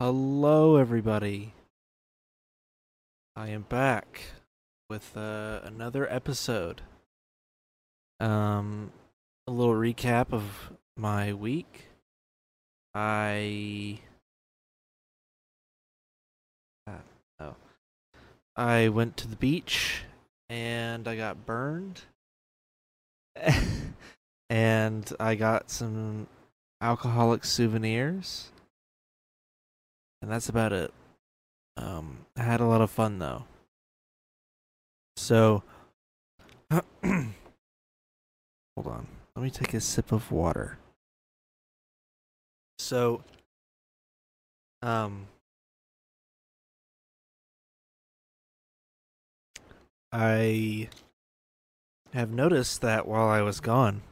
Hello, 0.00 0.76
everybody. 0.76 1.54
I 3.34 3.48
am 3.48 3.62
back 3.62 4.26
with 4.88 5.16
uh, 5.16 5.58
another 5.64 6.06
episode. 6.08 6.82
Um, 8.20 8.92
a 9.48 9.50
little 9.50 9.74
recap 9.74 10.32
of 10.32 10.70
my 10.96 11.32
week. 11.32 11.86
I. 12.94 13.98
Ah, 16.86 17.00
oh. 17.40 17.56
I 18.54 18.90
went 18.90 19.16
to 19.16 19.26
the 19.26 19.34
beach 19.34 20.02
and 20.48 21.08
I 21.08 21.16
got 21.16 21.44
burned. 21.44 22.02
and 24.48 25.12
I 25.18 25.34
got 25.34 25.72
some 25.72 26.28
alcoholic 26.80 27.44
souvenirs 27.44 28.52
and 30.22 30.30
that's 30.30 30.48
about 30.48 30.72
it. 30.72 30.92
Um, 31.76 32.26
I 32.36 32.42
had 32.42 32.60
a 32.60 32.66
lot 32.66 32.80
of 32.80 32.90
fun 32.90 33.18
though. 33.18 33.44
So, 35.16 35.62
hold 36.70 36.82
on. 38.76 39.06
Let 39.36 39.42
me 39.42 39.50
take 39.50 39.74
a 39.74 39.80
sip 39.80 40.12
of 40.12 40.32
water. 40.32 40.78
So, 42.78 43.22
um, 44.82 45.26
I 50.12 50.88
have 52.12 52.30
noticed 52.30 52.80
that 52.80 53.06
while 53.06 53.28
I 53.28 53.42
was 53.42 53.60
gone, 53.60 54.02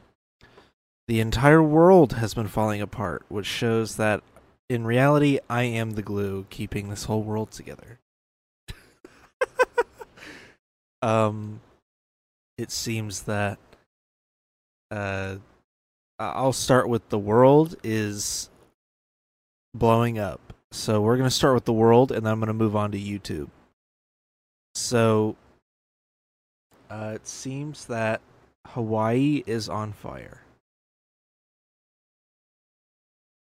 the 1.07 1.19
entire 1.19 1.63
world 1.63 2.13
has 2.13 2.33
been 2.33 2.47
falling 2.47 2.81
apart, 2.81 3.23
which 3.29 3.45
shows 3.45 3.95
that 3.95 4.21
in 4.69 4.85
reality, 4.85 5.39
I 5.49 5.63
am 5.63 5.91
the 5.91 6.01
glue 6.01 6.45
keeping 6.49 6.89
this 6.89 7.05
whole 7.05 7.23
world 7.23 7.51
together. 7.51 7.99
um, 11.01 11.61
it 12.57 12.71
seems 12.71 13.23
that 13.23 13.59
uh, 14.91 15.35
I'll 16.19 16.53
start 16.53 16.89
with 16.89 17.07
the 17.09 17.19
world 17.19 17.75
is 17.83 18.49
blowing 19.73 20.19
up. 20.19 20.41
So 20.71 21.01
we're 21.01 21.17
gonna 21.17 21.29
start 21.29 21.53
with 21.53 21.65
the 21.65 21.73
world, 21.73 22.11
and 22.11 22.25
then 22.25 22.33
I'm 22.33 22.39
gonna 22.39 22.53
move 22.53 22.75
on 22.75 22.91
to 22.91 22.99
YouTube. 22.99 23.49
So 24.75 25.37
uh, 26.89 27.13
it 27.15 27.25
seems 27.25 27.85
that 27.85 28.21
Hawaii 28.67 29.43
is 29.47 29.69
on 29.69 29.93
fire. 29.93 30.41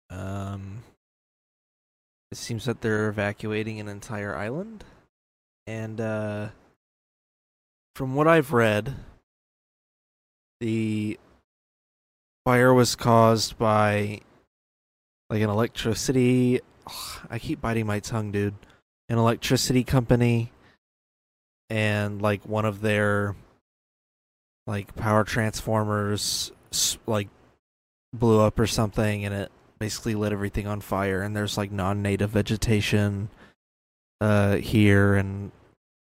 Um, 0.09 0.83
it 2.33 2.37
seems 2.37 2.65
that 2.65 2.81
they're 2.81 3.09
evacuating 3.09 3.79
an 3.79 3.87
entire 3.87 4.35
island. 4.35 4.83
And 5.67 6.01
uh, 6.01 6.47
from 7.95 8.15
what 8.15 8.27
I've 8.27 8.51
read, 8.51 8.95
the 10.59 11.19
fire 12.43 12.73
was 12.73 12.95
caused 12.95 13.59
by 13.59 14.21
like 15.29 15.43
an 15.43 15.49
electricity. 15.51 16.59
Ugh, 16.87 17.27
I 17.29 17.37
keep 17.37 17.61
biting 17.61 17.85
my 17.85 17.99
tongue, 17.99 18.31
dude. 18.31 18.55
An 19.09 19.19
electricity 19.19 19.83
company 19.83 20.51
and 21.69 22.19
like 22.19 22.47
one 22.47 22.65
of 22.65 22.81
their 22.81 23.35
like 24.65 24.95
power 24.95 25.23
transformers 25.23 26.51
like 27.05 27.27
blew 28.11 28.39
up 28.39 28.59
or 28.59 28.65
something 28.65 29.23
and 29.23 29.35
it 29.35 29.51
basically 29.83 30.15
lit 30.15 30.31
everything 30.31 30.65
on 30.65 30.79
fire 30.79 31.21
and 31.21 31.35
there's 31.35 31.57
like 31.57 31.69
non-native 31.69 32.29
vegetation 32.29 33.27
uh 34.21 34.55
here 34.55 35.15
and 35.15 35.51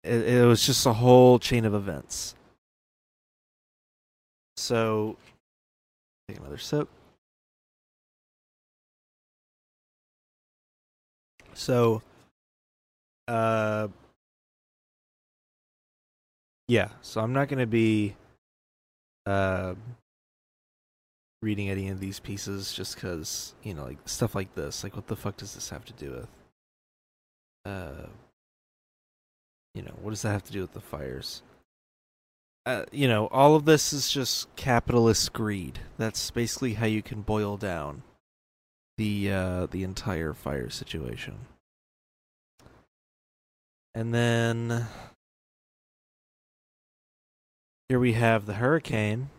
it, 0.03 0.27
it 0.27 0.47
was 0.47 0.65
just 0.65 0.87
a 0.87 0.93
whole 0.95 1.39
chain 1.39 1.67
of 1.67 1.75
events. 1.75 2.35
So 4.57 5.19
take 6.27 6.39
another 6.39 6.57
sip. 6.57 6.89
So 11.53 12.01
uh 13.27 13.89
yeah 16.69 16.89
so 17.03 17.21
i'm 17.21 17.35
not 17.35 17.49
to 17.59 17.67
be 17.67 18.17
uh 19.27 19.75
reading 21.41 21.69
any 21.69 21.89
of 21.89 22.01
these 22.01 22.19
pieces 22.19 22.73
just 22.73 22.95
because 22.95 23.55
you 23.63 23.73
know 23.73 23.85
like 23.85 23.99
stuff 24.07 24.35
like 24.35 24.55
this 24.55 24.83
like 24.83 24.97
what 24.97 25.07
the 25.07 25.17
fuck 25.17 25.37
does 25.37 25.55
this 25.55 25.71
have 25.71 25.85
to 25.85 25.93
do 25.93 26.11
with 26.11 26.29
uh 27.65 28.09
you 29.75 29.83
know 29.83 29.95
what 30.03 30.11
does 30.11 30.23
that 30.23 30.33
have 30.33 30.43
to 30.45 30.53
do 30.53 30.61
with 30.61 30.73
the 30.73 30.81
fires? 30.81 31.43
Uh, 32.67 32.85
you 32.91 33.07
know 33.07 33.29
all 33.29 33.55
of 33.55 33.65
this 33.65 33.93
is 33.93 34.11
just 34.11 34.55
capitalist 34.57 35.33
greed. 35.33 35.79
That's 35.97 36.31
basically 36.31 36.75
how 36.75 36.87
you 36.87 37.03
can 37.03 37.23
boil 37.23 37.57
down 37.57 38.03
the 38.97 39.31
uh 39.31 39.67
the 39.67 39.85
entire 39.85 40.35
fire 40.35 40.69
situation. 40.69 41.47
And 43.95 44.13
then 44.13 44.87
here 47.89 48.01
we 48.01 48.15
have 48.15 48.47
the 48.47 48.55
hurricane 48.55 49.31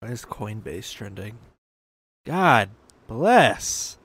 why 0.00 0.08
is 0.08 0.24
Coinbase 0.24 0.92
trending? 0.92 1.38
God 2.26 2.70
bless. 3.06 3.98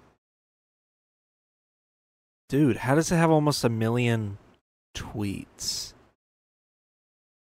Dude, 2.49 2.77
how 2.77 2.95
does 2.95 3.11
it 3.11 3.15
have 3.15 3.31
almost 3.31 3.63
a 3.63 3.69
million 3.69 4.37
tweets? 4.95 5.93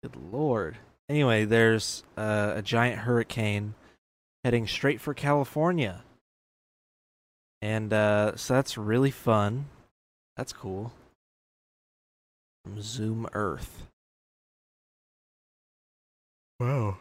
Good 0.02 0.16
lord. 0.32 0.78
Anyway, 1.08 1.44
there's 1.44 2.04
uh, 2.16 2.52
a 2.56 2.62
giant 2.62 3.00
hurricane 3.00 3.74
heading 4.44 4.66
straight 4.66 5.00
for 5.00 5.14
California. 5.14 6.02
And 7.60 7.92
uh, 7.92 8.36
so 8.36 8.54
that's 8.54 8.78
really 8.78 9.10
fun. 9.10 9.66
That's 10.36 10.52
cool. 10.52 10.92
From 12.64 12.80
Zoom 12.80 13.26
Earth. 13.32 13.88
Wow. 16.60 16.98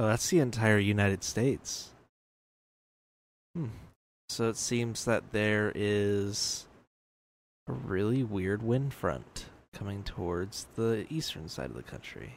Oh, 0.00 0.06
that's 0.06 0.30
the 0.30 0.38
entire 0.38 0.78
United 0.78 1.22
States. 1.22 1.90
Hmm. 3.54 3.66
So 4.30 4.48
it 4.48 4.56
seems 4.56 5.04
that 5.04 5.32
there 5.32 5.72
is 5.74 6.66
a 7.68 7.72
really 7.72 8.24
weird 8.24 8.62
wind 8.62 8.94
front 8.94 9.44
coming 9.74 10.02
towards 10.02 10.68
the 10.74 11.04
eastern 11.10 11.50
side 11.50 11.68
of 11.68 11.76
the 11.76 11.82
country. 11.82 12.36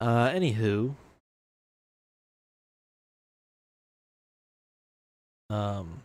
Uh, 0.00 0.30
anywho, 0.30 0.94
um, 5.50 6.02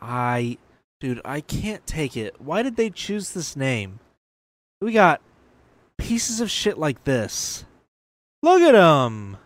I, 0.00 0.58
dude, 0.98 1.20
I 1.24 1.40
can't 1.40 1.86
take 1.86 2.16
it. 2.16 2.40
Why 2.40 2.64
did 2.64 2.74
they 2.74 2.90
choose 2.90 3.30
this 3.30 3.54
name? 3.54 4.00
We 4.80 4.92
got 4.92 5.20
pieces 5.98 6.40
of 6.40 6.50
shit 6.50 6.78
like 6.78 7.04
this 7.04 7.64
Look 8.42 8.62
at 8.62 8.74
him. 8.74 9.36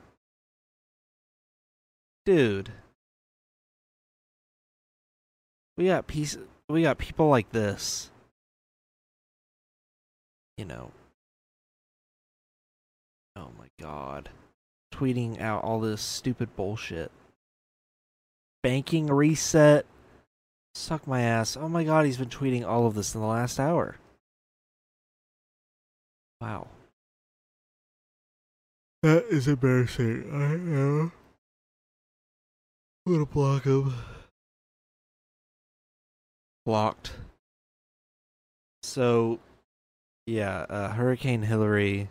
Dude. 2.24 2.70
We 5.76 5.86
got 5.86 6.06
piece 6.06 6.38
we 6.68 6.82
got 6.82 6.98
people 6.98 7.28
like 7.28 7.50
this. 7.52 8.10
You 10.56 10.64
know. 10.64 10.90
Oh 13.36 13.50
my 13.58 13.68
god. 13.78 14.30
Tweeting 14.94 15.40
out 15.40 15.62
all 15.62 15.78
this 15.78 16.00
stupid 16.00 16.56
bullshit. 16.56 17.12
Banking 18.62 19.08
reset. 19.08 19.84
Suck 20.74 21.06
my 21.06 21.20
ass. 21.20 21.56
Oh 21.56 21.68
my 21.68 21.84
god, 21.84 22.06
he's 22.06 22.16
been 22.16 22.30
tweeting 22.30 22.66
all 22.66 22.86
of 22.86 22.94
this 22.94 23.14
in 23.14 23.20
the 23.20 23.26
last 23.26 23.60
hour. 23.60 23.96
Wow. 26.40 26.68
That 29.06 29.26
is 29.26 29.46
embarrassing. 29.46 30.28
I 30.32 30.54
am. 30.54 31.12
I'm 33.06 33.12
gonna 33.12 33.24
block 33.24 33.62
him. 33.62 33.94
Blocked. 36.64 37.12
So, 38.82 39.38
yeah, 40.26 40.66
uh, 40.68 40.88
Hurricane 40.88 41.42
Hillary. 41.42 42.08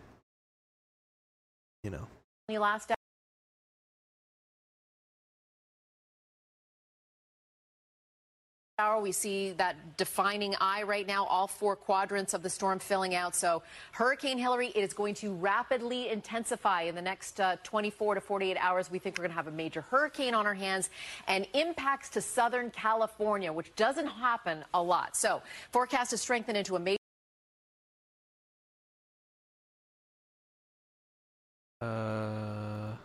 You 1.83 1.89
know. 1.89 2.07
The 2.47 2.59
Last 2.59 2.93
hour. 8.77 9.01
We 9.01 9.13
see 9.13 9.53
that 9.53 9.95
defining 9.95 10.53
eye 10.59 10.83
right 10.83 11.07
now, 11.07 11.25
all 11.27 11.47
four 11.47 11.77
quadrants 11.77 12.33
of 12.33 12.43
the 12.43 12.49
storm 12.49 12.77
filling 12.77 13.15
out. 13.15 13.33
So 13.33 13.63
Hurricane 13.93 14.37
Hillary, 14.37 14.67
it 14.75 14.83
is 14.83 14.91
going 14.91 15.15
to 15.15 15.33
rapidly 15.33 16.09
intensify 16.09 16.81
in 16.81 16.93
the 16.93 17.01
next 17.01 17.39
uh, 17.39 17.55
24 17.63 18.15
to 18.15 18.21
48 18.21 18.57
hours. 18.59 18.91
We 18.91 18.99
think 18.99 19.17
we're 19.17 19.23
going 19.23 19.31
to 19.31 19.35
have 19.37 19.47
a 19.47 19.51
major 19.51 19.79
hurricane 19.79 20.33
on 20.33 20.45
our 20.45 20.53
hands 20.53 20.89
and 21.29 21.47
impacts 21.53 22.09
to 22.09 22.21
Southern 22.21 22.69
California, 22.69 23.53
which 23.53 23.73
doesn't 23.77 24.07
happen 24.07 24.65
a 24.73 24.83
lot. 24.83 25.15
So 25.15 25.41
forecast 25.71 26.11
is 26.11 26.19
strengthened 26.19 26.57
into 26.57 26.75
a 26.75 26.79
major 26.79 26.97
Uh, 31.81 32.95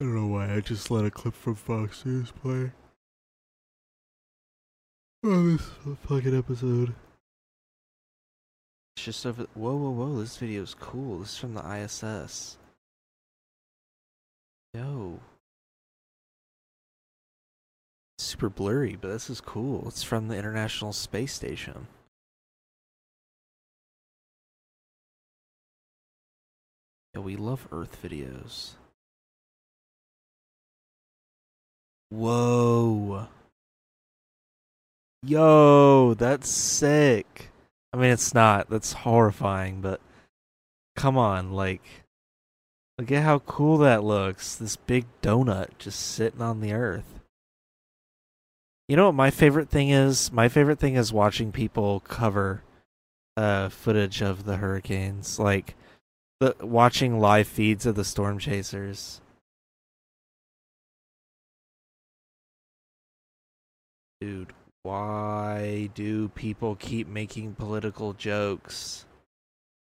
I 0.00 0.04
don't 0.04 0.14
know 0.14 0.28
why 0.28 0.54
I 0.54 0.60
just 0.60 0.90
let 0.90 1.04
a 1.04 1.10
clip 1.10 1.34
from 1.34 1.56
Fox 1.56 2.06
News 2.06 2.30
play. 2.30 2.70
Oh, 5.22 5.50
this 5.50 5.98
fucking 6.08 6.38
episode. 6.38 6.94
It's 8.96 9.04
just 9.04 9.26
over. 9.26 9.46
Whoa, 9.52 9.76
whoa, 9.76 9.90
whoa! 9.90 10.20
This 10.20 10.38
video 10.38 10.62
is 10.62 10.72
cool. 10.72 11.18
This 11.18 11.32
is 11.32 11.38
from 11.38 11.52
the 11.52 11.60
ISS. 11.60 12.56
Yo. 14.72 15.20
Super 18.18 18.48
blurry, 18.48 18.96
but 18.98 19.08
this 19.08 19.28
is 19.28 19.42
cool. 19.42 19.84
It's 19.88 20.02
from 20.02 20.28
the 20.28 20.36
International 20.38 20.94
Space 20.94 21.34
Station. 21.34 21.86
Yeah, 27.14 27.20
we 27.20 27.36
love 27.36 27.68
Earth 27.70 27.98
videos. 28.02 28.70
Whoa. 32.08 33.28
Yo, 35.22 36.14
that's 36.14 36.48
sick. 36.50 37.50
I 37.92 37.98
mean, 37.98 38.10
it's 38.10 38.32
not. 38.32 38.70
That's 38.70 38.92
horrifying, 38.92 39.80
but 39.80 40.00
come 40.96 41.18
on, 41.18 41.52
like, 41.52 41.82
look 42.98 43.12
at 43.12 43.22
how 43.22 43.40
cool 43.40 43.78
that 43.78 44.02
looks. 44.02 44.56
This 44.56 44.76
big 44.76 45.06
donut 45.22 45.78
just 45.78 46.00
sitting 46.00 46.40
on 46.40 46.60
the 46.60 46.72
earth. 46.72 47.20
You 48.88 48.96
know 48.96 49.06
what 49.06 49.14
my 49.14 49.30
favorite 49.30 49.68
thing 49.68 49.90
is? 49.90 50.32
My 50.32 50.48
favorite 50.48 50.78
thing 50.78 50.94
is 50.96 51.12
watching 51.12 51.52
people 51.52 52.00
cover 52.00 52.62
uh 53.36 53.68
footage 53.68 54.20
of 54.22 54.44
the 54.44 54.56
hurricanes, 54.56 55.38
like 55.38 55.76
the 56.40 56.56
watching 56.60 57.20
live 57.20 57.46
feeds 57.46 57.86
of 57.86 57.94
the 57.94 58.04
storm 58.04 58.38
chasers. 58.38 59.20
Dude, 64.20 64.52
why 64.82 65.90
do 65.94 66.28
people 66.28 66.74
keep 66.76 67.06
making 67.06 67.54
political 67.54 68.12
jokes? 68.14 69.04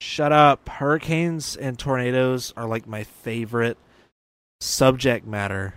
Shut 0.01 0.33
up. 0.33 0.67
Hurricanes 0.67 1.55
and 1.55 1.79
tornadoes 1.79 2.53
are 2.57 2.67
like 2.67 2.85
my 2.85 3.03
favorite 3.03 3.77
subject 4.59 5.25
matter. 5.25 5.75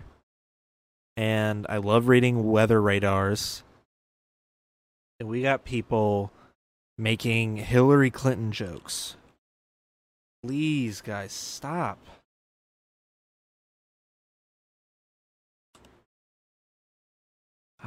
And 1.16 1.66
I 1.68 1.76
love 1.76 2.08
reading 2.08 2.50
weather 2.50 2.82
radars. 2.82 3.62
And 5.20 5.28
we 5.28 5.42
got 5.42 5.64
people 5.64 6.32
making 6.98 7.56
Hillary 7.58 8.10
Clinton 8.10 8.50
jokes. 8.52 9.16
Please, 10.42 11.00
guys, 11.00 11.32
stop. 11.32 11.98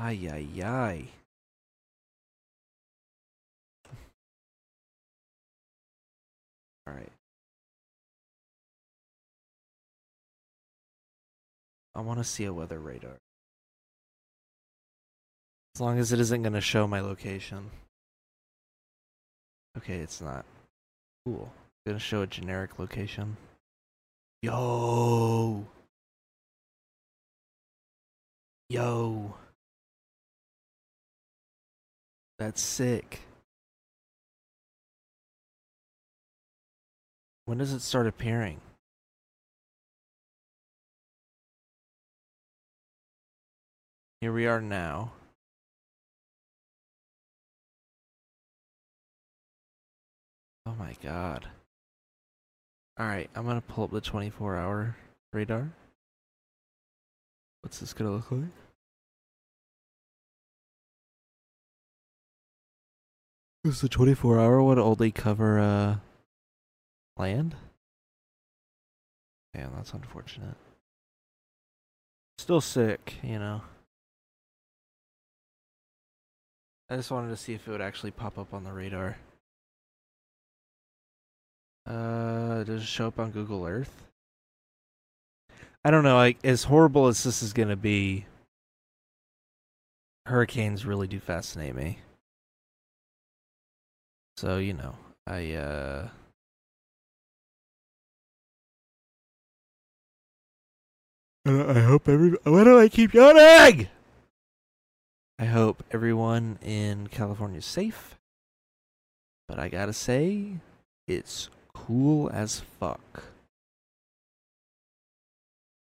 Ay, 0.01 0.29
ay, 0.31 0.63
ay. 0.63 1.05
All 6.87 6.93
right. 6.93 7.11
I 11.95 11.99
want 11.99 12.19
to 12.19 12.23
see 12.23 12.45
a 12.45 12.53
weather 12.53 12.79
radar. 12.79 13.17
As 15.75 15.81
long 15.81 15.99
as 15.99 16.13
it 16.13 16.21
isn't 16.21 16.43
going 16.43 16.53
to 16.53 16.61
show 16.61 16.87
my 16.87 17.01
location. 17.01 17.69
Okay, 19.77 19.95
it's 19.95 20.21
not. 20.21 20.45
Cool. 21.25 21.51
It's 21.51 21.85
going 21.85 21.97
to 21.97 22.03
show 22.03 22.21
a 22.21 22.27
generic 22.27 22.79
location. 22.79 23.35
Yo! 24.41 25.65
Yo! 28.69 29.35
That's 32.39 32.61
sick. 32.61 33.19
When 37.43 37.57
does 37.57 37.73
it 37.73 37.81
start 37.81 38.07
appearing? 38.07 38.61
Here 44.21 44.31
we 44.31 44.47
are 44.47 44.61
now. 44.61 45.11
Oh 50.65 50.75
my 50.79 50.95
god. 51.03 51.45
Alright, 52.97 53.29
I'm 53.35 53.45
gonna 53.45 53.59
pull 53.59 53.83
up 53.83 53.91
the 53.91 53.99
24 53.99 54.55
hour 54.55 54.95
radar. 55.33 55.73
What's 57.61 57.79
this 57.79 57.91
gonna 57.91 58.11
look 58.11 58.31
like? 58.31 58.68
Is 63.65 63.81
the 63.81 63.89
24 63.89 64.39
hour 64.39 64.63
one 64.63 64.79
only 64.79 65.11
cover 65.11 65.59
uh 65.59 65.95
land? 67.17 67.55
Damn, 69.53 69.73
that's 69.75 69.93
unfortunate. 69.93 70.55
Still 72.37 72.61
sick, 72.61 73.15
you 73.21 73.37
know. 73.37 73.61
I 76.89 76.95
just 76.95 77.11
wanted 77.11 77.29
to 77.29 77.37
see 77.37 77.53
if 77.53 77.67
it 77.67 77.71
would 77.71 77.81
actually 77.81 78.11
pop 78.11 78.37
up 78.37 78.53
on 78.53 78.63
the 78.63 78.71
radar. 78.71 79.17
Uh, 81.85 82.63
does 82.63 82.81
it 82.81 82.87
show 82.87 83.07
up 83.07 83.19
on 83.19 83.31
Google 83.31 83.65
Earth? 83.65 84.05
I 85.83 85.91
don't 85.91 86.03
know. 86.03 86.15
Like 86.15 86.37
as 86.45 86.63
horrible 86.63 87.07
as 87.07 87.23
this 87.23 87.43
is 87.43 87.51
gonna 87.51 87.75
be, 87.75 88.25
hurricanes 90.27 90.85
really 90.85 91.07
do 91.07 91.19
fascinate 91.19 91.75
me. 91.75 91.99
So 94.39 94.55
you 94.55 94.71
know, 94.71 94.95
I 95.27 95.51
uh. 95.51 96.07
I 101.45 101.79
hope 101.81 102.07
every. 102.07 102.37
Why 102.45 102.63
do 102.63 102.79
I 102.79 102.87
keep 102.87 103.13
yawning? 103.13 103.89
I 105.37 105.43
hope 105.43 105.83
everyone 105.91 106.57
in 106.61 107.07
California 107.07 107.57
is 107.57 107.65
safe. 107.65 108.15
But 109.49 109.59
I 109.59 109.67
gotta 109.67 109.91
say, 109.91 110.53
it's 111.05 111.49
cool 111.73 112.29
as 112.29 112.61
fuck. 112.79 113.25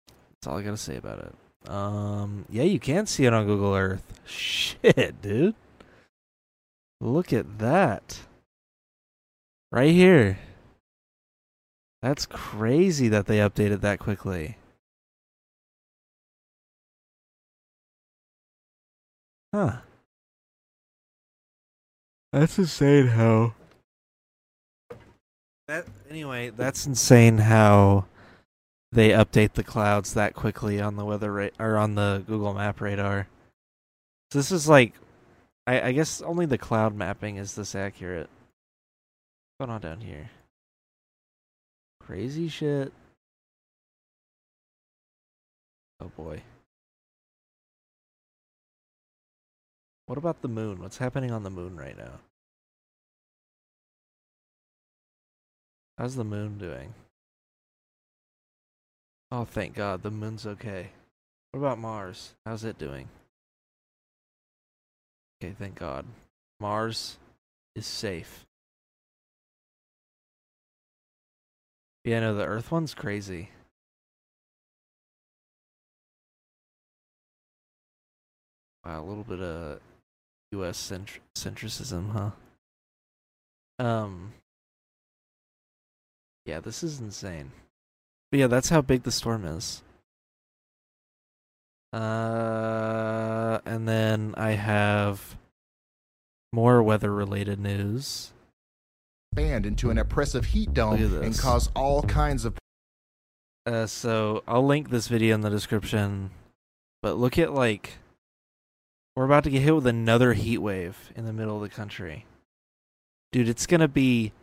That's 0.10 0.48
all 0.48 0.58
I 0.58 0.64
gotta 0.64 0.76
say 0.76 0.98
about 0.98 1.20
it. 1.20 1.72
Um, 1.72 2.44
yeah, 2.50 2.64
you 2.64 2.82
can 2.82 3.06
see 3.06 3.24
it 3.24 3.34
on 3.34 3.46
Google 3.46 3.74
Earth. 3.74 4.20
Shit, 4.26 5.22
dude. 5.22 5.56
Look 7.00 7.32
at 7.32 7.60
that. 7.60 8.20
Right 9.74 9.92
here. 9.92 10.38
That's 12.04 12.28
crazy 12.28 13.08
that 13.08 13.26
they 13.26 13.38
updated 13.38 13.82
that 13.82 13.98
quickly. 13.98 14.58
Huh. 19.52 19.78
That's 22.32 22.60
insane 22.60 23.08
how 23.08 23.56
that 25.68 25.88
anyway, 26.08 26.52
that's 26.52 26.86
insane 26.86 27.40
how 27.40 28.06
they 28.92 29.10
update 29.10 29.54
the 29.54 29.64
clouds 29.64 30.14
that 30.14 30.36
quickly 30.36 30.80
on 30.80 30.98
the 30.98 31.06
weather 31.06 31.34
ra- 31.34 31.50
or 31.60 31.78
on 31.78 31.96
the 31.96 32.24
Google 32.28 32.54
Map 32.54 32.80
radar. 32.80 33.28
So 34.32 34.38
this 34.38 34.52
is 34.52 34.70
like, 34.70 34.94
I, 35.66 35.82
I 35.82 35.92
guess 35.94 36.22
only 36.22 36.46
the 36.46 36.60
cloud 36.60 36.94
mapping 36.94 37.38
is 37.38 37.56
this 37.56 37.74
accurate. 37.74 38.30
Going 39.60 39.72
on 39.72 39.82
down 39.82 40.02
here? 40.02 40.30
Crazy 42.00 42.48
shit. 42.50 42.92
Oh 46.00 46.12
boy. 46.18 46.42
What 50.06 50.18
about 50.18 50.42
the 50.42 50.48
moon? 50.48 50.82
What's 50.82 50.98
happening 50.98 51.32
on 51.32 51.44
the 51.44 51.50
moon 51.50 51.78
right 51.78 51.98
now? 51.98 52.20
How's 55.98 56.16
the 56.16 56.24
moon 56.24 56.58
doing? 56.58 56.94
Oh, 59.32 59.46
thank 59.46 59.76
God, 59.76 60.04
the 60.04 60.12
moon's 60.12 60.46
okay. 60.46 60.90
What 61.52 61.60
about 61.60 61.80
Mars? 61.80 62.34
How's 62.46 62.64
it 62.64 62.78
doing? 62.78 63.08
Okay, 65.42 65.56
thank 65.58 65.76
God. 65.76 66.06
Mars 66.60 67.18
is 67.76 67.86
safe. 67.86 68.46
Yeah, 72.04 72.20
no, 72.20 72.36
the 72.36 72.46
Earth 72.46 72.72
one's 72.72 72.94
crazy. 72.94 73.50
Wow, 78.86 79.02
a 79.02 79.06
little 79.06 79.24
bit 79.24 79.40
of 79.40 79.80
U.S. 80.52 80.78
Centr- 80.78 81.20
centricism, 81.36 82.12
huh? 82.12 82.32
Um. 83.84 84.34
Yeah, 86.46 86.60
this 86.60 86.84
is 86.84 87.00
insane. 87.00 87.52
But 88.30 88.42
yeah, 88.42 88.48
that's 88.48 88.68
how 88.70 88.82
big 88.82 89.04
the 89.04 89.12
storm 89.12 89.46
is. 89.46 89.82
Uh, 91.94 93.60
and 93.66 93.88
then 93.88 94.34
I 94.36 94.52
have 94.52 95.38
more 96.52 96.84
weather-related 96.84 97.60
news. 97.60 98.33
Expand 99.34 99.66
into 99.66 99.90
an 99.90 99.98
oppressive 99.98 100.46
heat 100.46 100.72
dome 100.76 101.02
and 101.24 101.38
cause 101.38 101.72
all 101.76 102.04
kinds 102.04 102.46
of 102.46 102.56
Uh, 103.66 103.88
so 103.88 104.44
I'll 104.48 104.66
link 104.66 104.90
this 104.90 105.08
video 105.08 105.34
in 105.34 105.42
the 105.42 105.50
description. 105.50 106.32
But 107.02 107.18
look 107.18 107.40
at 107.40 107.52
like 107.52 107.94
we're 109.16 109.26
about 109.26 109.44
to 109.46 109.50
get 109.50 109.64
hit 109.64 109.74
with 109.74 109.88
another 109.88 110.34
heat 110.34 110.60
wave 110.60 111.12
in 111.16 111.26
the 111.26 111.34
middle 111.34 111.56
of 111.56 111.62
the 111.64 111.76
country. 111.76 112.26
Dude, 113.32 113.50
it's 113.50 113.66
gonna 113.66 113.88
be 113.88 114.34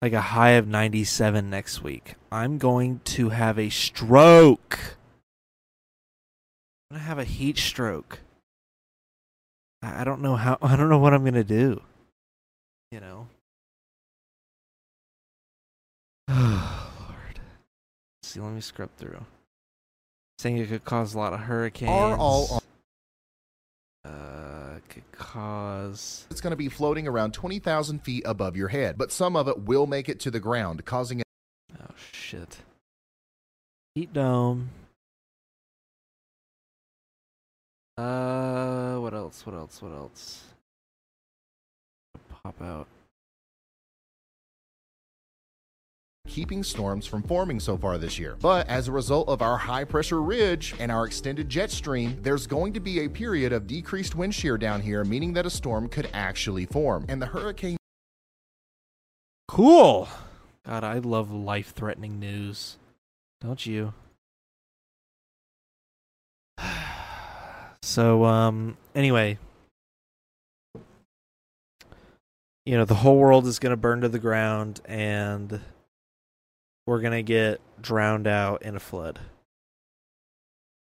like 0.00 0.12
a 0.12 0.20
high 0.20 0.52
of 0.52 0.66
97 0.66 1.48
next 1.48 1.82
week. 1.84 2.16
I'm 2.32 2.58
going 2.58 3.00
to 3.04 3.28
have 3.28 3.58
a 3.60 3.68
stroke. 3.70 4.96
I'm 6.90 6.96
gonna 6.96 7.04
have 7.04 7.18
a 7.20 7.24
heat 7.24 7.58
stroke. 7.58 8.18
I 9.82 10.00
I 10.00 10.04
don't 10.04 10.20
know 10.20 10.34
how. 10.34 10.58
I 10.62 10.74
don't 10.74 10.88
know 10.88 10.98
what 10.98 11.14
I'm 11.14 11.24
gonna 11.24 11.44
do. 11.44 11.80
You 12.90 12.98
know. 12.98 13.28
Lord. 16.32 17.40
see, 18.22 18.40
let 18.40 18.52
me 18.52 18.60
scrub 18.60 18.90
through. 18.96 19.24
Saying 20.38 20.58
it 20.58 20.68
could 20.68 20.84
cause 20.84 21.14
a 21.14 21.18
lot 21.18 21.32
of 21.32 21.40
hurricanes. 21.40 21.90
are 21.90 22.16
all 22.16 22.60
on. 24.04 24.10
Uh, 24.10 24.80
could 24.88 25.10
cause. 25.12 26.26
It's 26.30 26.40
going 26.40 26.50
to 26.50 26.56
be 26.56 26.68
floating 26.68 27.06
around 27.06 27.32
20,000 27.34 28.00
feet 28.00 28.24
above 28.26 28.56
your 28.56 28.68
head, 28.68 28.98
but 28.98 29.12
some 29.12 29.36
of 29.36 29.46
it 29.48 29.60
will 29.60 29.86
make 29.86 30.08
it 30.08 30.18
to 30.20 30.30
the 30.30 30.40
ground, 30.40 30.84
causing 30.84 31.20
it 31.20 31.26
Oh 31.80 31.94
shit. 32.12 32.58
Heat 33.94 34.12
dome. 34.12 34.70
Uh, 37.96 38.96
what 38.96 39.14
else? 39.14 39.44
What 39.44 39.54
else? 39.54 39.82
What 39.82 39.92
else? 39.92 40.44
Pop 42.28 42.60
out. 42.62 42.86
Keeping 46.28 46.62
storms 46.62 47.06
from 47.06 47.22
forming 47.22 47.60
so 47.60 47.76
far 47.76 47.98
this 47.98 48.18
year. 48.18 48.36
But 48.40 48.68
as 48.68 48.88
a 48.88 48.92
result 48.92 49.28
of 49.28 49.42
our 49.42 49.58
high 49.58 49.84
pressure 49.84 50.22
ridge 50.22 50.74
and 50.78 50.90
our 50.90 51.04
extended 51.06 51.48
jet 51.48 51.70
stream, 51.70 52.18
there's 52.22 52.46
going 52.46 52.72
to 52.72 52.80
be 52.80 53.00
a 53.00 53.08
period 53.08 53.52
of 53.52 53.66
decreased 53.66 54.14
wind 54.14 54.34
shear 54.34 54.56
down 54.56 54.80
here, 54.80 55.04
meaning 55.04 55.34
that 55.34 55.46
a 55.46 55.50
storm 55.50 55.88
could 55.88 56.08
actually 56.12 56.66
form. 56.66 57.04
And 57.08 57.20
the 57.20 57.26
hurricane 57.26 57.76
Cool. 59.48 60.08
God, 60.64 60.84
I 60.84 60.98
love 60.98 61.30
life-threatening 61.30 62.18
news. 62.18 62.78
Don't 63.42 63.66
you? 63.66 63.92
so, 67.82 68.24
um, 68.24 68.78
anyway, 68.94 69.36
you 72.64 72.78
know, 72.78 72.86
the 72.86 72.94
whole 72.94 73.18
world 73.18 73.46
is 73.46 73.58
going 73.58 73.72
to 73.72 73.76
burn 73.76 74.00
to 74.00 74.08
the 74.08 74.18
ground 74.18 74.80
and 74.86 75.60
we're 76.86 77.00
going 77.00 77.12
to 77.12 77.22
get 77.22 77.60
drowned 77.80 78.26
out 78.26 78.62
in 78.62 78.76
a 78.76 78.80
flood. 78.80 79.18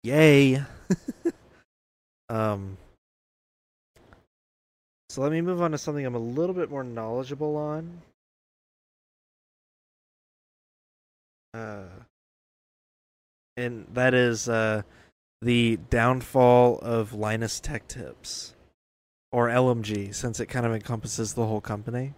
Yay. 0.03 0.63
um 2.29 2.77
So 5.09 5.21
let 5.21 5.31
me 5.31 5.41
move 5.41 5.61
on 5.61 5.71
to 5.71 5.77
something 5.77 6.05
I'm 6.05 6.15
a 6.15 6.19
little 6.19 6.55
bit 6.55 6.69
more 6.69 6.83
knowledgeable 6.83 7.55
on. 7.57 8.01
Uh, 11.53 11.85
and 13.57 13.87
that 13.93 14.13
is 14.13 14.47
uh, 14.47 14.83
the 15.41 15.77
downfall 15.89 16.79
of 16.79 17.13
Linus 17.13 17.59
Tech 17.59 17.87
Tips, 17.87 18.53
or 19.31 19.47
LMG, 19.47 20.13
since 20.13 20.39
it 20.39 20.45
kind 20.45 20.65
of 20.65 20.73
encompasses 20.73 21.33
the 21.33 21.45
whole 21.45 21.61
company. 21.61 22.13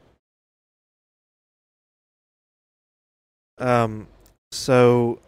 Um, 3.62 4.08
so 4.52 5.20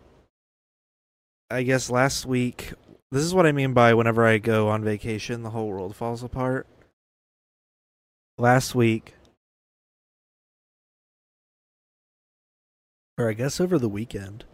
I 1.52 1.62
guess 1.62 1.92
last 1.92 2.26
week, 2.26 2.74
this 3.12 3.22
is 3.22 3.34
what 3.34 3.46
I 3.46 3.52
mean 3.52 3.74
by 3.74 3.94
whenever 3.94 4.26
I 4.26 4.40
go 4.40 4.70
on 4.70 4.84
vacation, 4.84 5.44
the 5.44 5.52
whole 5.52 5.68
world 5.68 5.96
falls 5.96 6.24
apart. 6.24 6.66
Last 8.40 8.74
week, 8.74 9.14
or 13.20 13.30
I 13.30 13.34
guess 13.34 13.62
over 13.62 13.78
the 13.78 13.88
weekend. 13.88 14.46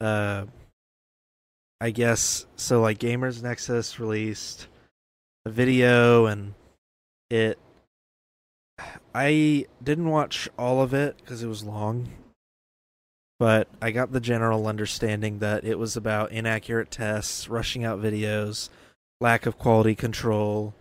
Uh, 0.00 0.46
I 1.82 1.90
guess 1.90 2.46
so. 2.56 2.80
Like 2.80 2.98
Gamers 2.98 3.42
Nexus 3.42 4.00
released 4.00 4.68
a 5.44 5.50
video, 5.50 6.24
and 6.24 6.54
it. 7.28 7.58
I 9.14 9.66
didn't 9.84 10.08
watch 10.08 10.48
all 10.58 10.80
of 10.80 10.94
it 10.94 11.18
because 11.18 11.42
it 11.42 11.48
was 11.48 11.62
long, 11.62 12.08
but 13.42 13.66
I 13.80 13.90
got 13.90 14.12
the 14.12 14.20
general 14.20 14.68
understanding 14.68 15.40
that 15.40 15.64
it 15.64 15.76
was 15.76 15.96
about 15.96 16.30
inaccurate 16.30 16.92
tests, 16.92 17.48
rushing 17.48 17.84
out 17.84 18.00
videos, 18.00 18.68
lack 19.20 19.46
of 19.46 19.58
quality 19.58 19.96
control, 19.96 20.74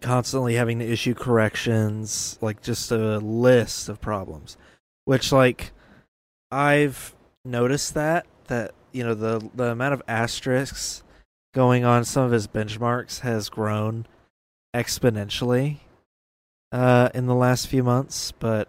constantly 0.00 0.54
having 0.54 0.78
to 0.78 0.84
issue 0.88 1.14
corrections, 1.14 2.38
like 2.40 2.62
just 2.62 2.92
a 2.92 3.18
list 3.18 3.88
of 3.88 4.00
problems. 4.00 4.56
Which 5.04 5.32
like 5.32 5.72
I've 6.52 7.12
noticed 7.44 7.94
that 7.94 8.26
that 8.46 8.70
you 8.92 9.02
know 9.02 9.14
the 9.14 9.50
the 9.52 9.72
amount 9.72 9.94
of 9.94 10.02
asterisks 10.06 11.02
going 11.54 11.84
on 11.84 12.04
some 12.04 12.22
of 12.22 12.30
his 12.30 12.46
benchmarks 12.46 13.22
has 13.22 13.48
grown 13.48 14.06
exponentially 14.76 15.78
uh 16.70 17.08
in 17.14 17.26
the 17.26 17.34
last 17.34 17.66
few 17.66 17.82
months 17.82 18.30
but 18.38 18.68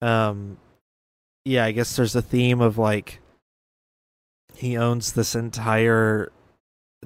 um 0.00 0.56
yeah 1.44 1.64
I 1.64 1.72
guess 1.72 1.96
there's 1.96 2.16
a 2.16 2.22
theme 2.22 2.60
of 2.60 2.78
like 2.78 3.20
he 4.54 4.76
owns 4.76 5.12
this 5.12 5.34
entire 5.34 6.30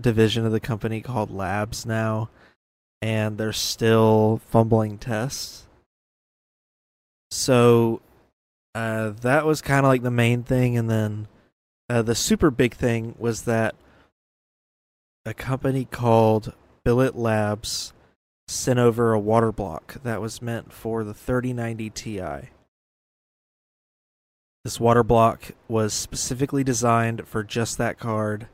division 0.01 0.45
of 0.45 0.53
the 0.53 0.61
company 0.61 1.01
called 1.01 1.31
Labs 1.31 1.87
now 1.87 2.29
and 3.01 3.39
they're 3.39 3.53
still 3.53 4.41
fumbling 4.49 4.99
tests 4.99 5.67
so 7.31 8.01
uh, 8.77 9.15
that 9.23 9.47
was 9.47 9.63
kind 9.63 9.87
of 9.87 9.89
like 9.89 10.03
the 10.03 10.11
main 10.11 10.43
thing, 10.43 10.77
and 10.77 10.91
then 10.91 11.29
uh, 11.89 12.03
the 12.03 12.15
super 12.15 12.51
big 12.51 12.75
thing 12.75 13.15
was 13.19 13.43
that 13.43 13.75
a 15.25 15.33
company 15.33 15.87
called 15.87 16.53
Billet 16.85 17.17
Labs 17.17 17.95
sent 18.49 18.79
over 18.79 19.13
a 19.13 19.19
water 19.19 19.51
block 19.51 20.03
that 20.03 20.21
was 20.21 20.43
meant 20.43 20.73
for 20.73 21.05
the 21.05 21.15
3090 21.15 21.91
Ti. 21.91 22.21
This 24.67 24.81
water 24.81 25.05
block 25.05 25.53
was 25.69 25.95
specifically 25.95 26.65
designed 26.65 27.29
for 27.29 27.45
just 27.45 27.79
that 27.79 28.01
card, 28.01 28.49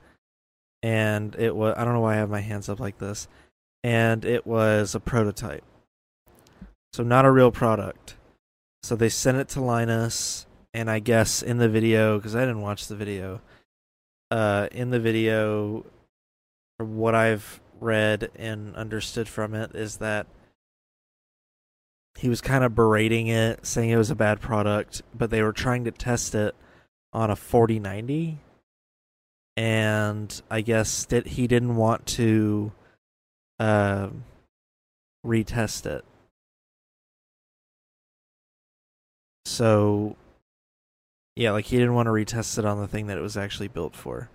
and 0.83 1.35
it 1.37 1.57
was 1.57 1.75
I 1.75 1.87
don't 1.87 1.95
know 1.95 2.03
why 2.03 2.13
I 2.13 2.19
have 2.19 2.29
my 2.29 2.43
hands 2.43 2.69
up 2.69 2.79
like 2.79 2.99
this, 2.99 3.29
and 3.83 4.23
it 4.23 4.47
was 4.47 4.95
a 4.95 5.01
prototype, 5.01 5.65
so 6.93 7.03
not 7.03 7.25
a 7.25 7.31
real 7.31 7.51
product. 7.51 8.17
So 8.83 8.95
they 8.95 9.09
sent 9.09 9.39
it 9.39 9.49
to 9.49 9.63
Linus, 9.63 10.45
and 10.75 10.91
I 10.91 10.99
guess 10.99 11.41
in 11.43 11.57
the 11.57 11.69
video, 11.71 12.19
because 12.19 12.37
I 12.37 12.41
didn't 12.41 12.61
watch 12.61 12.89
the 12.89 12.97
video, 12.97 13.41
uh, 14.31 14.69
in 14.71 14.91
the 14.91 15.01
video, 15.01 15.87
from 16.79 16.99
what 16.99 17.15
I've 17.15 17.59
read 17.81 18.31
and 18.37 18.77
understood 18.77 19.31
from 19.31 19.55
it, 19.55 19.75
is 19.75 19.97
that 19.97 20.27
he 22.17 22.29
was 22.29 22.41
kind 22.41 22.65
of 22.65 22.75
berating 22.75 23.29
it, 23.29 23.67
saying 23.67 23.91
it 23.91 23.97
was 23.97 24.11
a 24.11 24.15
bad 24.15 24.41
product, 24.41 25.03
but 25.15 25.31
they 25.31 25.43
were 25.43 25.53
trying 25.53 25.85
to 25.85 25.91
test 25.91 26.35
it 26.35 26.55
on 27.13 27.31
a 27.31 27.37
4090, 27.37 28.39
and 29.57 30.43
I 30.51 30.61
guess 30.61 31.05
that 31.07 31.27
he 31.27 31.47
didn't 31.47 31.77
want 31.77 32.07
to 32.07 32.73
uh, 33.59 34.09
retest 35.27 35.87
it. 35.87 36.05
So, 39.45 40.17
yeah, 41.37 41.51
like 41.51 41.67
he 41.67 41.77
didn't 41.77 41.95
want 41.95 42.07
to 42.07 42.13
retest 42.13 42.59
it 42.59 42.65
on 42.65 42.79
the 42.79 42.89
thing 42.89 43.09
that 43.09 43.19
it 43.19 43.23
was 43.23 43.37
actually 43.37 43.69
built 43.69 43.97
for. 43.97 44.31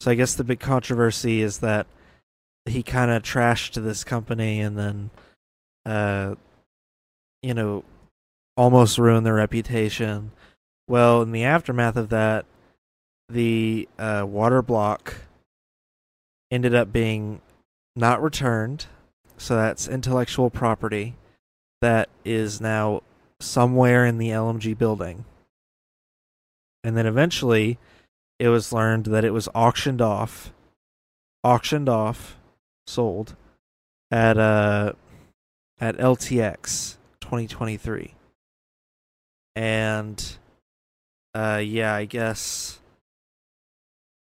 So 0.00 0.10
I 0.10 0.14
guess 0.14 0.34
the 0.34 0.44
big 0.44 0.60
controversy 0.60 1.40
is 1.40 1.60
that 1.60 1.86
he 2.66 2.82
kind 2.82 3.10
of 3.10 3.22
trashed 3.22 3.82
this 3.82 4.04
company 4.04 4.60
and 4.60 4.76
then 4.78 5.10
uh 5.86 6.34
you 7.44 7.52
know 7.52 7.84
almost 8.56 8.98
ruined 8.98 9.26
their 9.26 9.34
reputation. 9.34 10.32
Well 10.88 11.22
in 11.22 11.32
the 11.32 11.44
aftermath 11.44 11.96
of 11.96 12.08
that 12.08 12.46
the 13.28 13.88
uh, 13.98 14.24
water 14.26 14.62
block 14.62 15.16
ended 16.50 16.74
up 16.74 16.92
being 16.92 17.40
not 17.94 18.22
returned. 18.22 18.86
So 19.36 19.56
that's 19.56 19.88
intellectual 19.88 20.50
property 20.50 21.16
that 21.80 22.08
is 22.24 22.60
now 22.60 23.02
somewhere 23.40 24.06
in 24.06 24.18
the 24.18 24.30
lmg 24.30 24.78
building. 24.78 25.24
And 26.82 26.96
then 26.96 27.06
eventually 27.06 27.78
it 28.38 28.48
was 28.48 28.72
learned 28.72 29.06
that 29.06 29.24
it 29.24 29.32
was 29.32 29.48
auctioned 29.54 30.00
off 30.00 30.52
auctioned 31.42 31.88
off 31.90 32.38
sold 32.86 33.36
at 34.10 34.38
uh 34.38 34.92
at 35.80 35.96
LTX 35.98 36.96
2023. 37.34 38.14
And 39.56 40.36
uh 41.34 41.60
yeah, 41.64 41.94
I 41.94 42.04
guess 42.04 42.80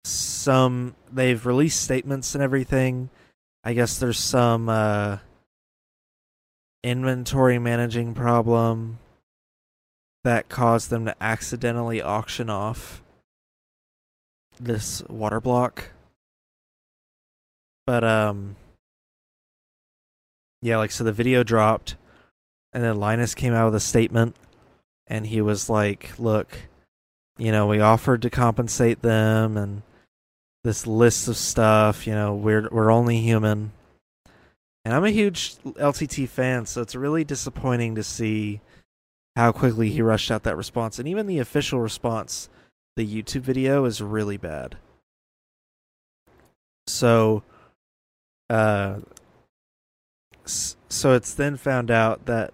some 0.04 0.96
they've 1.12 1.46
released 1.46 1.82
statements 1.82 2.36
and 2.36 2.44
everything. 2.44 3.10
I 3.64 3.74
guess 3.74 4.00
there's 4.00 4.20
some 4.20 4.70
uh 4.70 5.18
inventory 6.84 7.60
managing 7.60 8.14
problem 8.14 9.00
that 10.24 10.50
caused 10.50 10.90
them 10.90 11.06
to 11.06 11.16
accidentally 11.22 12.02
auction 12.02 12.50
off 12.50 13.02
this 14.60 15.02
water 15.10 15.42
block 15.42 15.92
but 17.86 18.04
um 18.04 18.56
yeah, 20.62 20.78
like 20.78 20.92
so 20.92 21.04
the 21.04 21.12
video 21.12 21.44
dropped 21.44 21.96
and 22.74 22.84
then 22.84 23.00
Linus 23.00 23.36
came 23.36 23.54
out 23.54 23.66
with 23.66 23.76
a 23.76 23.80
statement 23.80 24.36
and 25.08 25.26
he 25.26 25.42
was 25.42 25.70
like, 25.70 26.18
"Look, 26.20 26.70
you 27.38 27.52
know, 27.52 27.68
we 27.68 27.80
offered 27.80 28.22
to 28.24 28.30
compensate 28.30 29.02
them 29.02 29.58
and 29.58 29.82
this 30.64 30.86
list 30.86 31.28
of 31.28 31.38
stuff, 31.38 32.06
you 32.06 32.14
know, 32.14 32.36
we're 32.36 32.68
we're 32.72 32.92
only 32.92 33.20
human." 33.22 33.72
And 34.86 34.94
I'm 34.94 35.06
a 35.06 35.12
huge 35.12 35.56
LTT 35.64 36.28
fan, 36.30 36.66
so 36.66 36.82
it's 36.82 36.96
really 36.96 37.24
disappointing 37.24 37.96
to 37.96 38.04
see 38.04 38.62
how 39.36 39.52
quickly 39.52 39.90
he 39.90 40.02
rushed 40.02 40.32
out 40.32 40.44
that 40.44 40.58
response. 40.58 41.00
And 41.00 41.08
even 41.08 41.28
the 41.28 41.40
official 41.40 41.80
response, 41.80 42.50
the 42.96 43.06
YouTube 43.06 43.42
video 43.42 43.86
is 43.86 44.02
really 44.02 44.38
bad. 44.38 44.78
So 46.88 47.44
uh, 48.50 49.00
so 50.46 51.14
it's 51.14 51.34
then 51.34 51.56
found 51.58 51.92
out 51.92 52.26
that 52.26 52.54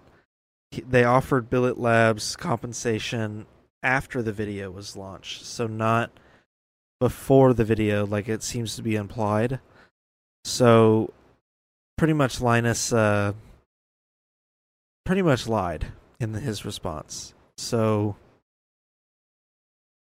they 0.71 1.03
offered 1.03 1.49
Billet 1.49 1.77
Labs 1.77 2.35
compensation 2.35 3.45
after 3.83 4.21
the 4.21 4.31
video 4.31 4.71
was 4.71 4.95
launched, 4.95 5.45
so 5.45 5.67
not 5.67 6.11
before 6.99 7.53
the 7.53 7.63
video, 7.63 8.05
like 8.05 8.27
it 8.27 8.43
seems 8.43 8.75
to 8.75 8.81
be 8.81 8.95
implied. 8.95 9.59
So, 10.43 11.13
pretty 11.97 12.13
much 12.13 12.41
Linus, 12.41 12.91
uh, 12.93 13.33
pretty 15.05 15.21
much 15.21 15.47
lied 15.47 15.87
in 16.19 16.33
his 16.33 16.65
response. 16.65 17.33
So, 17.57 18.15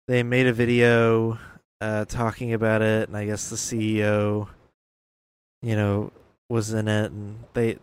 they 0.09 0.23
made 0.23 0.47
a 0.47 0.52
video 0.52 1.38
uh, 1.81 2.04
talking 2.07 2.52
about 2.52 2.83
it, 2.83 3.09
and 3.09 3.16
I 3.16 3.26
guess 3.26 3.50
the 3.50 3.57
CEO 3.57 4.49
you 5.62 5.76
know, 5.76 6.12
was 6.50 6.73
in 6.73 6.88
it, 6.88 7.12
and 7.12 7.45
they 7.54 7.78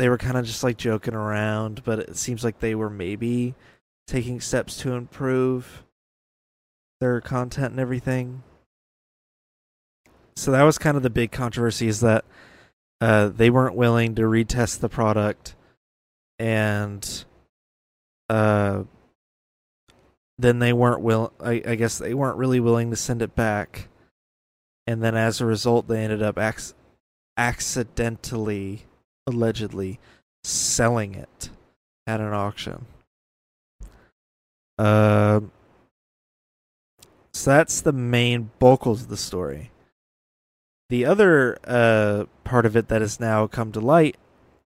they 0.00 0.08
were 0.08 0.18
kind 0.18 0.36
of 0.36 0.46
just 0.46 0.64
like 0.64 0.76
joking 0.78 1.14
around, 1.14 1.84
but 1.84 1.98
it 1.98 2.16
seems 2.16 2.42
like 2.42 2.58
they 2.58 2.74
were 2.74 2.90
maybe 2.90 3.54
taking 4.06 4.40
steps 4.40 4.78
to 4.78 4.92
improve 4.92 5.84
their 7.00 7.20
content 7.20 7.72
and 7.72 7.80
everything. 7.80 8.42
So 10.36 10.52
that 10.52 10.62
was 10.62 10.78
kind 10.78 10.96
of 10.96 11.02
the 11.02 11.10
big 11.10 11.32
controversy 11.32 11.86
is 11.86 12.00
that 12.00 12.24
uh, 13.00 13.28
they 13.28 13.50
weren't 13.50 13.76
willing 13.76 14.14
to 14.14 14.22
retest 14.22 14.80
the 14.80 14.88
product, 14.88 15.54
and 16.38 17.24
uh, 18.28 18.84
then 20.38 20.58
they 20.60 20.72
weren't 20.72 21.02
will. 21.02 21.32
I, 21.40 21.62
I 21.66 21.74
guess 21.74 21.98
they 21.98 22.14
weren't 22.14 22.38
really 22.38 22.60
willing 22.60 22.90
to 22.90 22.96
send 22.96 23.20
it 23.22 23.34
back, 23.34 23.88
and 24.86 25.02
then 25.02 25.14
as 25.14 25.40
a 25.40 25.46
result, 25.46 25.88
they 25.88 26.02
ended 26.02 26.22
up 26.22 26.38
ac- 26.38 26.74
accidentally, 27.36 28.84
allegedly, 29.26 29.98
selling 30.44 31.14
it 31.14 31.50
at 32.06 32.20
an 32.20 32.32
auction. 32.32 32.86
Uh, 34.78 35.40
so 37.32 37.50
that's 37.50 37.80
the 37.80 37.92
main 37.92 38.50
bulk 38.58 38.86
of 38.86 39.08
the 39.08 39.16
story. 39.16 39.70
The 40.88 41.04
other 41.04 41.58
uh, 41.64 42.24
part 42.44 42.66
of 42.66 42.76
it 42.76 42.88
that 42.88 43.00
has 43.00 43.20
now 43.20 43.46
come 43.46 43.70
to 43.72 43.80
light 43.80 44.16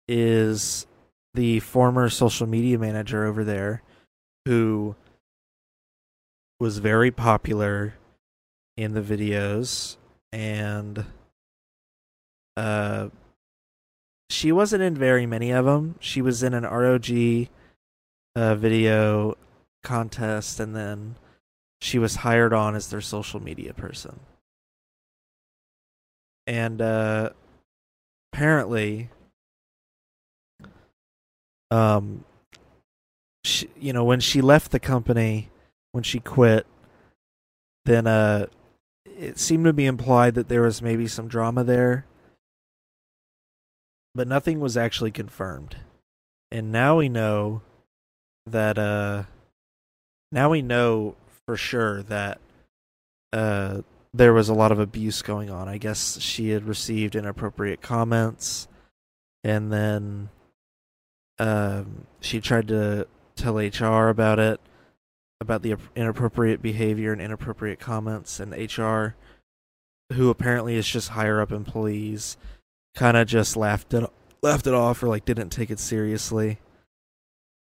is 0.07 0.85
the 1.33 1.59
former 1.61 2.09
social 2.09 2.47
media 2.47 2.77
manager 2.77 3.25
over 3.25 3.43
there 3.43 3.81
who 4.45 4.95
was 6.59 6.79
very 6.79 7.11
popular 7.11 7.93
in 8.75 8.93
the 8.93 9.01
videos 9.01 9.95
and 10.33 11.05
uh, 12.57 13.07
she 14.31 14.51
wasn't 14.51 14.81
in 14.81 14.95
very 14.95 15.25
many 15.25 15.51
of 15.51 15.65
them. 15.65 15.95
She 15.99 16.21
was 16.21 16.43
in 16.43 16.53
an 16.53 16.63
ROG 16.63 17.47
uh, 18.35 18.55
video 18.55 19.37
contest, 19.83 20.59
and 20.59 20.75
then 20.75 21.15
she 21.81 21.99
was 21.99 22.17
hired 22.17 22.53
on 22.53 22.75
as 22.75 22.89
their 22.89 23.01
social 23.01 23.41
media 23.41 23.73
person. 23.73 24.19
And 26.47 26.81
uh, 26.81 27.31
apparently, 28.31 29.09
um, 31.69 32.23
she, 33.43 33.69
you 33.79 33.93
know, 33.93 34.03
when 34.03 34.19
she 34.19 34.41
left 34.41 34.71
the 34.71 34.79
company, 34.79 35.49
when 35.91 36.03
she 36.03 36.19
quit, 36.19 36.65
then 37.85 38.07
uh, 38.07 38.47
it 39.05 39.39
seemed 39.39 39.65
to 39.65 39.73
be 39.73 39.85
implied 39.85 40.35
that 40.35 40.47
there 40.47 40.61
was 40.61 40.81
maybe 40.81 41.07
some 41.07 41.27
drama 41.27 41.63
there 41.63 42.05
but 44.13 44.27
nothing 44.27 44.59
was 44.59 44.77
actually 44.77 45.11
confirmed. 45.11 45.77
And 46.51 46.71
now 46.71 46.97
we 46.97 47.09
know 47.09 47.61
that 48.45 48.77
uh 48.77 49.23
now 50.31 50.49
we 50.49 50.61
know 50.61 51.15
for 51.45 51.55
sure 51.55 52.03
that 52.03 52.39
uh 53.31 53.81
there 54.13 54.33
was 54.33 54.49
a 54.49 54.53
lot 54.53 54.71
of 54.71 54.79
abuse 54.79 55.21
going 55.21 55.49
on. 55.49 55.69
I 55.69 55.77
guess 55.77 56.19
she 56.19 56.49
had 56.49 56.65
received 56.65 57.15
inappropriate 57.15 57.81
comments 57.81 58.67
and 59.43 59.71
then 59.71 60.29
um 61.39 62.07
she 62.19 62.41
tried 62.41 62.67
to 62.67 63.07
tell 63.35 63.57
HR 63.57 64.09
about 64.09 64.39
it 64.39 64.59
about 65.39 65.63
the 65.63 65.75
inappropriate 65.95 66.61
behavior 66.61 67.11
and 67.11 67.21
inappropriate 67.21 67.79
comments 67.79 68.39
and 68.39 68.51
HR 68.53 69.15
who 70.13 70.29
apparently 70.29 70.75
is 70.75 70.87
just 70.87 71.09
higher 71.09 71.41
up 71.41 71.51
employees 71.51 72.37
kind 72.95 73.17
of 73.17 73.27
just 73.27 73.55
laughed 73.55 73.93
it 73.93 74.09
laughed 74.41 74.67
it 74.67 74.73
off 74.73 75.01
or 75.03 75.07
like 75.07 75.25
didn't 75.25 75.49
take 75.49 75.69
it 75.69 75.79
seriously. 75.79 76.59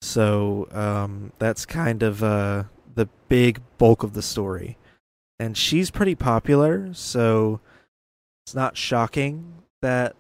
So 0.01 0.67
um, 0.71 1.32
that's 1.39 1.65
kind 1.65 2.03
of 2.03 2.23
uh, 2.23 2.63
the 2.93 3.10
big 3.30 3.62
bulk 3.77 4.03
of 4.03 4.13
the 4.13 4.21
story, 4.21 4.77
and 5.39 5.58
she's 5.58 5.89
pretty 5.89 6.13
popular, 6.15 6.93
so 6.93 7.60
it's 8.45 8.53
not 8.53 8.77
shocking 8.77 9.63
that 9.82 10.15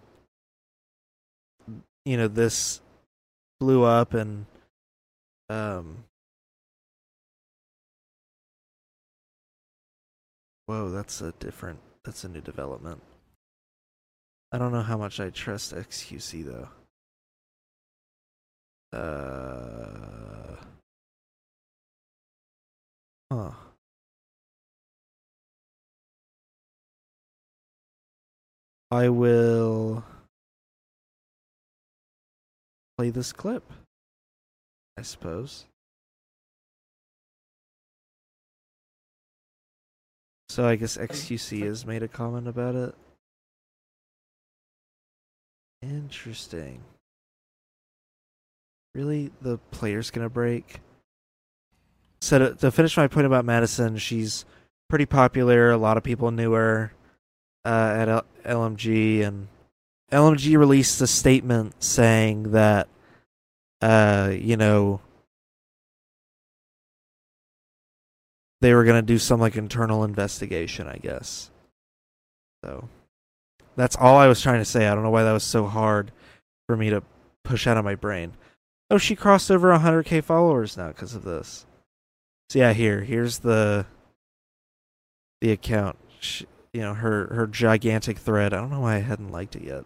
you 2.05 2.17
know 2.17 2.27
this 2.27 2.81
blew 3.59 3.83
up 3.83 4.13
and 4.13 4.45
um 5.49 6.03
whoa 10.67 10.89
that's 10.89 11.21
a 11.21 11.31
different 11.39 11.79
that's 12.03 12.23
a 12.23 12.29
new 12.29 12.41
development 12.41 13.01
I 14.51 14.57
don't 14.57 14.71
know 14.71 14.81
how 14.81 14.97
much 14.97 15.19
I 15.19 15.29
trust 15.29 15.75
XQC 15.75 16.45
though. 16.45 16.69
Uh. 18.97 20.55
Huh. 23.31 23.51
I 28.89 29.09
will 29.09 30.05
play 32.97 33.09
this 33.09 33.33
clip. 33.33 33.69
I 34.97 35.01
suppose. 35.01 35.65
So 40.49 40.65
I 40.65 40.77
guess 40.77 40.95
XQC 40.97 41.65
has 41.67 41.85
made 41.85 42.01
a 42.01 42.07
comment 42.07 42.47
about 42.47 42.75
it. 42.75 42.95
Interesting. 45.89 46.81
Really, 48.93 49.31
the 49.41 49.57
player's 49.71 50.11
gonna 50.11 50.29
break. 50.29 50.81
So 52.19 52.39
to, 52.39 52.55
to 52.55 52.71
finish 52.71 52.97
my 52.97 53.07
point 53.07 53.27
about 53.27 53.45
Madison, 53.45 53.97
she's 53.97 54.43
pretty 54.89 55.05
popular. 55.05 55.71
A 55.71 55.77
lot 55.77 55.97
of 55.97 56.03
people 56.03 56.31
knew 56.31 56.53
her 56.53 56.91
uh, 57.63 57.93
at 57.95 58.09
L- 58.09 58.25
LMG, 58.43 59.23
and 59.23 59.47
LMG 60.11 60.57
released 60.57 60.99
a 61.01 61.07
statement 61.07 61.81
saying 61.83 62.51
that, 62.51 62.87
uh, 63.81 64.31
you 64.33 64.57
know, 64.57 64.99
they 68.61 68.73
were 68.73 68.83
gonna 68.83 69.01
do 69.03 69.19
some 69.19 69.39
like 69.39 69.55
internal 69.55 70.03
investigation, 70.03 70.87
I 70.87 70.97
guess. 70.97 71.51
So 72.65 72.89
that's 73.77 73.95
all 73.95 74.17
I 74.17 74.27
was 74.27 74.41
trying 74.41 74.59
to 74.59 74.65
say. 74.65 74.87
I 74.87 74.93
don't 74.93 75.03
know 75.03 75.09
why 75.09 75.23
that 75.23 75.31
was 75.31 75.43
so 75.43 75.67
hard 75.67 76.11
for 76.67 76.75
me 76.75 76.89
to 76.89 77.03
push 77.43 77.67
out 77.67 77.77
of 77.77 77.85
my 77.85 77.95
brain. 77.95 78.33
Oh, 78.89 78.97
she 78.97 79.15
crossed 79.15 79.51
over 79.51 79.69
100k 79.69 80.23
followers 80.23 80.75
now 80.75 80.89
because 80.89 81.13
of 81.13 81.23
this. 81.23 81.65
So 82.49 82.59
yeah, 82.59 82.73
here, 82.73 83.01
here's 83.01 83.39
the 83.39 83.85
the 85.41 85.51
account. 85.51 85.97
She, 86.19 86.45
you 86.73 86.81
know, 86.81 86.95
her 86.95 87.27
her 87.33 87.47
gigantic 87.47 88.17
thread. 88.17 88.53
I 88.53 88.57
don't 88.57 88.71
know 88.71 88.81
why 88.81 88.95
I 88.95 88.99
hadn't 88.99 89.31
liked 89.31 89.55
it 89.55 89.63
yet. 89.63 89.85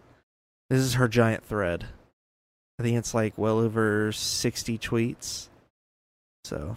This 0.70 0.80
is 0.80 0.94
her 0.94 1.08
giant 1.08 1.44
thread. 1.44 1.86
I 2.78 2.82
think 2.82 2.96
it's 2.96 3.14
like 3.14 3.36
well 3.36 3.58
over 3.58 4.10
60 4.10 4.78
tweets. 4.78 5.48
So, 6.44 6.76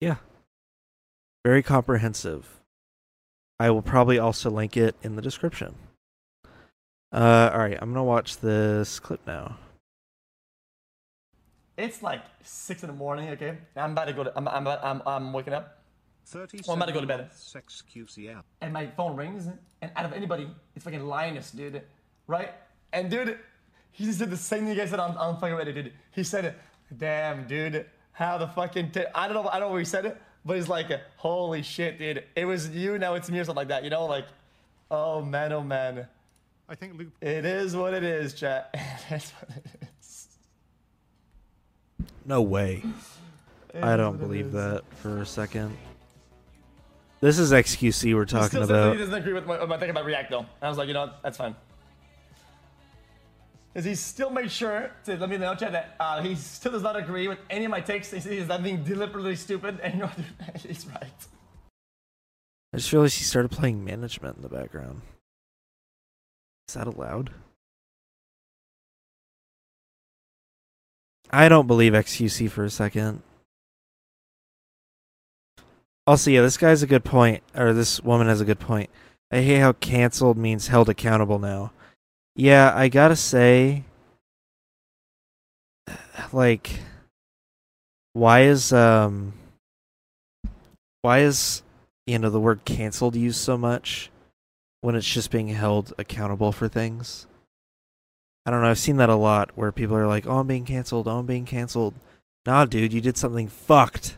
yeah. 0.00 0.16
Very 1.44 1.62
comprehensive. 1.62 2.61
I 3.62 3.70
will 3.70 3.80
probably 3.80 4.18
also 4.18 4.50
link 4.50 4.76
it 4.76 4.96
in 5.04 5.14
the 5.14 5.22
description. 5.22 5.76
Uh, 7.12 7.50
all 7.52 7.60
right, 7.60 7.78
I'm 7.80 7.90
gonna 7.90 8.02
watch 8.02 8.38
this 8.38 8.98
clip 8.98 9.20
now. 9.24 9.56
It's 11.76 12.02
like 12.02 12.22
six 12.42 12.82
in 12.82 12.88
the 12.88 12.92
morning. 12.92 13.28
Okay, 13.28 13.56
I'm 13.76 13.92
about 13.92 14.06
to 14.06 14.14
go 14.14 14.24
to. 14.24 14.32
I'm 14.36 14.48
I'm 14.48 14.66
I'm, 14.66 15.00
I'm 15.06 15.32
waking 15.32 15.52
up, 15.52 15.78
Well, 16.34 16.44
I'm 16.70 16.78
about 16.78 16.86
to 16.86 16.92
go 16.92 17.00
to 17.00 17.06
bed. 17.06 17.30
Sex 17.32 17.84
QC 17.88 18.34
app. 18.36 18.44
and 18.62 18.72
my 18.72 18.88
phone 18.96 19.14
rings, 19.14 19.46
and 19.80 19.92
out 19.94 20.06
of 20.06 20.12
anybody, 20.12 20.48
it's 20.74 20.84
fucking 20.84 21.06
Linus, 21.06 21.52
dude. 21.52 21.82
Right? 22.26 22.50
And 22.92 23.08
dude, 23.08 23.38
he 23.92 24.06
just 24.06 24.18
did 24.18 24.30
the 24.30 24.36
same 24.36 24.60
thing 24.62 24.70
you 24.70 24.74
guys 24.74 24.90
said 24.90 24.98
on 24.98 25.16
on 25.16 25.38
fucking 25.38 25.54
Reddit, 25.54 25.74
dude. 25.74 25.92
He 26.10 26.24
said, 26.24 26.56
"Damn, 26.96 27.46
dude, 27.46 27.86
how 28.10 28.38
the 28.38 28.48
fucking 28.48 28.90
I 29.14 29.28
don't 29.28 29.36
know 29.36 29.48
I 29.48 29.60
don't 29.60 29.68
know 29.68 29.70
where 29.70 29.78
he 29.78 29.84
said 29.84 30.04
it, 30.04 30.20
but 30.44 30.56
he's 30.56 30.68
like, 30.68 30.88
holy 31.16 31.62
shit, 31.62 31.98
dude. 31.98 32.24
It 32.34 32.44
was 32.44 32.70
you, 32.70 32.98
now 32.98 33.14
it's 33.14 33.30
me 33.30 33.38
or 33.38 33.44
something 33.44 33.56
like 33.56 33.68
that. 33.68 33.84
You 33.84 33.90
know, 33.90 34.06
like, 34.06 34.26
oh 34.90 35.22
man, 35.22 35.52
oh 35.52 35.62
man. 35.62 36.06
I 36.68 36.74
think 36.74 36.98
Luke 36.98 37.12
It 37.20 37.44
is 37.44 37.76
what 37.76 37.94
it 37.94 38.04
is, 38.04 38.34
chat. 38.34 38.70
It 39.10 39.16
is 39.16 39.30
what 39.30 39.56
it 39.56 39.88
is. 39.98 40.28
No 42.24 42.42
way. 42.42 42.82
I 43.80 43.96
don't 43.96 44.18
believe 44.18 44.46
is. 44.46 44.52
that 44.52 44.82
for 44.96 45.22
a 45.22 45.26
second. 45.26 45.76
This 47.20 47.38
is 47.38 47.52
XQC 47.52 48.14
we're 48.14 48.24
talking 48.24 48.62
about. 48.62 48.94
He 48.94 48.98
doesn't 48.98 49.14
agree 49.14 49.32
with 49.32 49.46
my, 49.46 49.60
with 49.60 49.68
my 49.68 49.78
thing 49.78 49.90
about 49.90 50.04
React, 50.04 50.30
though. 50.30 50.38
And 50.40 50.48
I 50.60 50.68
was 50.68 50.76
like, 50.76 50.88
you 50.88 50.94
know, 50.94 51.02
what? 51.02 51.22
that's 51.22 51.36
fine. 51.36 51.54
Because 53.72 53.86
he 53.86 53.94
still 53.94 54.28
made 54.28 54.50
sure 54.50 54.90
to 55.04 55.16
let 55.16 55.30
me 55.30 55.38
know, 55.38 55.54
that 55.54 55.96
uh, 55.98 56.22
he 56.22 56.34
still 56.34 56.72
does 56.72 56.82
not 56.82 56.96
agree 56.96 57.26
with 57.26 57.38
any 57.48 57.64
of 57.64 57.70
my 57.70 57.80
takes. 57.80 58.10
He 58.10 58.20
says 58.20 58.50
I'm 58.50 58.62
being 58.62 58.84
deliberately 58.84 59.34
stupid, 59.34 59.80
and 59.82 60.04
he's 60.66 60.86
right. 60.86 61.10
I 62.72 62.76
just 62.76 62.92
realized 62.92 63.18
he 63.18 63.24
started 63.24 63.50
playing 63.50 63.84
management 63.84 64.36
in 64.36 64.42
the 64.42 64.48
background. 64.48 65.02
Is 66.68 66.74
that 66.74 66.86
allowed? 66.86 67.30
I 71.30 71.48
don't 71.48 71.66
believe 71.66 71.94
XQC 71.94 72.50
for 72.50 72.64
a 72.64 72.70
second. 72.70 73.22
Also, 76.06 76.30
yeah, 76.30 76.42
this 76.42 76.58
guy's 76.58 76.82
a 76.82 76.86
good 76.86 77.04
point, 77.04 77.42
or 77.56 77.72
this 77.72 78.02
woman 78.02 78.26
has 78.26 78.40
a 78.42 78.44
good 78.44 78.60
point. 78.60 78.90
I 79.30 79.40
hate 79.40 79.60
how 79.60 79.72
canceled 79.72 80.36
means 80.36 80.68
held 80.68 80.90
accountable 80.90 81.38
now. 81.38 81.72
Yeah, 82.34 82.72
I 82.74 82.88
gotta 82.88 83.16
say, 83.16 83.84
like, 86.32 86.80
why 88.14 88.42
is 88.42 88.72
um, 88.72 89.34
why 91.02 91.20
is 91.20 91.62
you 92.06 92.18
know 92.18 92.30
the 92.30 92.40
word 92.40 92.64
canceled 92.64 93.16
used 93.16 93.40
so 93.40 93.58
much 93.58 94.10
when 94.80 94.94
it's 94.94 95.06
just 95.06 95.30
being 95.30 95.48
held 95.48 95.92
accountable 95.98 96.52
for 96.52 96.68
things? 96.68 97.26
I 98.46 98.50
don't 98.50 98.62
know. 98.62 98.70
I've 98.70 98.78
seen 98.78 98.96
that 98.96 99.10
a 99.10 99.14
lot 99.14 99.50
where 99.54 99.70
people 99.70 99.96
are 99.96 100.08
like, 100.08 100.26
"Oh, 100.26 100.38
I'm 100.38 100.46
being 100.46 100.64
canceled. 100.64 101.06
Oh, 101.08 101.18
I'm 101.18 101.26
being 101.26 101.44
canceled." 101.44 101.94
Nah, 102.46 102.64
dude, 102.64 102.94
you 102.94 103.02
did 103.02 103.18
something 103.18 103.46
fucked. 103.46 104.16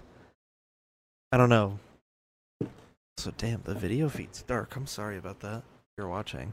I 1.33 1.37
don't 1.37 1.49
know. 1.49 1.81
So 3.17 3.33
damn, 3.37 3.63
the 3.65 3.75
video 3.75 4.09
feed's 4.09 4.43
dark. 4.43 4.77
I'm 4.77 4.87
sorry 4.87 5.19
about 5.19 5.41
that. 5.41 5.63
You're 5.99 6.09
watching 6.09 6.53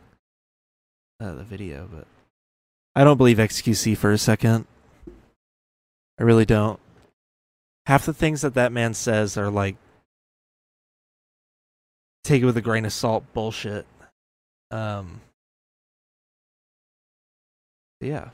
uh, 1.21 1.33
the 1.35 1.43
video, 1.43 1.87
but 1.91 2.07
I 2.95 3.03
don't 3.03 3.17
believe 3.17 3.37
XQC 3.37 3.97
for 3.97 4.11
a 4.11 4.17
second. 4.17 4.65
I 6.19 6.23
really 6.23 6.45
don't. 6.45 6.79
Half 7.85 8.05
the 8.05 8.13
things 8.13 8.41
that 8.41 8.55
that 8.55 8.71
man 8.71 8.93
says 8.93 9.37
are 9.37 9.49
like 9.49 9.75
take 12.23 12.41
it 12.41 12.45
with 12.45 12.57
a 12.57 12.61
grain 12.61 12.85
of 12.85 12.93
salt 12.93 13.23
bullshit. 13.33 13.85
Um 14.69 15.21
yeah. 17.99 18.29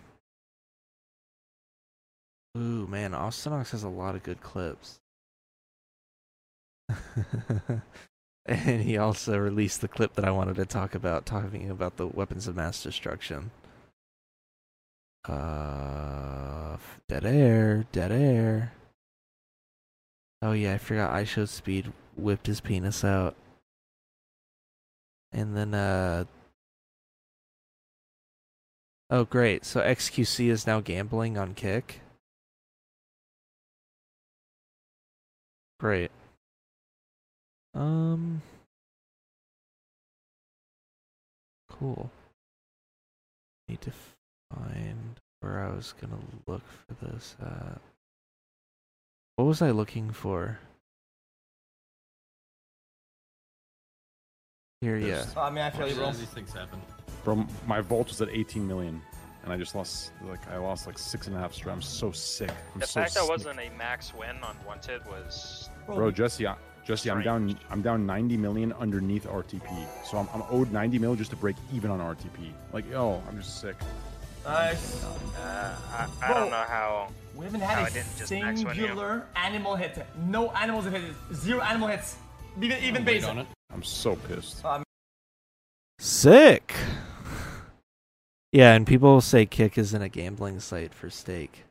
Ooh, 2.58 2.88
man, 2.88 3.14
Austin 3.14 3.54
Ox 3.54 3.72
has 3.72 3.84
a 3.84 3.90
lot 3.90 4.16
of 4.16 4.24
good 4.24 4.42
clips. 4.42 5.00
and 8.66 8.82
he 8.82 8.98
also 8.98 9.38
released 9.38 9.82
the 9.82 9.90
clip 9.90 10.14
that 10.14 10.24
I 10.24 10.32
wanted 10.32 10.56
to 10.56 10.66
talk 10.66 10.96
about, 10.96 11.26
talking 11.26 11.70
about 11.70 11.98
the 11.98 12.08
weapons 12.08 12.48
of 12.48 12.56
mass 12.56 12.82
destruction. 12.82 13.52
Uh, 15.28 16.78
dead 17.10 17.26
air, 17.26 17.86
dead 17.92 18.14
air. 18.14 18.72
Oh 20.42 20.54
yeah, 20.54 20.76
I 20.76 20.78
forgot. 20.78 21.12
IShowSpeed 21.14 21.92
whipped 22.16 22.48
his 22.48 22.62
penis 22.62 23.04
out, 23.04 23.36
and 25.34 25.58
then 25.58 25.74
uh. 25.74 26.24
Oh 29.10 29.26
great! 29.26 29.66
So 29.66 29.82
XQC 29.82 30.50
is 30.50 30.66
now 30.66 30.80
gambling 30.80 31.38
on 31.38 31.54
Kick. 31.54 32.02
Great. 35.80 36.12
Um. 37.78 38.42
Cool. 41.70 42.10
Need 43.70 43.82
to 43.82 43.92
find 44.52 45.20
where 45.42 45.64
I 45.64 45.76
was 45.76 45.94
gonna 46.02 46.18
look 46.48 46.64
for 46.68 47.06
this 47.06 47.36
at. 47.40 47.80
What 49.36 49.46
was 49.46 49.62
I 49.62 49.70
looking 49.70 50.10
for? 50.10 50.58
Here, 54.82 54.98
yeah. 54.98 55.26
Oh, 55.36 55.42
I 55.42 55.50
mean, 55.52 55.64
I 55.64 55.70
feel 55.70 55.88
you, 55.88 55.96
bro. 55.96 56.12
These 56.12 56.26
things 56.30 56.54
happen. 56.54 56.82
From 57.24 57.48
my 57.68 57.82
vault 57.82 58.08
was 58.08 58.22
at 58.22 58.30
18 58.30 58.68
million, 58.68 59.02
and 59.44 59.52
I 59.54 59.58
just 59.58 59.76
lost 59.76 60.12
like 60.26 60.48
I 60.50 60.58
lost 60.58 60.88
like 60.88 60.98
six 60.98 61.28
and 61.28 61.36
a 61.36 61.40
half 61.40 61.54
straight. 61.54 61.74
I'm 61.74 61.82
so 61.82 62.12
sick. 62.12 62.52
I'm 62.74 62.80
The 62.80 62.88
so 62.88 63.02
fact 63.02 63.14
that 63.14 63.22
sick. 63.22 63.30
wasn't 63.30 63.60
a 63.60 63.70
max 63.78 64.14
win 64.16 64.38
on 64.44 64.56
Wanted 64.66 65.06
was 65.06 65.70
Bro, 65.86 66.12
Jesse, 66.12 66.48
I, 66.48 66.56
Jesse, 66.88 67.12
I'm 67.12 67.22
down. 67.22 67.60
I'm 67.70 67.82
down 67.82 68.06
90 68.06 68.38
million 68.38 68.72
underneath 68.80 69.28
RTP, 69.28 69.86
so 70.06 70.18
I'm, 70.18 70.30
I'm 70.34 70.42
owed 70.50 70.72
90 70.72 71.00
million 71.00 71.18
just 71.18 71.32
to 71.32 71.36
break 71.36 71.58
even 71.74 71.92
on 71.92 72.00
RTP. 72.00 72.52
Like, 72.72 72.90
yo, 72.90 73.22
I'm 73.28 73.38
just 73.38 73.60
sick. 73.60 73.76
Nice. 74.46 75.04
uh, 75.04 75.76
I, 75.92 76.08
I 76.22 76.34
don't 76.34 76.50
know 76.50 76.56
how. 76.56 77.10
We 77.36 77.44
haven't 77.44 77.60
had 77.60 77.80
I 77.80 77.88
a 77.90 77.92
didn't 77.92 78.18
just 78.18 78.32
max 78.32 78.64
win 78.64 78.68
you. 78.78 78.82
singular 78.84 79.26
animal 79.36 79.76
hit. 79.76 80.06
No 80.30 80.50
animals 80.52 80.86
have 80.86 80.94
hit. 80.94 81.04
Zero 81.34 81.60
animal 81.60 81.90
hits. 81.90 82.16
Even, 82.62 82.78
even 82.82 83.04
Wait 83.04 83.16
basic. 83.16 83.30
on 83.30 83.40
it. 83.40 83.48
I'm 83.74 83.84
so 83.84 84.16
pissed. 84.16 84.64
Sick. 86.00 86.74
Yeah, 88.54 88.74
and 88.76 88.88
people 88.88 89.20
say 89.20 89.46
Kick 89.46 89.78
isn't 89.78 90.02
a 90.02 90.08
gambling 90.08 90.62
site 90.62 90.94
for 90.94 91.10
stake. 91.10 91.66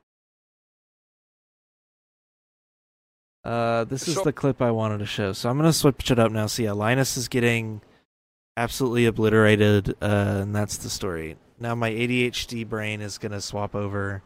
Uh, 3.47 3.85
this 3.85 4.09
is 4.09 4.15
So- 4.15 4.25
the 4.25 4.33
clip 4.33 4.61
I 4.61 4.71
wanted 4.73 4.99
to 4.99 5.07
show. 5.07 5.33
So 5.33 5.49
I'm 5.49 5.57
gonna 5.57 5.73
switch 5.73 6.11
it 6.11 6.19
up 6.19 6.33
now. 6.33 6.47
So 6.47 6.63
yeah, 6.65 6.73
Linus 6.73 7.17
is 7.17 7.29
getting 7.29 7.81
absolutely 8.57 9.07
obliterated, 9.07 9.91
uh, 10.03 10.41
and 10.43 10.55
that's 10.55 10.77
the 10.79 10.91
story. 10.91 11.37
Now 11.61 11.75
my 11.75 11.91
ADHD 11.91 12.65
brain 12.65 13.01
is 13.01 13.19
gonna 13.19 13.41
swap 13.41 13.75
over 13.75 14.23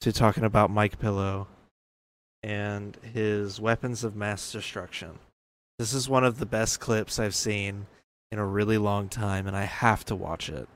to 0.00 0.12
talking 0.12 0.44
about 0.44 0.70
Mike 0.70 0.98
Pillow 0.98 1.46
and 2.42 2.96
his 3.02 3.60
weapons 3.60 4.02
of 4.04 4.16
mass 4.16 4.50
destruction. 4.52 5.18
This 5.78 5.92
is 5.92 6.08
one 6.08 6.24
of 6.24 6.38
the 6.38 6.46
best 6.46 6.80
clips 6.80 7.18
I've 7.18 7.34
seen 7.34 7.86
in 8.30 8.38
a 8.38 8.46
really 8.46 8.78
long 8.78 9.08
time, 9.08 9.46
and 9.46 9.56
I 9.56 9.64
have 9.64 10.04
to 10.06 10.16
watch 10.16 10.48
it. 10.48 10.68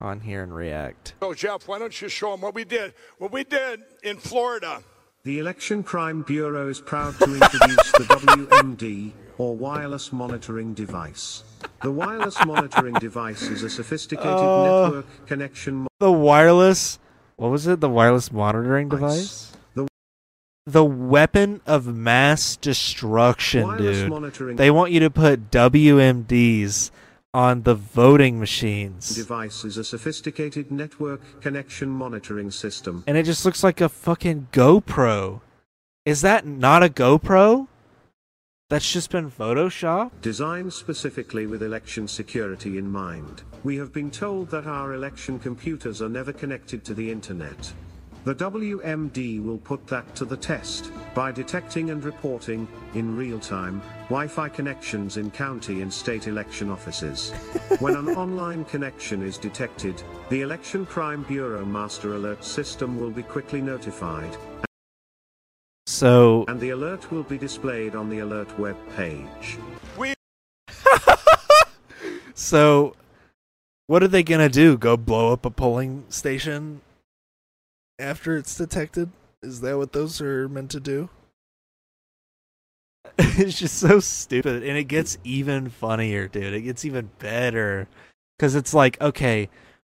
on 0.00 0.18
here 0.18 0.42
and 0.42 0.52
react. 0.52 1.14
So, 1.20 1.32
Jeff, 1.32 1.68
why 1.68 1.78
don't 1.78 2.02
you 2.02 2.08
show 2.08 2.32
them 2.32 2.40
what 2.40 2.56
we 2.56 2.64
did? 2.64 2.92
What 3.18 3.30
we 3.30 3.44
did 3.44 3.84
in 4.02 4.16
Florida. 4.18 4.82
The 5.24 5.38
Election 5.38 5.84
Crime 5.84 6.22
Bureau 6.22 6.68
is 6.68 6.80
proud 6.80 7.16
to 7.20 7.24
introduce 7.26 7.92
the 7.92 8.04
WMD, 8.08 9.12
or 9.38 9.54
Wireless 9.56 10.12
Monitoring 10.12 10.74
Device. 10.74 11.44
The 11.80 11.92
wireless 11.92 12.44
monitoring 12.44 12.94
device 12.94 13.42
is 13.42 13.62
a 13.62 13.70
sophisticated 13.70 14.32
Oh. 14.32 14.84
network 14.86 15.06
connection 15.28 15.86
The 16.00 16.10
wireless, 16.10 16.98
what 17.36 17.52
was 17.52 17.68
it? 17.68 17.78
The 17.80 17.88
wireless 17.88 18.32
monitoring 18.32 18.88
device? 18.88 19.52
The- 19.76 19.86
The 20.66 20.84
weapon 20.84 21.60
of 21.66 21.86
mass 21.86 22.56
destruction, 22.56 23.62
Wireless 23.68 24.32
dude. 24.32 24.56
They 24.56 24.72
want 24.72 24.90
you 24.90 24.98
to 25.00 25.10
put 25.10 25.52
WMDs 25.52 26.90
on 27.34 27.62
the 27.62 27.74
voting 27.74 28.38
machines. 28.38 29.14
device 29.14 29.64
is 29.64 29.78
a 29.78 29.84
sophisticated 29.84 30.70
network 30.70 31.40
connection 31.40 31.88
monitoring 31.88 32.50
system. 32.50 33.02
And 33.06 33.16
it 33.16 33.24
just 33.24 33.46
looks 33.46 33.64
like 33.64 33.80
a 33.80 33.88
fucking 33.88 34.48
GoPro. 34.52 35.40
Is 36.04 36.20
that 36.20 36.44
not 36.44 36.82
a 36.82 36.88
GoPro? 36.88 37.68
That's 38.68 38.90
just 38.92 39.10
been 39.10 39.30
Photoshop? 39.30 40.10
Designed 40.20 40.74
specifically 40.74 41.46
with 41.46 41.62
election 41.62 42.06
security 42.06 42.76
in 42.76 42.90
mind. 42.90 43.42
We 43.64 43.76
have 43.76 43.92
been 43.92 44.10
told 44.10 44.50
that 44.50 44.66
our 44.66 44.92
election 44.92 45.38
computers 45.38 46.02
are 46.02 46.08
never 46.08 46.32
connected 46.34 46.84
to 46.84 46.94
the 46.94 47.10
internet. 47.10 47.72
The 48.24 48.36
WMD 48.36 49.42
will 49.42 49.58
put 49.58 49.84
that 49.88 50.14
to 50.14 50.24
the 50.24 50.36
test 50.36 50.92
by 51.12 51.32
detecting 51.32 51.90
and 51.90 52.04
reporting, 52.04 52.68
in 52.94 53.16
real 53.16 53.40
time, 53.40 53.82
Wi 54.10 54.28
Fi 54.28 54.48
connections 54.48 55.16
in 55.16 55.28
county 55.32 55.82
and 55.82 55.92
state 55.92 56.28
election 56.28 56.70
offices. 56.70 57.32
when 57.80 57.96
an 57.96 58.10
online 58.10 58.64
connection 58.66 59.24
is 59.24 59.38
detected, 59.38 60.00
the 60.28 60.42
Election 60.42 60.86
Crime 60.86 61.24
Bureau 61.24 61.64
Master 61.64 62.14
Alert 62.14 62.44
System 62.44 63.00
will 63.00 63.10
be 63.10 63.24
quickly 63.24 63.60
notified, 63.60 64.36
So, 65.86 66.44
and 66.46 66.60
the 66.60 66.70
alert 66.70 67.10
will 67.10 67.24
be 67.24 67.38
displayed 67.38 67.96
on 67.96 68.08
the 68.08 68.20
alert 68.20 68.56
web 68.56 68.76
page. 68.94 69.58
We... 69.98 70.14
so 72.34 72.94
what 73.88 74.04
are 74.04 74.08
they 74.08 74.22
gonna 74.22 74.48
do? 74.48 74.78
Go 74.78 74.96
blow 74.96 75.32
up 75.32 75.44
a 75.44 75.50
polling 75.50 76.04
station 76.08 76.82
after 78.02 78.36
it's 78.36 78.56
detected? 78.56 79.10
Is 79.42 79.60
that 79.60 79.78
what 79.78 79.92
those 79.92 80.20
are 80.20 80.48
meant 80.48 80.70
to 80.72 80.80
do? 80.80 81.08
it's 83.18 83.58
just 83.58 83.78
so 83.78 84.00
stupid, 84.00 84.62
and 84.62 84.76
it 84.76 84.84
gets 84.84 85.18
even 85.24 85.68
funnier, 85.68 86.28
dude. 86.28 86.54
It 86.54 86.62
gets 86.62 86.84
even 86.84 87.10
better 87.18 87.88
because 88.38 88.54
it's 88.54 88.74
like, 88.74 89.00
okay, 89.00 89.48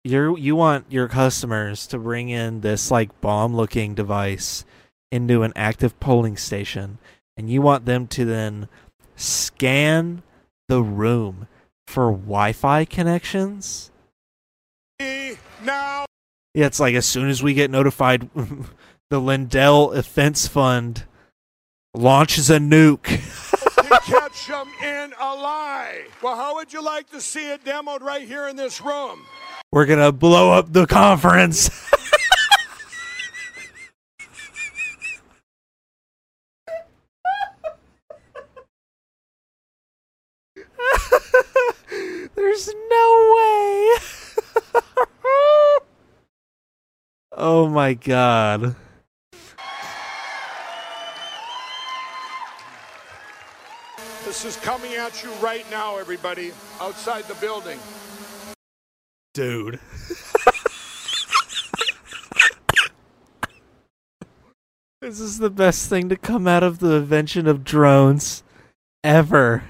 you 0.03 0.37
you 0.37 0.55
want 0.55 0.85
your 0.89 1.07
customers 1.07 1.87
to 1.87 1.97
bring 1.97 2.29
in 2.29 2.61
this 2.61 2.91
like 2.91 3.21
bomb-looking 3.21 3.93
device 3.93 4.65
into 5.11 5.43
an 5.43 5.53
active 5.55 5.99
polling 5.99 6.37
station, 6.37 6.97
and 7.37 7.49
you 7.49 7.61
want 7.61 7.85
them 7.85 8.07
to 8.07 8.25
then 8.25 8.67
scan 9.15 10.23
the 10.67 10.81
room 10.81 11.47
for 11.87 12.11
Wi-Fi 12.11 12.85
connections. 12.85 13.91
Now, 15.63 15.92
Yeah, 16.53 16.67
it's 16.67 16.79
like 16.79 16.93
as 16.93 17.05
soon 17.05 17.29
as 17.29 17.41
we 17.41 17.53
get 17.53 17.71
notified, 17.71 18.29
the 19.09 19.19
Lindell 19.19 19.91
Offense 19.91 20.47
Fund 20.47 21.05
launches 21.95 22.49
a 22.49 22.57
nuke. 22.57 23.03
to 23.03 23.99
catch 24.11 24.47
them 24.47 24.69
in 24.83 25.13
a 25.19 25.35
lie. 25.35 26.05
Well, 26.21 26.35
how 26.35 26.55
would 26.55 26.71
you 26.71 26.83
like 26.83 27.09
to 27.09 27.21
see 27.21 27.51
it 27.51 27.63
demoed 27.63 28.01
right 28.01 28.27
here 28.27 28.47
in 28.47 28.55
this 28.55 28.81
room? 28.81 29.25
We're 29.71 29.87
gonna 29.87 30.11
blow 30.11 30.51
up 30.51 30.71
the 30.71 30.85
conference. 30.85 31.69
There's 42.35 42.67
no 42.89 43.33
way. 43.35 43.97
Oh 47.35 47.67
my 47.67 47.93
god. 47.93 48.75
This 54.25 54.45
is 54.45 54.55
coming 54.57 54.93
at 54.95 55.23
you 55.23 55.31
right 55.33 55.69
now, 55.69 55.97
everybody, 55.97 56.53
outside 56.81 57.25
the 57.25 57.35
building. 57.35 57.77
Dude. 59.33 59.75
this 65.01 65.19
is 65.19 65.39
the 65.39 65.49
best 65.49 65.89
thing 65.89 66.09
to 66.09 66.15
come 66.15 66.47
out 66.47 66.63
of 66.63 66.79
the 66.79 66.93
invention 66.93 67.47
of 67.47 67.63
drones 67.63 68.43
ever. 69.03 69.63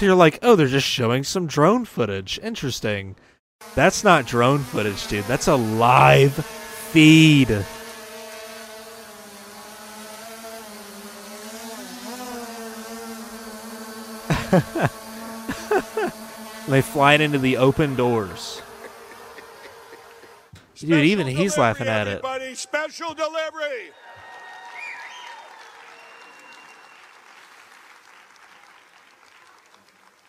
So 0.00 0.06
you're 0.06 0.14
like, 0.14 0.38
oh, 0.40 0.56
they're 0.56 0.66
just 0.66 0.86
showing 0.86 1.24
some 1.24 1.46
drone 1.46 1.84
footage. 1.84 2.40
Interesting. 2.42 3.16
That's 3.74 4.02
not 4.02 4.24
drone 4.24 4.60
footage, 4.60 5.06
dude. 5.08 5.26
That's 5.26 5.46
a 5.46 5.56
live 5.56 6.32
feed. 6.32 7.48
they 16.66 16.80
fly 16.80 17.12
it 17.12 17.20
into 17.20 17.38
the 17.38 17.58
open 17.58 17.94
doors. 17.94 18.62
Dude, 20.78 21.04
even 21.04 21.26
he's 21.26 21.58
laughing 21.58 21.88
at 21.88 22.08
it. 22.08 22.24
Special 22.56 23.12
delivery. 23.12 23.90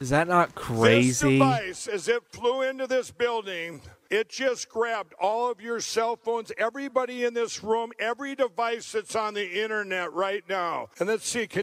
Is 0.01 0.09
that 0.09 0.27
not 0.27 0.55
crazy? 0.55 1.37
This 1.37 1.39
device, 1.39 1.87
as 1.87 2.07
it 2.07 2.23
flew 2.31 2.63
into 2.63 2.87
this 2.87 3.11
building, 3.11 3.81
it 4.09 4.29
just 4.29 4.67
grabbed 4.67 5.13
all 5.21 5.51
of 5.51 5.61
your 5.61 5.79
cell 5.79 6.15
phones, 6.15 6.51
everybody 6.57 7.23
in 7.23 7.35
this 7.35 7.63
room, 7.63 7.91
every 7.99 8.33
device 8.33 8.93
that's 8.93 9.15
on 9.15 9.35
the 9.35 9.61
internet 9.61 10.11
right 10.11 10.43
now. 10.49 10.87
And 10.97 11.07
let's 11.07 11.29
see, 11.29 11.45
can 11.45 11.61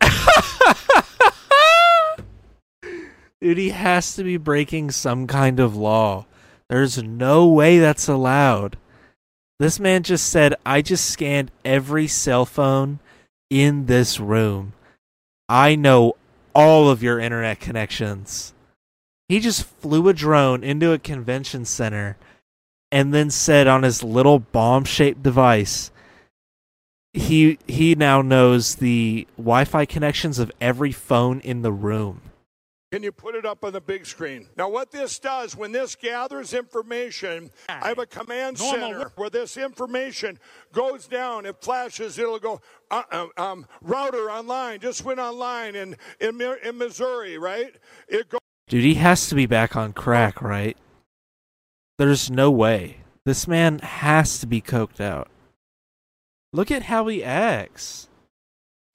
Dude, 3.40 3.58
he 3.58 3.70
has 3.70 4.14
to 4.14 4.22
be 4.22 4.36
breaking 4.36 4.92
some 4.92 5.26
kind 5.26 5.58
of 5.58 5.74
law. 5.74 6.26
There's 6.68 7.02
no 7.02 7.48
way 7.48 7.80
that's 7.80 8.06
allowed. 8.06 8.76
This 9.58 9.80
man 9.80 10.04
just 10.04 10.30
said, 10.30 10.54
I 10.64 10.82
just 10.82 11.06
scanned 11.06 11.50
every 11.64 12.06
cell 12.06 12.46
phone 12.46 13.00
in 13.50 13.86
this 13.86 14.20
room. 14.20 14.74
I 15.48 15.74
know 15.74 16.14
all 16.58 16.90
of 16.90 17.04
your 17.04 17.20
internet 17.20 17.60
connections. 17.60 18.52
He 19.28 19.38
just 19.38 19.62
flew 19.62 20.08
a 20.08 20.12
drone 20.12 20.64
into 20.64 20.90
a 20.90 20.98
convention 20.98 21.64
center 21.64 22.16
and 22.90 23.14
then 23.14 23.30
said 23.30 23.68
on 23.68 23.84
his 23.84 24.02
little 24.02 24.40
bomb 24.40 24.84
shaped 24.84 25.22
device, 25.22 25.92
he 27.12 27.60
he 27.68 27.94
now 27.94 28.22
knows 28.22 28.76
the 28.76 29.28
Wi-Fi 29.36 29.84
connections 29.84 30.40
of 30.40 30.50
every 30.60 30.90
phone 30.90 31.38
in 31.40 31.62
the 31.62 31.70
room. 31.70 32.22
Can 32.90 33.02
you 33.02 33.12
put 33.12 33.34
it 33.34 33.44
up 33.44 33.64
on 33.64 33.74
the 33.74 33.82
big 33.82 34.06
screen? 34.06 34.48
Now, 34.56 34.70
what 34.70 34.90
this 34.90 35.18
does, 35.18 35.54
when 35.54 35.72
this 35.72 35.94
gathers 35.94 36.54
information, 36.54 37.50
I 37.68 37.88
have 37.88 37.98
a 37.98 38.06
command 38.06 38.58
Normal 38.58 38.80
center 38.80 39.12
where 39.16 39.28
this 39.28 39.58
information 39.58 40.38
goes 40.72 41.06
down. 41.06 41.44
It 41.44 41.60
flashes. 41.60 42.18
It'll 42.18 42.38
go 42.38 42.62
uh, 42.90 43.02
uh, 43.12 43.26
um, 43.36 43.66
router 43.82 44.30
online. 44.30 44.80
Just 44.80 45.04
went 45.04 45.20
online 45.20 45.74
in 45.74 45.96
in, 46.18 46.40
in 46.40 46.78
Missouri, 46.78 47.36
right? 47.36 47.74
It 48.08 48.30
goes. 48.30 48.40
Dude, 48.68 48.84
he 48.84 48.94
has 48.94 49.28
to 49.28 49.34
be 49.34 49.44
back 49.44 49.76
on 49.76 49.92
crack, 49.92 50.40
right? 50.40 50.76
There's 51.98 52.30
no 52.30 52.50
way. 52.50 52.98
This 53.26 53.46
man 53.46 53.80
has 53.80 54.38
to 54.38 54.46
be 54.46 54.62
coked 54.62 55.00
out. 55.00 55.28
Look 56.54 56.70
at 56.70 56.84
how 56.84 57.06
he 57.08 57.22
acts. 57.22 58.08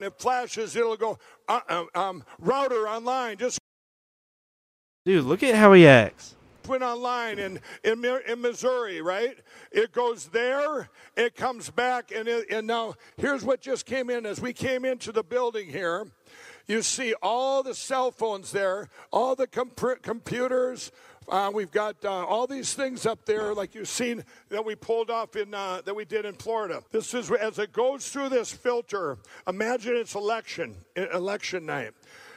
It 0.00 0.18
flashes. 0.18 0.74
It'll 0.74 0.96
go 0.96 1.18
uh, 1.48 1.60
uh, 1.68 1.84
um, 1.94 2.24
router 2.40 2.88
online. 2.88 3.38
Just 3.38 3.60
Dude, 5.04 5.24
look 5.24 5.42
at 5.42 5.54
how 5.54 5.74
he 5.74 5.86
acts. 5.86 6.34
went 6.66 6.82
online 6.82 7.38
in 7.38 7.60
in, 7.82 8.02
in 8.26 8.40
Missouri, 8.40 9.02
right? 9.02 9.36
It 9.70 9.92
goes 9.92 10.28
there, 10.28 10.88
it 11.14 11.34
comes 11.34 11.68
back, 11.68 12.10
and 12.10 12.26
it, 12.26 12.46
and 12.50 12.66
now 12.66 12.94
here's 13.18 13.44
what 13.44 13.60
just 13.60 13.84
came 13.84 14.08
in 14.08 14.24
as 14.24 14.40
we 14.40 14.54
came 14.54 14.86
into 14.86 15.12
the 15.12 15.22
building 15.22 15.68
here. 15.68 16.06
You 16.66 16.80
see 16.80 17.12
all 17.22 17.62
the 17.62 17.74
cell 17.74 18.10
phones 18.10 18.50
there, 18.50 18.88
all 19.12 19.36
the 19.36 19.46
comp- 19.46 20.00
computers. 20.02 20.90
Uh, 21.28 21.50
we've 21.52 21.70
got 21.70 22.02
uh, 22.02 22.08
all 22.10 22.46
these 22.46 22.72
things 22.72 23.04
up 23.04 23.26
there, 23.26 23.54
like 23.54 23.74
you've 23.74 23.88
seen 23.88 24.24
that 24.48 24.64
we 24.64 24.74
pulled 24.74 25.10
off 25.10 25.36
in 25.36 25.52
uh, 25.52 25.82
that 25.84 25.94
we 25.94 26.06
did 26.06 26.24
in 26.24 26.34
Florida. 26.34 26.82
This 26.92 27.12
is 27.12 27.30
as 27.30 27.58
it 27.58 27.72
goes 27.74 28.08
through 28.08 28.30
this 28.30 28.50
filter. 28.50 29.18
Imagine 29.46 29.96
it's 29.96 30.14
election 30.14 30.76
election 30.96 31.66
night. 31.66 31.90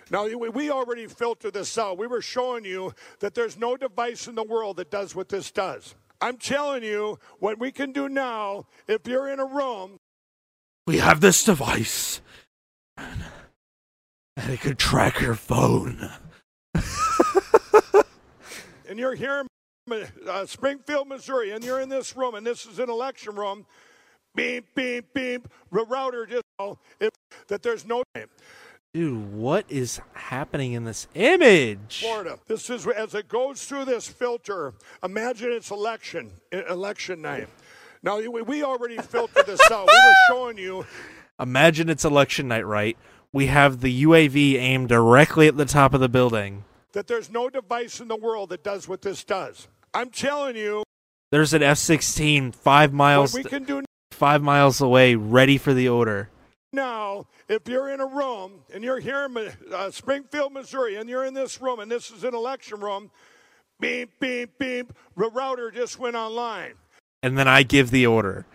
Now, 0.10 0.26
we 0.28 0.50
we 0.50 0.72
already 0.72 1.08
filtered 1.08 1.54
this 1.54 1.78
out. 1.78 1.98
We 1.98 2.08
were 2.08 2.22
showing 2.22 2.65
you 2.65 2.93
that 3.20 3.34
there's 3.34 3.58
no 3.58 3.78
device 3.78 4.28
in 4.28 4.36
the 4.36 4.43
world 4.43 4.78
that 4.78 4.91
does 4.91 5.15
what 5.15 5.30
this 5.30 5.52
does. 5.52 5.96
I'm 6.22 6.38
telling 6.38 6.84
you 6.84 7.20
what 7.39 7.60
we 7.60 7.72
can 7.72 7.91
do 7.91 8.10
now 8.10 8.65
if 8.88 9.08
you're 9.08 9.30
in 9.30 9.39
a 9.39 9.46
room 9.46 10.00
We 10.88 10.98
have 10.98 11.22
this 11.22 11.43
device, 11.43 12.22
and 12.98 13.24
it 14.38 14.62
could 14.62 14.80
track 14.80 15.20
your 15.20 15.36
phone. 15.36 16.10
and 18.89 18.98
you're 18.98 19.15
here 19.15 19.41
in 19.41 19.48
uh, 20.28 20.46
Springfield, 20.46 21.08
Missouri, 21.10 21.52
and 21.52 21.63
you're 21.63 21.82
in 21.82 21.89
this 21.89 22.15
room, 22.15 22.36
and 22.36 22.48
this 22.48 22.65
is 22.65 22.80
an 22.80 22.89
election 22.89 23.36
room. 23.36 23.65
Beep, 24.36 24.74
beep, 24.76 25.13
beep. 25.13 25.48
The 25.72 25.84
router 25.84 26.26
just 26.26 26.43
if, 27.00 27.12
that 27.48 27.63
there's 27.63 27.86
no 27.86 28.04
Dude, 28.93 29.34
what 29.34 29.65
is 29.69 30.00
happening 30.13 30.73
in 30.73 30.86
this 30.86 31.08
image? 31.13 32.00
Florida. 32.02 32.39
This 32.47 32.69
is 32.69 32.88
as 32.88 33.13
it 33.13 33.28
goes 33.28 33.63
through 33.65 33.86
this 33.86 34.08
filter. 34.08 34.73
Imagine 35.04 35.52
it's 35.52 35.69
election 35.71 36.32
election 36.52 37.21
night. 37.21 37.47
Now 38.02 38.17
we 38.17 38.28
we 38.41 38.63
already 38.63 38.97
filtered 38.97 39.45
this 39.45 39.60
out. 39.71 39.88
We 39.88 39.93
were 39.93 40.13
showing 40.30 40.58
you 40.58 40.86
Imagine 41.39 41.89
it's 41.89 42.06
election 42.06 42.47
night, 42.47 42.65
right? 42.65 42.97
We 43.32 43.47
have 43.47 43.82
the 43.82 44.04
UAV 44.06 44.56
aimed 44.56 44.89
directly 44.89 45.47
at 45.47 45.58
the 45.58 45.65
top 45.65 45.93
of 45.93 46.00
the 46.00 46.10
building. 46.10 46.63
that 46.93 47.06
there's 47.08 47.30
no 47.30 47.50
device 47.50 48.00
in 48.00 48.08
the 48.08 48.15
world 48.15 48.50
that 48.50 48.63
does 48.63 48.88
what 48.88 49.02
this 49.04 49.23
does. 49.23 49.67
I'm 49.93 50.10
telling 50.10 50.56
you 50.56 50.84
There's 51.30 51.54
an 51.54 51.62
F-16 51.62 52.56
five 52.56 52.93
miles 52.93 53.34
we 53.34 53.43
can 53.43 53.63
do 53.65 53.84
five 54.12 54.41
miles 54.41 54.82
away, 54.82 55.13
ready 55.13 55.58
for 55.60 55.73
the 55.73 55.88
order. 55.89 56.30
Now. 56.73 57.27
If 57.47 57.67
you're 57.67 57.89
in 57.89 57.99
a 57.99 58.06
room 58.06 58.62
and 58.73 58.84
you're 58.84 58.99
here 58.99 59.25
in 59.25 59.38
uh, 59.73 59.91
Springfield, 59.91 60.53
Missouri, 60.53 60.95
and 60.95 61.10
you're 61.10 61.25
in 61.25 61.34
this 61.34 61.62
room, 61.62 61.80
and 61.80 61.89
this 61.91 62.12
is 62.12 62.23
an 62.23 62.36
election 62.36 62.80
room, 62.80 63.12
beep, 63.80 64.19
beep, 64.19 64.58
beep. 64.60 64.93
The 65.15 65.30
router 65.30 65.71
just 65.71 65.99
went 65.99 66.15
online. 66.15 66.73
And 67.23 67.38
then 67.38 67.47
I 67.47 67.63
give 67.63 67.91
the 67.91 68.06
order. 68.06 68.45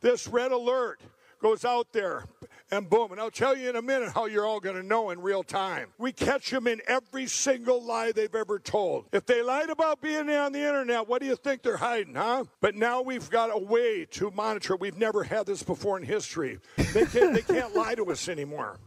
This 0.00 0.26
red 0.26 0.50
alert 0.50 1.00
goes 1.42 1.64
out 1.64 1.92
there, 1.92 2.24
and 2.70 2.88
boom. 2.88 3.12
And 3.12 3.20
I'll 3.20 3.30
tell 3.30 3.56
you 3.56 3.68
in 3.68 3.76
a 3.76 3.82
minute 3.82 4.12
how 4.12 4.26
you're 4.26 4.46
all 4.46 4.60
going 4.60 4.76
to 4.76 4.82
know 4.82 5.10
in 5.10 5.20
real 5.20 5.42
time. 5.42 5.88
We 5.98 6.12
catch 6.12 6.50
them 6.50 6.66
in 6.66 6.80
every 6.86 7.26
single 7.26 7.82
lie 7.82 8.12
they've 8.12 8.34
ever 8.34 8.58
told. 8.58 9.06
If 9.12 9.26
they 9.26 9.42
lied 9.42 9.70
about 9.70 10.00
being 10.00 10.30
on 10.30 10.52
the 10.52 10.60
internet, 10.60 11.08
what 11.08 11.20
do 11.20 11.26
you 11.26 11.36
think 11.36 11.62
they're 11.62 11.76
hiding, 11.76 12.14
huh? 12.14 12.44
But 12.60 12.74
now 12.74 13.02
we've 13.02 13.28
got 13.30 13.50
a 13.52 13.58
way 13.58 14.04
to 14.12 14.30
monitor. 14.30 14.76
We've 14.76 14.98
never 14.98 15.22
had 15.22 15.46
this 15.46 15.62
before 15.62 15.98
in 15.98 16.04
history. 16.04 16.58
They 16.76 17.06
can't, 17.06 17.34
they 17.34 17.42
can't 17.42 17.74
lie 17.74 17.94
to 17.94 18.10
us 18.10 18.28
anymore. 18.28 18.78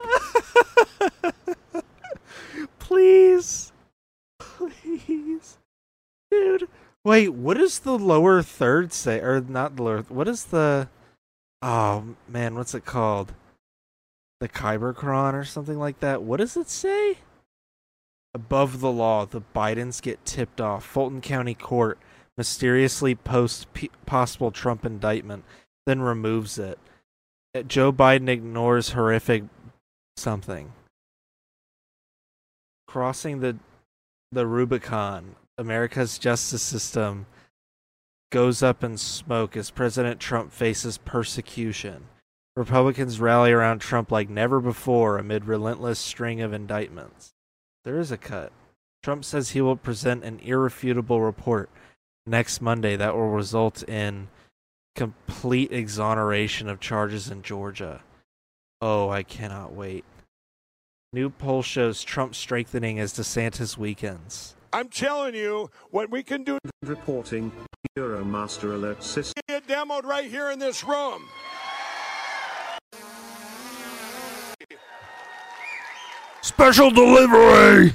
Please. 2.78 3.72
Please. 4.38 5.58
Dude. 6.30 6.68
Wait, 7.04 7.30
what 7.30 7.56
does 7.56 7.80
the 7.80 7.98
lower 7.98 8.42
third 8.42 8.92
say? 8.92 9.18
Or 9.20 9.40
not 9.40 9.76
the 9.76 9.82
lower. 9.82 10.02
What 10.02 10.28
is 10.28 10.44
the. 10.44 10.88
Oh, 11.62 12.16
man, 12.28 12.56
what's 12.56 12.74
it 12.74 12.84
called? 12.84 13.32
The 14.40 14.48
Kybercron 14.48 15.34
or 15.34 15.44
something 15.44 15.78
like 15.78 16.00
that? 16.00 16.22
What 16.22 16.38
does 16.38 16.56
it 16.56 16.68
say? 16.68 17.18
Above 18.34 18.80
the 18.80 18.90
law, 18.90 19.24
the 19.24 19.42
Bidens 19.54 20.02
get 20.02 20.24
tipped 20.24 20.60
off. 20.60 20.84
Fulton 20.84 21.20
County 21.20 21.54
Court 21.54 21.98
mysteriously 22.36 23.14
posts 23.14 23.66
p- 23.72 23.90
possible 24.06 24.50
Trump 24.50 24.84
indictment, 24.84 25.44
then 25.86 26.00
removes 26.00 26.58
it. 26.58 26.78
Uh, 27.54 27.62
Joe 27.62 27.92
Biden 27.92 28.28
ignores 28.28 28.90
horrific 28.90 29.44
something. 30.16 30.72
Crossing 32.88 33.40
the 33.40 33.58
the 34.32 34.46
Rubicon, 34.46 35.36
America's 35.58 36.18
justice 36.18 36.62
system 36.62 37.26
goes 38.32 38.62
up 38.62 38.82
in 38.82 38.96
smoke 38.96 39.56
as 39.56 39.70
President 39.70 40.18
Trump 40.18 40.52
faces 40.52 40.96
persecution. 40.96 42.06
Republicans 42.56 43.20
rally 43.20 43.52
around 43.52 43.78
Trump 43.78 44.10
like 44.10 44.28
never 44.28 44.58
before 44.58 45.18
amid 45.18 45.44
relentless 45.44 45.98
string 45.98 46.40
of 46.40 46.52
indictments. 46.52 47.30
There 47.84 47.98
is 47.98 48.10
a 48.10 48.16
cut. 48.16 48.50
Trump 49.02 49.24
says 49.24 49.50
he 49.50 49.60
will 49.60 49.76
present 49.76 50.24
an 50.24 50.40
irrefutable 50.40 51.20
report 51.20 51.68
next 52.26 52.62
Monday 52.62 52.96
that 52.96 53.14
will 53.14 53.28
result 53.28 53.86
in 53.88 54.28
complete 54.96 55.70
exoneration 55.70 56.68
of 56.68 56.80
charges 56.80 57.30
in 57.30 57.42
Georgia. 57.42 58.02
Oh, 58.80 59.10
I 59.10 59.22
cannot 59.22 59.74
wait. 59.74 60.04
New 61.12 61.28
poll 61.28 61.62
shows 61.62 62.02
Trump 62.02 62.34
strengthening 62.34 62.98
as 62.98 63.12
DeSantis 63.12 63.76
weakens. 63.76 64.54
I'm 64.74 64.88
telling 64.88 65.34
you 65.34 65.70
what 65.90 66.10
we 66.10 66.22
can 66.22 66.44
do. 66.44 66.58
Reporting 66.82 67.52
Euromaster 67.98 68.74
Alert 68.74 69.04
System. 69.04 69.42
Get 69.46 69.66
demoed 69.66 70.04
right 70.04 70.30
here 70.30 70.50
in 70.50 70.58
this 70.58 70.82
room. 70.82 71.28
Special 76.40 76.90
delivery! 76.90 77.94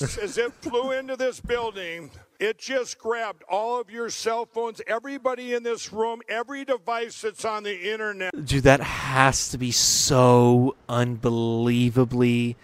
As 0.00 0.36
it 0.36 0.52
flew 0.60 0.90
into 0.92 1.16
this 1.16 1.40
building, 1.40 2.10
it 2.38 2.58
just 2.58 2.98
grabbed 2.98 3.42
all 3.48 3.80
of 3.80 3.90
your 3.90 4.10
cell 4.10 4.44
phones, 4.44 4.82
everybody 4.86 5.54
in 5.54 5.62
this 5.62 5.90
room, 5.90 6.20
every 6.28 6.66
device 6.66 7.22
that's 7.22 7.46
on 7.46 7.62
the 7.62 7.92
internet. 7.92 8.44
Dude, 8.44 8.64
that 8.64 8.80
has 8.80 9.48
to 9.48 9.58
be 9.58 9.70
so 9.70 10.76
unbelievably 10.86 12.56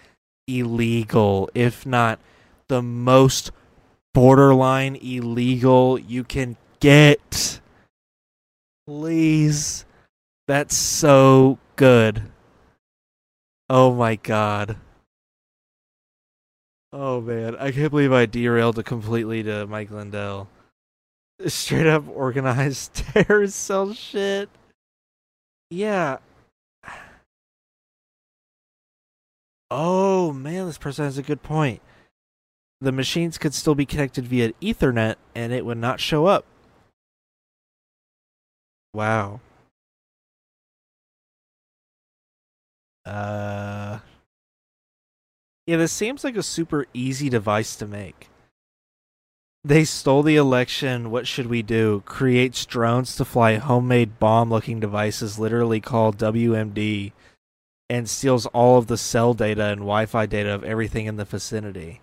illegal, 0.47 1.49
if 1.55 1.87
not 1.87 2.19
the 2.67 2.81
most 2.81 3.51
borderline 4.13 4.95
illegal 4.95 5.99
you 5.99 6.23
can 6.23 6.57
get. 6.79 7.59
Please. 8.87 9.85
That's 10.47 10.75
so 10.75 11.57
good. 11.75 12.23
Oh 13.69 13.93
my 13.93 14.15
god. 14.15 14.77
Oh 16.91 17.21
man, 17.21 17.55
I 17.55 17.71
can't 17.71 17.89
believe 17.89 18.11
I 18.11 18.27
derailed 18.27 18.77
it 18.77 18.85
completely 18.85 19.41
to 19.43 19.65
Mike 19.65 19.89
Lindell. 19.89 20.47
Straight 21.47 21.87
up 21.87 22.07
organized 22.07 22.93
terrorist 23.13 23.55
cell 23.55 23.93
shit. 23.93 24.49
Yeah. 25.69 26.17
Oh 29.75 30.31
man, 30.31 30.67
this 30.67 30.77
person 30.77 31.03
has 31.03 31.17
a 31.17 31.23
good 31.23 31.41
point. 31.41 31.81
The 32.83 32.91
machines 32.91 33.37
could 33.37 33.53
still 33.53 33.75
be 33.75 33.85
connected 33.85 34.27
via 34.27 34.51
Ethernet 34.61 35.15
and 35.33 35.53
it 35.53 35.65
would 35.65 35.77
not 35.77 36.01
show 36.01 36.25
up. 36.25 36.43
Wow. 38.93 39.39
Uh 43.05 43.99
Yeah, 45.65 45.77
this 45.77 45.93
seems 45.93 46.25
like 46.25 46.35
a 46.35 46.43
super 46.43 46.85
easy 46.93 47.29
device 47.29 47.77
to 47.77 47.87
make. 47.87 48.27
They 49.63 49.85
stole 49.85 50.21
the 50.21 50.35
election. 50.35 51.09
What 51.09 51.25
should 51.25 51.47
we 51.47 51.61
do? 51.61 52.03
Creates 52.05 52.65
drones 52.65 53.15
to 53.15 53.23
fly 53.23 53.55
homemade 53.55 54.19
bomb 54.19 54.49
looking 54.49 54.81
devices, 54.81 55.39
literally 55.39 55.79
called 55.79 56.17
WMD, 56.17 57.13
and 57.89 58.09
steals 58.09 58.45
all 58.47 58.77
of 58.77 58.87
the 58.87 58.97
cell 58.97 59.33
data 59.33 59.67
and 59.67 59.79
Wi 59.79 60.05
Fi 60.05 60.25
data 60.25 60.53
of 60.53 60.65
everything 60.65 61.05
in 61.05 61.15
the 61.15 61.23
vicinity. 61.23 62.01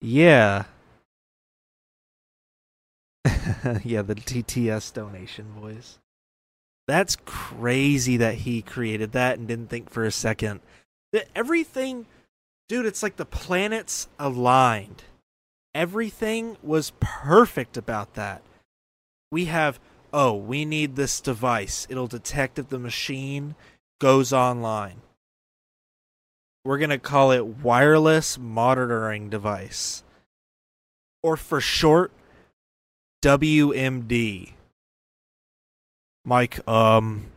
Yeah. 0.00 0.64
yeah, 3.84 4.02
the 4.02 4.14
TTS 4.14 4.92
donation 4.92 5.46
voice. 5.60 5.98
That's 6.86 7.16
crazy 7.26 8.16
that 8.16 8.34
he 8.36 8.62
created 8.62 9.12
that 9.12 9.38
and 9.38 9.46
didn't 9.46 9.68
think 9.68 9.90
for 9.90 10.04
a 10.04 10.12
second. 10.12 10.60
That 11.12 11.28
everything, 11.34 12.06
dude, 12.68 12.86
it's 12.86 13.02
like 13.02 13.16
the 13.16 13.26
planets 13.26 14.08
aligned. 14.18 15.02
Everything 15.74 16.56
was 16.62 16.92
perfect 16.98 17.76
about 17.76 18.14
that. 18.14 18.42
We 19.30 19.46
have, 19.46 19.78
oh, 20.12 20.34
we 20.34 20.64
need 20.64 20.96
this 20.96 21.20
device. 21.20 21.86
It'll 21.90 22.06
detect 22.06 22.58
if 22.58 22.68
the 22.68 22.78
machine 22.78 23.54
goes 24.00 24.32
online. 24.32 25.02
We're 26.68 26.76
going 26.76 26.90
to 26.90 26.98
call 26.98 27.32
it 27.32 27.62
wireless 27.64 28.36
monitoring 28.36 29.30
device. 29.30 30.04
Or 31.22 31.38
for 31.38 31.62
short, 31.62 32.12
WMD. 33.22 34.52
Mike, 36.26 36.68
um, 36.68 37.28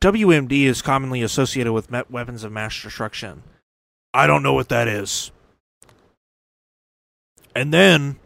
WMD 0.00 0.64
is 0.64 0.82
commonly 0.82 1.22
associated 1.22 1.72
with 1.72 1.92
weapons 2.10 2.42
of 2.42 2.50
mass 2.50 2.82
destruction. 2.82 3.44
I 4.12 4.26
don't 4.26 4.42
know 4.42 4.54
what 4.54 4.70
that 4.70 4.88
is. 4.88 5.30
And 7.54 7.72
then 7.72 8.16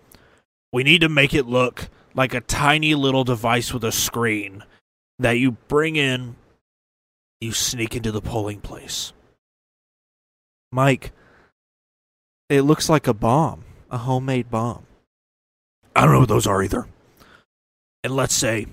we 0.73 0.83
need 0.83 1.03
to 1.03 1.11
make 1.11 1.35
it 1.35 1.45
look 1.45 1.91
like 2.15 2.33
a 2.33 2.41
tiny 2.41 2.95
little 2.95 3.25
device 3.25 3.75
with 3.75 3.85
a 3.85 3.93
screen. 3.93 4.65
that 5.19 5.33
you 5.33 5.51
bring 5.69 5.97
in, 5.97 6.37
you 7.43 7.53
sneak 7.53 7.95
into 7.95 8.11
the 8.11 8.23
polling 8.23 8.63
place. 8.63 9.13
Mike, 10.75 11.13
it 12.49 12.63
looks 12.63 12.89
like 12.89 13.07
a 13.07 13.15
bomb, 13.15 13.63
a 13.93 13.99
homemade 13.99 14.51
bomb. 14.51 14.85
I 15.95 16.01
don't 16.03 16.15
know 16.15 16.19
what 16.19 16.29
those 16.29 16.49
are 16.49 16.65
either. 16.65 16.89
And 18.03 18.17
let's 18.17 18.35
say, 18.35 18.67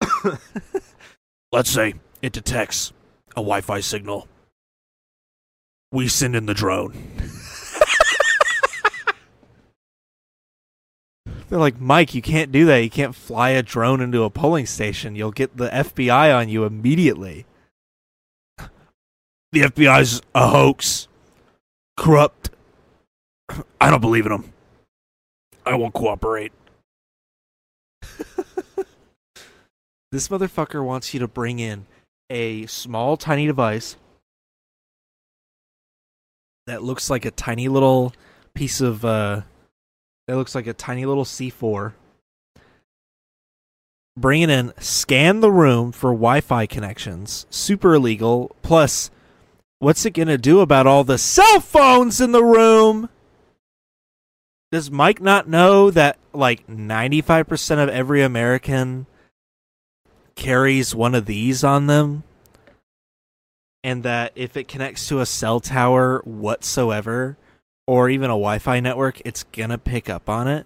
let's 1.52 1.68
say 1.68 1.94
it 2.22 2.32
detects 2.32 2.92
a 3.32 3.40
Wi 3.40 3.60
Fi 3.60 3.80
signal. 3.80 4.28
We 5.90 6.06
send 6.06 6.36
in 6.36 6.46
the 6.46 6.54
drone. 6.54 6.92
They're 11.48 11.58
like, 11.58 11.80
Mike, 11.80 12.14
you 12.14 12.22
can't 12.22 12.52
do 12.52 12.66
that. 12.66 12.78
You 12.84 12.88
can't 12.88 13.16
fly 13.16 13.50
a 13.50 13.64
drone 13.64 14.00
into 14.00 14.22
a 14.22 14.30
polling 14.30 14.66
station. 14.66 15.16
You'll 15.16 15.32
get 15.32 15.56
the 15.56 15.70
FBI 15.70 16.34
on 16.34 16.48
you 16.48 16.64
immediately. 16.64 17.46
The 19.50 19.64
FBI's 19.64 20.22
a 20.34 20.48
hoax. 20.48 21.08
Corrupt. 21.96 22.50
I 23.80 23.90
don't 23.90 24.00
believe 24.00 24.26
in 24.26 24.32
them. 24.32 24.52
I 25.64 25.74
won't 25.76 25.94
cooperate. 25.94 26.52
this 30.10 30.28
motherfucker 30.28 30.84
wants 30.84 31.14
you 31.14 31.20
to 31.20 31.28
bring 31.28 31.58
in 31.58 31.86
a 32.30 32.66
small, 32.66 33.16
tiny 33.16 33.46
device 33.46 33.96
that 36.66 36.82
looks 36.82 37.10
like 37.10 37.24
a 37.24 37.30
tiny 37.30 37.68
little 37.68 38.12
piece 38.54 38.80
of 38.80 39.04
uh 39.04 39.42
that 40.28 40.36
looks 40.36 40.54
like 40.54 40.66
a 40.66 40.72
tiny 40.72 41.04
little 41.04 41.24
C4. 41.24 41.92
Bring 44.16 44.42
it 44.42 44.50
in, 44.50 44.72
scan 44.78 45.40
the 45.40 45.50
room 45.50 45.90
for 45.90 46.10
Wi-Fi 46.10 46.66
connections. 46.66 47.46
Super 47.50 47.94
illegal. 47.94 48.54
Plus, 48.62 49.10
what's 49.82 50.06
it 50.06 50.12
gonna 50.12 50.38
do 50.38 50.60
about 50.60 50.86
all 50.86 51.02
the 51.02 51.18
cell 51.18 51.58
phones 51.58 52.20
in 52.20 52.30
the 52.30 52.44
room? 52.44 53.08
Does 54.70 54.92
Mike 54.92 55.20
not 55.20 55.48
know 55.48 55.90
that 55.90 56.18
like 56.32 56.64
95% 56.68 57.82
of 57.82 57.88
every 57.88 58.22
American 58.22 59.06
carries 60.36 60.94
one 60.94 61.16
of 61.16 61.26
these 61.26 61.64
on 61.64 61.88
them? 61.88 62.22
And 63.82 64.04
that 64.04 64.30
if 64.36 64.56
it 64.56 64.68
connects 64.68 65.08
to 65.08 65.18
a 65.18 65.26
cell 65.26 65.58
tower 65.58 66.22
whatsoever, 66.24 67.36
or 67.84 68.08
even 68.08 68.30
a 68.30 68.38
Wi 68.38 68.60
Fi 68.60 68.78
network, 68.78 69.20
it's 69.24 69.42
gonna 69.42 69.78
pick 69.78 70.08
up 70.08 70.28
on 70.28 70.46
it. 70.46 70.64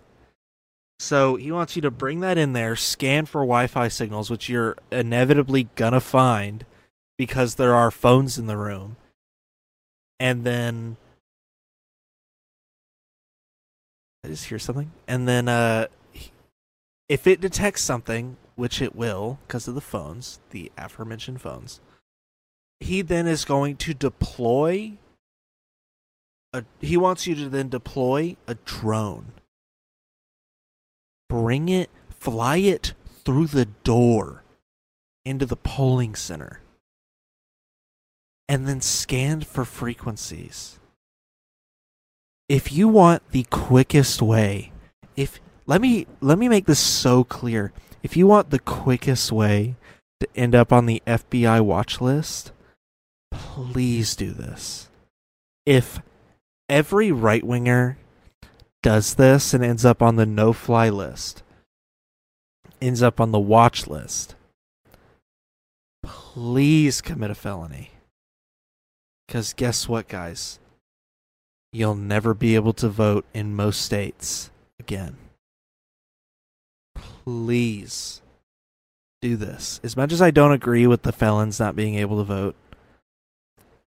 So 0.98 1.36
he 1.36 1.50
wants 1.50 1.74
you 1.74 1.80
to 1.82 1.90
bring 1.90 2.20
that 2.20 2.36
in 2.36 2.52
there, 2.52 2.76
scan 2.76 3.24
for 3.24 3.40
Wi 3.40 3.66
Fi 3.66 3.88
signals, 3.88 4.28
which 4.28 4.50
you're 4.50 4.76
inevitably 4.92 5.70
gonna 5.74 6.02
find 6.02 6.66
because 7.16 7.54
there 7.54 7.74
are 7.74 7.90
phones 7.90 8.36
in 8.36 8.46
the 8.46 8.58
room. 8.58 8.98
And 10.18 10.44
then 10.44 10.96
I 14.24 14.28
just 14.28 14.46
hear 14.46 14.58
something. 14.58 14.90
And 15.06 15.28
then 15.28 15.48
uh 15.48 15.86
if 17.08 17.26
it 17.26 17.40
detects 17.40 17.82
something, 17.82 18.36
which 18.56 18.82
it 18.82 18.96
will 18.96 19.38
because 19.46 19.68
of 19.68 19.74
the 19.74 19.80
phones, 19.80 20.40
the 20.50 20.72
aforementioned 20.76 21.40
phones, 21.40 21.80
he 22.80 23.02
then 23.02 23.26
is 23.26 23.44
going 23.44 23.76
to 23.76 23.94
deploy 23.94 24.98
a, 26.52 26.64
he 26.80 26.96
wants 26.96 27.26
you 27.26 27.34
to 27.36 27.48
then 27.48 27.68
deploy 27.68 28.36
a 28.46 28.54
drone. 28.54 29.32
Bring 31.28 31.68
it, 31.68 31.90
fly 32.10 32.56
it 32.58 32.94
through 33.24 33.48
the 33.48 33.66
door 33.66 34.42
into 35.24 35.44
the 35.46 35.56
polling 35.56 36.14
center. 36.14 36.60
And 38.48 38.66
then 38.66 38.80
scanned 38.80 39.46
for 39.46 39.64
frequencies. 39.64 40.78
If 42.48 42.72
you 42.72 42.86
want 42.86 43.28
the 43.32 43.44
quickest 43.50 44.22
way, 44.22 44.72
if 45.16 45.40
let 45.66 45.80
me 45.80 46.06
let 46.20 46.38
me 46.38 46.48
make 46.48 46.66
this 46.66 46.78
so 46.78 47.24
clear. 47.24 47.72
If 48.02 48.16
you 48.16 48.26
want 48.26 48.50
the 48.50 48.60
quickest 48.60 49.32
way 49.32 49.74
to 50.20 50.28
end 50.36 50.54
up 50.54 50.72
on 50.72 50.86
the 50.86 51.02
FBI 51.06 51.60
watch 51.60 52.00
list, 52.00 52.52
please 53.32 54.14
do 54.14 54.30
this. 54.30 54.88
If 55.64 56.00
every 56.68 57.10
right 57.10 57.42
winger 57.42 57.98
does 58.82 59.14
this 59.14 59.52
and 59.52 59.64
ends 59.64 59.84
up 59.84 60.00
on 60.00 60.14
the 60.14 60.26
no 60.26 60.52
fly 60.52 60.88
list, 60.88 61.42
ends 62.80 63.02
up 63.02 63.20
on 63.20 63.32
the 63.32 63.40
watch 63.40 63.88
list, 63.88 64.36
please 66.04 67.00
commit 67.00 67.32
a 67.32 67.34
felony. 67.34 67.90
Because 69.36 69.52
guess 69.52 69.86
what, 69.86 70.08
guys? 70.08 70.58
You'll 71.70 71.94
never 71.94 72.32
be 72.32 72.54
able 72.54 72.72
to 72.72 72.88
vote 72.88 73.26
in 73.34 73.54
most 73.54 73.82
states 73.82 74.50
again. 74.80 75.18
Please 76.94 78.22
do 79.20 79.36
this. 79.36 79.78
As 79.84 79.94
much 79.94 80.10
as 80.10 80.22
I 80.22 80.30
don't 80.30 80.52
agree 80.52 80.86
with 80.86 81.02
the 81.02 81.12
felons 81.12 81.60
not 81.60 81.76
being 81.76 81.96
able 81.96 82.16
to 82.16 82.24
vote, 82.24 82.56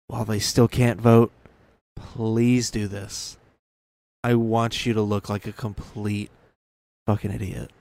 while 0.07 0.24
they 0.24 0.38
still 0.38 0.68
can't 0.68 1.01
vote, 1.01 1.32
please 1.97 2.70
do 2.70 2.86
this. 2.86 3.36
I 4.22 4.36
want 4.36 4.86
you 4.86 4.95
to 4.95 5.03
look 5.03 5.28
like 5.28 5.49
a 5.49 5.53
complete 5.53 6.30
fucking 7.05 7.32
idiot. 7.32 7.72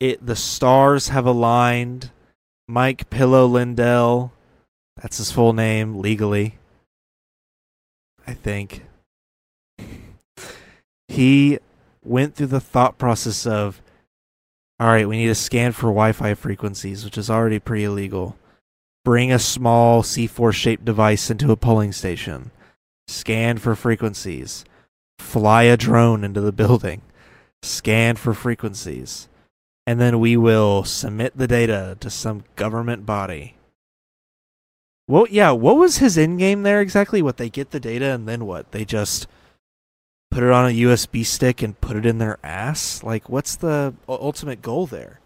It 0.00 0.26
the 0.26 0.34
stars 0.34 1.10
have 1.10 1.24
aligned. 1.24 2.10
Mike 2.66 3.08
Pillow 3.10 3.46
Lindell, 3.46 4.32
that's 5.00 5.18
his 5.18 5.32
full 5.32 5.52
name 5.52 6.00
legally. 6.00 6.58
I 8.26 8.34
think. 8.34 8.84
He 11.08 11.58
went 12.04 12.34
through 12.34 12.46
the 12.46 12.60
thought 12.60 12.98
process 12.98 13.46
of 13.46 13.82
all 14.80 14.88
right, 14.88 15.08
we 15.08 15.16
need 15.16 15.28
to 15.28 15.34
scan 15.34 15.72
for 15.72 15.86
Wi-Fi 15.86 16.34
frequencies, 16.34 17.04
which 17.04 17.16
is 17.16 17.30
already 17.30 17.60
pretty 17.60 17.84
illegal 17.84 18.36
bring 19.04 19.32
a 19.32 19.38
small 19.38 20.02
C4 20.02 20.52
shaped 20.52 20.84
device 20.84 21.30
into 21.30 21.50
a 21.50 21.56
polling 21.56 21.92
station, 21.92 22.50
scan 23.08 23.58
for 23.58 23.74
frequencies, 23.74 24.64
fly 25.18 25.64
a 25.64 25.76
drone 25.76 26.24
into 26.24 26.40
the 26.40 26.52
building, 26.52 27.02
scan 27.62 28.16
for 28.16 28.34
frequencies, 28.34 29.28
and 29.86 30.00
then 30.00 30.20
we 30.20 30.36
will 30.36 30.84
submit 30.84 31.36
the 31.36 31.48
data 31.48 31.96
to 32.00 32.10
some 32.10 32.44
government 32.56 33.04
body. 33.04 33.56
Well, 35.08 35.26
yeah, 35.30 35.50
what 35.50 35.76
was 35.76 35.98
his 35.98 36.16
end 36.16 36.38
game 36.38 36.62
there 36.62 36.80
exactly? 36.80 37.22
What 37.22 37.36
they 37.36 37.50
get 37.50 37.70
the 37.70 37.80
data 37.80 38.12
and 38.12 38.28
then 38.28 38.46
what? 38.46 38.72
They 38.72 38.84
just 38.84 39.26
put 40.30 40.42
it 40.42 40.50
on 40.50 40.66
a 40.66 40.74
USB 40.74 41.24
stick 41.24 41.62
and 41.62 41.80
put 41.80 41.96
it 41.96 42.06
in 42.06 42.18
their 42.18 42.38
ass? 42.42 43.02
Like, 43.02 43.28
what's 43.28 43.56
the 43.56 43.94
ultimate 44.08 44.62
goal 44.62 44.86
there? 44.86 45.20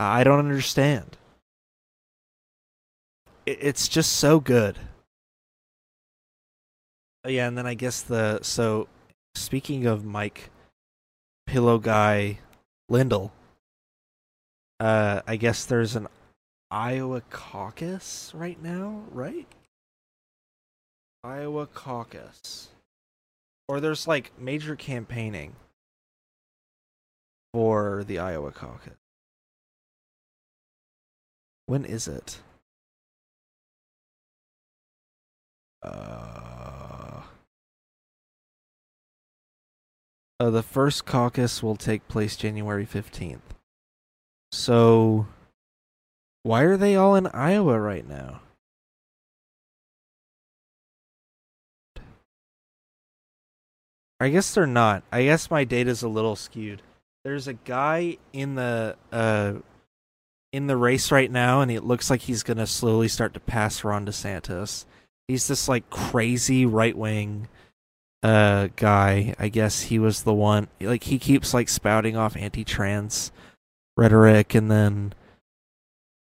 I 0.00 0.24
don't 0.24 0.40
understand 0.40 1.16
it's 3.46 3.88
just 3.88 4.12
so 4.14 4.40
good. 4.40 4.78
Uh, 7.24 7.30
Yeah, 7.30 7.48
and 7.48 7.56
then 7.56 7.66
I 7.66 7.74
guess 7.74 8.02
the 8.02 8.40
so 8.42 8.88
speaking 9.34 9.86
of 9.86 10.04
Mike 10.04 10.50
Pillow 11.46 11.78
Guy 11.78 12.38
Lindell, 12.88 13.32
uh 14.80 15.22
I 15.26 15.36
guess 15.36 15.64
there's 15.64 15.96
an 15.96 16.08
Iowa 16.72 17.20
caucus 17.28 18.32
right 18.34 18.60
now, 18.62 19.02
right? 19.10 19.46
Iowa 21.22 21.66
caucus. 21.66 22.68
Or 23.68 23.78
there's 23.78 24.08
like 24.08 24.32
major 24.40 24.74
campaigning 24.74 25.54
for 27.52 28.04
the 28.06 28.18
Iowa 28.18 28.52
caucus. 28.52 28.96
When 31.66 31.84
is 31.84 32.08
it? 32.08 32.38
Uh, 35.82 37.20
uh, 40.40 40.50
the 40.50 40.62
first 40.62 41.04
caucus 41.04 41.62
will 41.62 41.76
take 41.76 42.08
place 42.08 42.34
January 42.34 42.86
15th. 42.86 43.40
So, 44.52 45.26
why 46.42 46.62
are 46.62 46.76
they 46.76 46.96
all 46.96 47.14
in 47.14 47.26
Iowa 47.28 47.78
right 47.78 48.06
now? 48.08 48.40
I 54.20 54.28
guess 54.28 54.54
they're 54.54 54.66
not. 54.66 55.02
I 55.10 55.24
guess 55.24 55.50
my 55.50 55.64
data's 55.64 56.02
a 56.02 56.08
little 56.08 56.36
skewed. 56.36 56.82
There's 57.24 57.48
a 57.48 57.54
guy 57.54 58.18
in 58.32 58.54
the 58.54 58.96
uh 59.10 59.54
in 60.52 60.66
the 60.66 60.76
race 60.76 61.10
right 61.10 61.30
now 61.30 61.60
and 61.60 61.70
it 61.70 61.82
looks 61.82 62.10
like 62.10 62.22
he's 62.22 62.42
going 62.42 62.58
to 62.58 62.66
slowly 62.66 63.08
start 63.08 63.34
to 63.34 63.40
pass 63.40 63.82
Ron 63.82 64.04
DeSantis 64.04 64.84
he's 65.28 65.46
this 65.46 65.68
like 65.68 65.88
crazy 65.90 66.66
right 66.66 66.96
wing 66.96 67.48
uh 68.22 68.68
guy. 68.76 69.34
I 69.38 69.48
guess 69.48 69.82
he 69.82 69.98
was 69.98 70.22
the 70.22 70.34
one 70.34 70.68
like 70.80 71.04
he 71.04 71.18
keeps 71.18 71.54
like 71.54 71.68
spouting 71.68 72.16
off 72.16 72.36
anti 72.36 72.64
trans 72.64 73.32
rhetoric, 73.96 74.54
and 74.54 74.70
then 74.70 75.12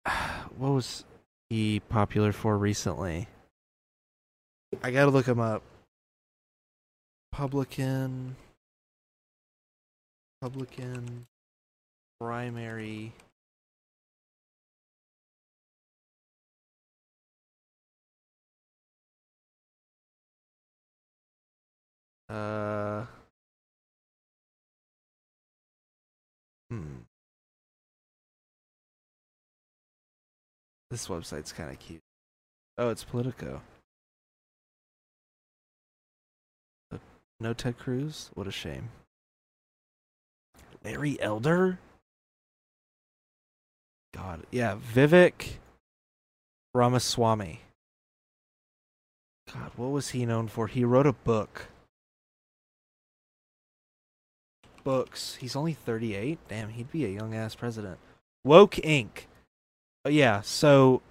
what 0.56 0.70
was 0.70 1.04
he 1.50 1.80
popular 1.80 2.32
for 2.32 2.56
recently? 2.56 3.28
I 4.82 4.90
gotta 4.90 5.10
look 5.10 5.26
him 5.26 5.40
up. 5.40 5.62
Republican, 7.32 8.36
Republican 10.40 11.26
primary. 12.18 13.12
Uh. 22.28 23.04
Hmm. 26.70 27.05
This 30.90 31.08
website's 31.08 31.52
kind 31.52 31.70
of 31.70 31.78
cute. 31.78 32.02
Oh, 32.78 32.90
it's 32.90 33.04
Politico. 33.04 33.62
Uh, 36.92 36.98
No 37.40 37.52
Ted 37.52 37.78
Cruz? 37.78 38.30
What 38.34 38.46
a 38.46 38.52
shame. 38.52 38.90
Larry 40.84 41.20
Elder? 41.20 41.78
God. 44.14 44.42
Yeah, 44.50 44.76
Vivek 44.94 45.58
Ramaswamy. 46.74 47.62
God, 49.52 49.70
what 49.76 49.90
was 49.90 50.10
he 50.10 50.26
known 50.26 50.48
for? 50.48 50.66
He 50.66 50.84
wrote 50.84 51.06
a 51.06 51.12
book. 51.12 51.66
Books. 54.84 55.36
He's 55.40 55.56
only 55.56 55.72
38. 55.72 56.38
Damn, 56.48 56.68
he'd 56.70 56.90
be 56.92 57.04
a 57.04 57.08
young 57.08 57.34
ass 57.34 57.54
president. 57.54 57.98
Woke 58.44 58.76
Inc. 58.76 59.26
Yeah, 60.08 60.40
so 60.42 61.02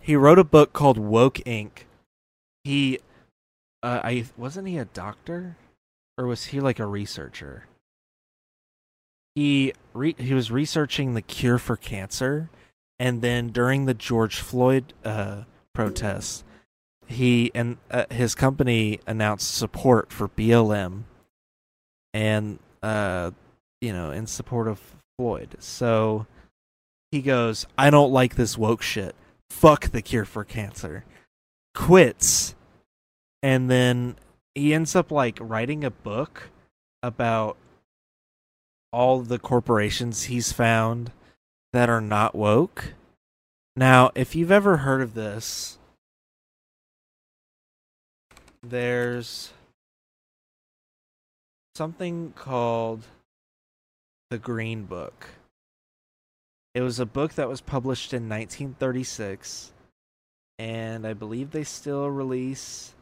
he 0.00 0.16
wrote 0.16 0.38
a 0.38 0.44
book 0.44 0.72
called 0.72 0.98
Woke 0.98 1.36
Inc. 1.46 1.84
He 2.64 2.98
uh 3.82 4.00
I 4.02 4.24
wasn't 4.36 4.68
he 4.68 4.78
a 4.78 4.84
doctor 4.84 5.56
or 6.18 6.26
was 6.26 6.46
he 6.46 6.60
like 6.60 6.78
a 6.78 6.86
researcher? 6.86 7.66
He 9.34 9.72
re- 9.94 10.16
he 10.18 10.34
was 10.34 10.50
researching 10.50 11.14
the 11.14 11.22
cure 11.22 11.58
for 11.58 11.76
cancer 11.76 12.50
and 12.98 13.22
then 13.22 13.48
during 13.48 13.86
the 13.86 13.94
George 13.94 14.40
Floyd 14.40 14.92
uh 15.04 15.44
protests 15.74 16.44
he 17.06 17.50
and 17.54 17.78
uh, 17.90 18.04
his 18.10 18.34
company 18.34 19.00
announced 19.06 19.54
support 19.54 20.12
for 20.12 20.28
BLM 20.28 21.04
and 22.12 22.58
uh 22.82 23.30
you 23.80 23.92
know 23.92 24.10
in 24.10 24.26
support 24.26 24.68
of 24.68 24.80
Floyd. 25.18 25.56
So 25.58 26.26
he 27.10 27.22
goes, 27.22 27.66
"I 27.76 27.90
don't 27.90 28.12
like 28.12 28.36
this 28.36 28.58
woke 28.58 28.82
shit. 28.82 29.14
Fuck 29.50 29.88
the 29.88 30.02
cure 30.02 30.24
for 30.24 30.44
cancer." 30.44 31.04
Quits. 31.74 32.54
And 33.42 33.70
then 33.70 34.16
he 34.54 34.74
ends 34.74 34.94
up 34.94 35.10
like 35.10 35.38
writing 35.40 35.84
a 35.84 35.90
book 35.90 36.50
about 37.02 37.56
all 38.92 39.20
the 39.20 39.38
corporations 39.38 40.24
he's 40.24 40.52
found 40.52 41.12
that 41.72 41.88
are 41.88 42.00
not 42.00 42.34
woke. 42.34 42.94
Now, 43.76 44.10
if 44.14 44.34
you've 44.34 44.50
ever 44.50 44.78
heard 44.78 45.00
of 45.00 45.14
this, 45.14 45.78
there's 48.62 49.52
something 51.74 52.32
called 52.32 53.04
the 54.28 54.38
Green 54.38 54.84
Book. 54.84 55.28
It 56.74 56.82
was 56.82 57.00
a 57.00 57.06
book 57.06 57.34
that 57.34 57.48
was 57.48 57.60
published 57.60 58.12
in 58.12 58.28
1936, 58.28 59.72
and 60.58 61.06
I 61.06 61.14
believe 61.14 61.50
they 61.50 61.64
still 61.64 62.08
release 62.08 62.94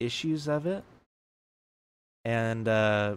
issues 0.00 0.48
of 0.48 0.66
it. 0.66 0.82
And 2.24 2.66
uh, 2.66 3.16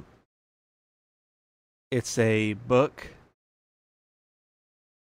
it's 1.91 2.17
a 2.17 2.53
book. 2.53 3.07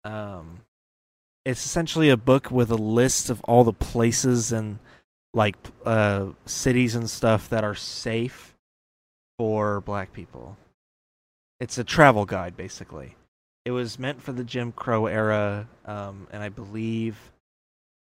Um, 0.04 0.60
it's 1.44 1.64
essentially 1.66 2.08
a 2.08 2.16
book 2.16 2.50
with 2.50 2.70
a 2.70 2.76
list 2.76 3.30
of 3.30 3.40
all 3.42 3.64
the 3.64 3.72
places 3.72 4.52
and 4.52 4.78
like 5.34 5.56
uh 5.86 6.26
cities 6.44 6.94
and 6.94 7.08
stuff 7.08 7.48
that 7.48 7.64
are 7.64 7.74
safe 7.74 8.54
for 9.38 9.80
black 9.80 10.12
people. 10.12 10.56
It's 11.60 11.78
a 11.78 11.84
travel 11.84 12.24
guide 12.24 12.56
basically. 12.56 13.16
It 13.64 13.70
was 13.70 13.98
meant 13.98 14.22
for 14.22 14.32
the 14.32 14.44
Jim 14.44 14.72
Crow 14.72 15.06
era 15.06 15.68
um 15.84 16.26
and 16.32 16.42
I 16.42 16.48
believe 16.48 17.32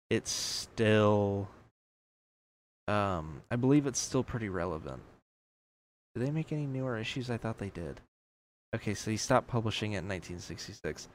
it's 0.09 0.31
still 0.31 1.49
um 2.87 3.41
I 3.49 3.55
believe 3.55 3.87
it's 3.87 3.99
still 3.99 4.23
pretty 4.23 4.49
relevant. 4.49 5.01
Did 6.15 6.25
they 6.25 6.31
make 6.31 6.51
any 6.51 6.65
newer 6.65 6.97
issues? 6.97 7.29
I 7.29 7.37
thought 7.37 7.57
they 7.57 7.69
did. 7.69 8.01
Okay, 8.75 8.93
so 8.93 9.11
he 9.11 9.17
stopped 9.17 9.47
publishing 9.47 9.93
it 9.93 9.99
in 9.99 10.07
1966. 10.07 11.07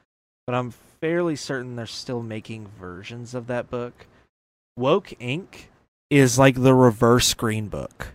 But 0.47 0.55
I'm 0.55 0.71
fairly 0.71 1.37
certain 1.37 1.77
they're 1.77 1.87
still 1.87 2.23
making 2.23 2.69
versions 2.79 3.35
of 3.35 3.47
that 3.49 3.71
book. 3.71 4.07
Woke 4.77 5.09
Inc. 5.21 5.67
is 6.11 6.39
like 6.39 6.63
the 6.63 6.75
reverse 6.75 7.35
green 7.35 7.69
book. 7.69 8.09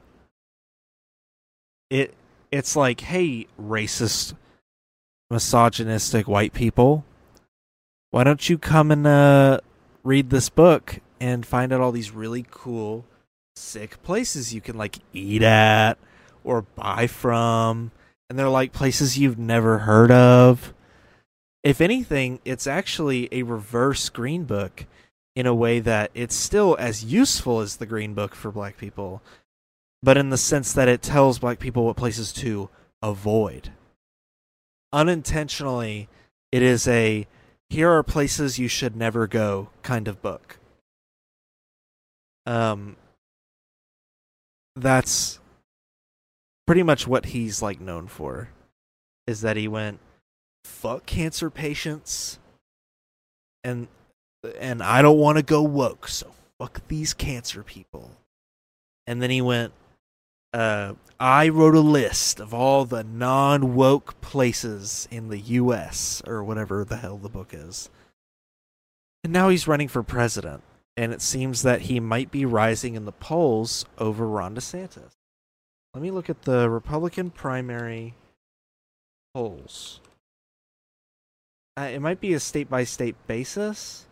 It 1.89 2.13
it's 2.51 2.75
like, 2.75 3.01
hey, 3.01 3.47
racist, 3.59 4.33
misogynistic 5.31 6.27
white 6.27 6.53
people, 6.53 7.05
why 8.11 8.23
don't 8.23 8.49
you 8.49 8.57
come 8.57 8.91
and 8.91 9.07
uh, 9.07 9.61
read 10.03 10.29
this 10.29 10.49
book 10.49 10.99
and 11.19 11.45
find 11.45 11.71
out 11.71 11.79
all 11.79 11.93
these 11.93 12.11
really 12.11 12.45
cool, 12.51 13.05
sick 13.55 14.03
places 14.03 14.53
you 14.53 14.59
can 14.59 14.77
like 14.77 14.97
eat 15.13 15.41
at 15.41 15.97
or 16.43 16.63
buy 16.63 17.07
from, 17.07 17.91
and 18.29 18.37
they're 18.37 18.49
like 18.49 18.73
places 18.73 19.17
you've 19.17 19.39
never 19.39 19.79
heard 19.79 20.11
of. 20.11 20.73
If 21.63 21.79
anything, 21.79 22.39
it's 22.43 22.67
actually 22.67 23.29
a 23.31 23.43
reverse 23.43 24.09
green 24.09 24.43
book 24.43 24.85
in 25.35 25.45
a 25.45 25.55
way 25.55 25.79
that 25.79 26.11
it's 26.13 26.35
still 26.35 26.75
as 26.77 27.05
useful 27.05 27.61
as 27.61 27.77
the 27.77 27.85
green 27.85 28.13
book 28.13 28.35
for 28.35 28.51
black 28.51 28.77
people, 28.77 29.21
but 30.03 30.17
in 30.17 30.29
the 30.29 30.37
sense 30.37 30.73
that 30.73 30.89
it 30.89 31.01
tells 31.01 31.39
black 31.39 31.59
people 31.59 31.85
what 31.85 31.95
places 31.95 32.33
to 32.33 32.69
avoid. 33.01 33.71
Unintentionally, 34.93 36.09
it 36.51 36.61
is 36.61 36.87
a 36.87 37.27
here 37.69 37.89
are 37.89 38.03
places 38.03 38.59
you 38.59 38.67
should 38.67 38.95
never 38.95 39.27
go 39.27 39.69
kind 39.83 40.07
of 40.07 40.21
book. 40.21 40.59
Um 42.45 42.97
that's 44.75 45.39
pretty 46.65 46.83
much 46.83 47.07
what 47.07 47.27
he's 47.27 47.61
like 47.61 47.79
known 47.79 48.07
for 48.07 48.49
is 49.27 49.41
that 49.41 49.57
he 49.57 49.67
went 49.67 49.99
fuck 50.63 51.05
cancer 51.05 51.49
patients 51.49 52.39
and 53.63 53.87
and 54.59 54.81
I 54.81 55.01
don't 55.01 55.19
want 55.19 55.37
to 55.37 55.43
go 55.43 55.61
woke, 55.61 56.07
so 56.07 56.31
fuck 56.59 56.81
these 56.87 57.13
cancer 57.13 57.63
people. 57.63 58.11
And 59.05 59.21
then 59.21 59.29
he 59.29 59.41
went 59.41 59.73
uh 60.53 60.93
I 61.19 61.49
wrote 61.49 61.75
a 61.75 61.81
list 61.81 62.39
of 62.39 62.51
all 62.51 62.83
the 62.83 63.03
non-woke 63.03 64.19
places 64.21 65.07
in 65.11 65.29
the 65.29 65.39
US 65.39 66.23
or 66.25 66.43
whatever 66.43 66.83
the 66.83 66.97
hell 66.97 67.17
the 67.17 67.29
book 67.29 67.53
is. 67.53 67.91
And 69.23 69.31
now 69.31 69.49
he's 69.49 69.67
running 69.67 69.87
for 69.87 70.01
president 70.01 70.63
and 70.97 71.13
it 71.13 71.21
seems 71.21 71.61
that 71.61 71.81
he 71.81 71.99
might 71.99 72.31
be 72.31 72.45
rising 72.45 72.95
in 72.95 73.05
the 73.05 73.11
polls 73.11 73.85
over 73.97 74.27
Ron 74.27 74.55
DeSantis. 74.55 75.11
Let 75.93 76.03
me 76.03 76.11
look 76.11 76.29
at 76.29 76.43
the 76.43 76.69
Republican 76.69 77.31
primary 77.31 78.15
polls. 79.33 79.99
Uh, 81.77 81.89
it 81.93 81.99
might 81.99 82.19
be 82.19 82.33
a 82.33 82.39
state 82.39 82.69
by 82.69 82.83
state 82.83 83.15
basis, 83.27 84.05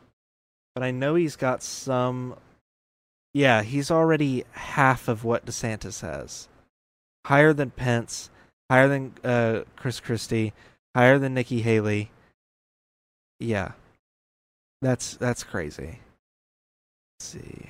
but 0.74 0.84
I 0.84 0.92
know 0.92 1.16
he's 1.16 1.36
got 1.36 1.62
some. 1.62 2.36
Yeah, 3.34 3.62
he's 3.62 3.92
already 3.92 4.44
half 4.52 5.08
of 5.08 5.24
what 5.24 5.46
DeSantis 5.46 6.02
has. 6.02 6.48
Higher 7.26 7.54
than 7.54 7.72
Pence, 7.72 8.30
higher 8.70 8.88
than 8.88 9.14
uh, 9.24 9.62
Chris 9.76 10.00
Christie, 10.00 10.54
higher 10.96 11.20
than 11.20 11.34
Nikki 11.34 11.62
Haley. 11.62 12.12
Yeah, 13.40 13.74
that's 14.82 15.16
that's 15.16 15.44
crazy. 15.44 16.00
Let's 17.20 17.30
see. 17.30 17.68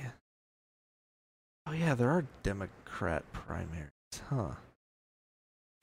Oh 1.66 1.72
yeah, 1.72 1.94
there 1.94 2.10
are 2.10 2.24
Democrat 2.42 3.24
primaries, 3.32 3.90
huh? 4.28 4.54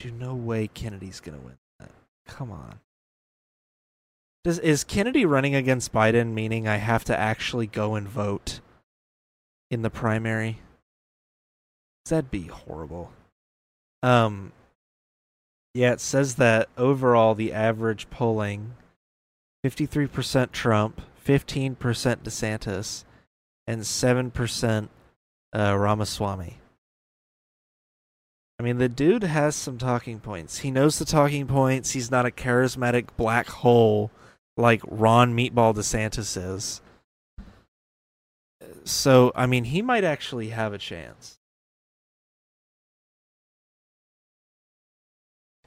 Dude, 0.00 0.18
no 0.18 0.34
way 0.34 0.68
Kennedy's 0.68 1.20
gonna 1.20 1.38
win 1.38 1.56
that. 1.78 1.90
Come 2.26 2.50
on. 2.50 2.80
Does 4.44 4.58
is 4.58 4.84
Kennedy 4.84 5.24
running 5.24 5.54
against 5.54 5.92
Biden 5.92 6.32
meaning 6.32 6.66
I 6.66 6.76
have 6.76 7.04
to 7.04 7.18
actually 7.18 7.66
go 7.66 7.94
and 7.94 8.08
vote 8.08 8.60
in 9.70 9.82
the 9.82 9.90
primary? 9.90 10.58
That'd 12.06 12.30
be 12.30 12.46
horrible. 12.46 13.12
Um 14.02 14.52
Yeah, 15.74 15.92
it 15.92 16.00
says 16.00 16.36
that 16.36 16.68
overall 16.76 17.34
the 17.34 17.52
average 17.52 18.10
polling 18.10 18.74
53% 19.64 20.52
Trump, 20.52 21.02
15% 21.26 21.76
DeSantis, 21.76 23.04
and 23.66 23.82
7% 23.82 24.88
uh, 25.54 25.76
Ramaswamy. 25.76 26.58
I 28.58 28.62
mean, 28.62 28.78
the 28.78 28.88
dude 28.88 29.22
has 29.22 29.54
some 29.54 29.78
talking 29.78 30.20
points. 30.20 30.58
He 30.58 30.70
knows 30.70 30.98
the 30.98 31.04
talking 31.04 31.46
points. 31.46 31.92
He's 31.92 32.10
not 32.10 32.26
a 32.26 32.30
charismatic 32.30 33.08
black 33.16 33.48
hole 33.48 34.10
like 34.56 34.82
Ron 34.84 35.36
Meatball 35.36 35.74
DeSantis 35.74 36.36
is. 36.36 36.80
So, 38.84 39.32
I 39.34 39.46
mean, 39.46 39.64
he 39.64 39.82
might 39.82 40.04
actually 40.04 40.48
have 40.48 40.72
a 40.72 40.78
chance. 40.78 41.38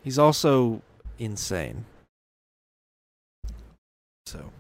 He's 0.04 0.18
also 0.18 0.82
insane. 1.20 1.86
So, 4.26 4.52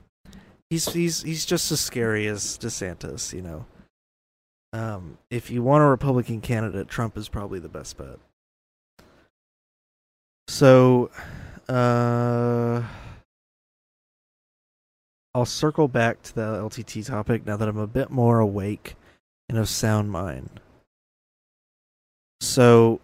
he's 0.69 0.91
he's 0.93 1.23
he's 1.23 1.45
just 1.45 1.71
as 1.71 1.79
scary 1.79 2.27
as 2.27 2.57
DeSantis, 2.57 3.33
you 3.33 3.41
know. 3.41 3.65
Um, 4.73 5.17
if 5.29 5.49
you 5.49 5.63
want 5.63 5.83
a 5.83 5.87
Republican 5.87 6.41
candidate, 6.41 6.87
Trump 6.87 7.17
is 7.17 7.27
probably 7.27 7.59
the 7.59 7.69
best 7.69 7.97
bet. 7.97 8.19
So, 10.47 11.09
uh, 11.67 12.83
I'll 15.33 15.45
circle 15.45 15.87
back 15.87 16.21
to 16.23 16.35
the 16.35 16.41
LTT 16.41 17.05
topic 17.05 17.45
now 17.45 17.55
that 17.55 17.67
I'm 17.67 17.77
a 17.77 17.87
bit 17.87 18.09
more 18.09 18.39
awake 18.39 18.95
and 19.47 19.57
of 19.57 19.69
sound 19.69 20.11
mind. 20.11 20.59
So, 22.41 22.99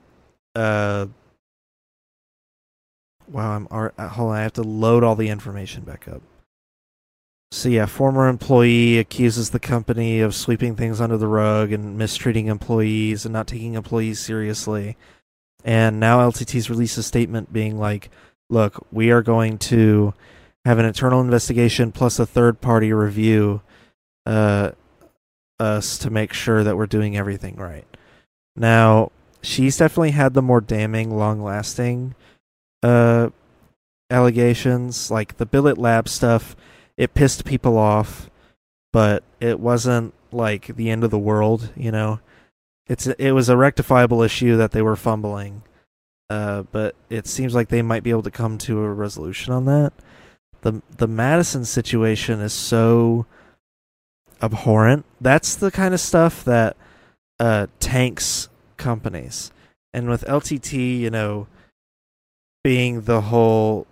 uh, 0.55 1.07
wow, 3.29 3.51
I'm 3.51 3.67
uh, 3.71 4.07
hold 4.09 4.31
on, 4.31 4.37
I 4.37 4.41
have 4.41 4.53
to 4.53 4.63
load 4.63 5.03
all 5.03 5.15
the 5.15 5.29
information 5.29 5.83
back 5.83 6.07
up. 6.07 6.21
So 7.51 7.69
yeah, 7.69 7.85
former 7.85 8.27
employee 8.27 8.97
accuses 8.97 9.51
the 9.51 9.59
company 9.59 10.19
of 10.19 10.35
sweeping 10.35 10.75
things 10.75 10.99
under 10.99 11.17
the 11.17 11.27
rug 11.27 11.71
and 11.71 11.97
mistreating 11.97 12.47
employees 12.47 13.25
and 13.25 13.31
not 13.31 13.47
taking 13.47 13.75
employees 13.75 14.19
seriously. 14.19 14.97
And 15.63 15.99
now 15.99 16.19
LTT's 16.19 16.69
released 16.69 16.97
a 16.97 17.03
statement 17.03 17.53
being 17.53 17.79
like, 17.79 18.09
"Look, 18.49 18.85
we 18.91 19.11
are 19.11 19.21
going 19.21 19.57
to 19.59 20.13
have 20.67 20.79
an 20.79 20.85
internal 20.85 21.21
investigation 21.21 21.91
plus 21.91 22.19
a 22.19 22.25
third 22.25 22.61
party 22.61 22.93
review 22.93 23.61
uh 24.25 24.71
us 25.59 25.97
to 25.97 26.09
make 26.09 26.33
sure 26.33 26.63
that 26.63 26.77
we're 26.77 26.85
doing 26.85 27.17
everything 27.17 27.55
right." 27.55 27.87
Now, 28.55 29.11
she's 29.41 29.77
definitely 29.77 30.11
had 30.11 30.33
the 30.33 30.41
more 30.41 30.61
damning, 30.61 31.15
long-lasting 31.17 32.15
uh 32.83 33.29
allegations 34.09 35.09
like 35.11 35.37
the 35.37 35.45
Billet 35.45 35.77
Lab 35.77 36.07
stuff 36.07 36.55
it 36.97 37.13
pissed 37.13 37.45
people 37.45 37.77
off, 37.77 38.29
but 38.91 39.23
it 39.39 39.59
wasn't 39.59 40.13
like 40.31 40.75
the 40.75 40.89
end 40.89 41.03
of 41.03 41.11
the 41.11 41.19
world, 41.19 41.71
you 41.75 41.91
know. 41.91 42.19
It's 42.87 43.07
it 43.07 43.31
was 43.31 43.49
a 43.49 43.57
rectifiable 43.57 44.21
issue 44.21 44.57
that 44.57 44.71
they 44.71 44.81
were 44.81 44.95
fumbling. 44.95 45.63
Uh, 46.29 46.63
but 46.71 46.95
it 47.09 47.25
seems 47.25 47.55
like 47.55 47.69
they 47.69 47.81
might 47.81 48.03
be 48.03 48.09
able 48.09 48.23
to 48.23 48.31
come 48.31 48.57
to 48.57 48.79
a 48.79 48.93
resolution 48.93 49.53
on 49.53 49.65
that. 49.65 49.93
The 50.67 50.81
the 50.97 51.07
Madison 51.07 51.63
situation 51.63 52.41
is 52.41 52.51
so 52.51 53.25
abhorrent. 54.41 55.05
That's 55.21 55.55
the 55.55 55.71
kind 55.71 55.93
of 55.93 56.01
stuff 56.01 56.43
that 56.43 56.75
uh 57.39 57.67
tanks 57.79 58.49
companies. 58.75 59.53
And 59.93 60.09
with 60.09 60.25
LTT, 60.25 60.99
you 60.99 61.09
know, 61.09 61.47
being 62.65 63.03
the 63.03 63.21
whole 63.21 63.87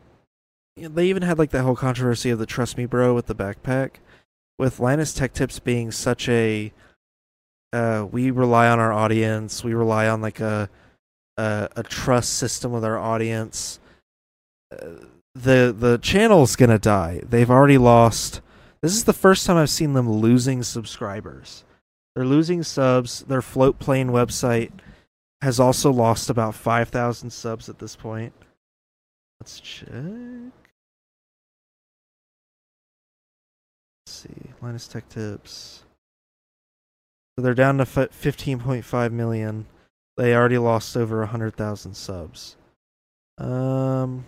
you 0.75 0.89
know, 0.89 0.95
they 0.95 1.07
even 1.07 1.23
had 1.23 1.39
like 1.39 1.51
that 1.51 1.63
whole 1.63 1.77
controversy 1.77 2.29
of 2.29 2.39
the 2.39 2.45
trust 2.45 2.77
me 2.77 2.85
bro 2.85 3.13
with 3.13 3.27
the 3.27 3.35
backpack 3.35 3.91
with 4.59 4.81
linus 4.81 5.13
tech 5.13 5.31
tips 5.31 5.59
being 5.59 5.91
such 5.91 6.27
a 6.27 6.73
uh 7.71 8.05
we 8.11 8.31
rely 8.31 8.67
on 8.67 8.77
our 8.77 8.91
audience 8.91 9.63
we 9.63 9.73
rely 9.73 10.09
on 10.09 10.19
like 10.19 10.41
a 10.41 10.69
a, 11.37 11.69
a 11.77 11.83
trust 11.83 12.33
system 12.33 12.73
with 12.73 12.83
our 12.83 12.99
audience 12.99 13.79
uh, 14.73 15.05
the 15.35 15.75
the 15.77 15.97
channel's 15.97 16.55
gonna 16.55 16.79
die. 16.79 17.21
They've 17.27 17.51
already 17.51 17.77
lost. 17.77 18.41
This 18.81 18.93
is 18.93 19.03
the 19.03 19.13
first 19.13 19.45
time 19.45 19.57
i've 19.57 19.69
seen 19.69 19.93
them 19.93 20.09
losing 20.09 20.63
subscribers. 20.63 21.63
They're 22.15 22.25
losing 22.25 22.63
subs. 22.63 23.21
Their 23.27 23.41
Floatplane 23.41 24.09
website 24.09 24.71
has 25.41 25.59
also 25.59 25.91
lost 25.91 26.29
about 26.29 26.55
5000 26.55 27.29
subs 27.29 27.67
at 27.67 27.79
this 27.79 27.95
point. 27.95 28.33
Let's 29.41 29.59
check. 29.59 29.89
Let's 34.05 34.17
see, 34.21 34.53
Linus 34.61 34.87
Tech 34.87 35.09
Tips. 35.09 35.83
So 37.37 37.43
they're 37.43 37.53
down 37.53 37.79
to 37.79 37.85
15.5 37.85 39.11
million. 39.11 39.65
They 40.15 40.33
already 40.33 40.57
lost 40.57 40.95
over 40.95 41.19
100,000 41.19 41.93
subs. 41.93 42.55
Um, 43.37 44.23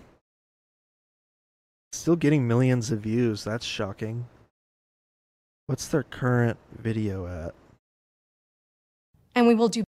still 2.07 2.15
getting 2.15 2.47
millions 2.47 2.89
of 2.89 3.01
views. 3.01 3.43
That's 3.43 3.65
shocking. 3.65 4.27
What's 5.65 5.89
their 5.89 6.03
current 6.03 6.57
video 6.79 7.27
at? 7.27 7.53
And 9.35 9.45
we 9.45 9.55
will 9.55 9.67
do 9.67 9.83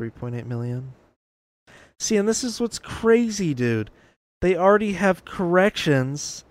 3.8 0.00 0.46
million. 0.46 0.94
See, 2.00 2.16
and 2.16 2.26
this 2.26 2.42
is 2.42 2.62
what's 2.62 2.78
crazy, 2.78 3.52
dude. 3.52 3.90
They 4.40 4.56
already 4.56 4.94
have 4.94 5.26
corrections 5.26 6.46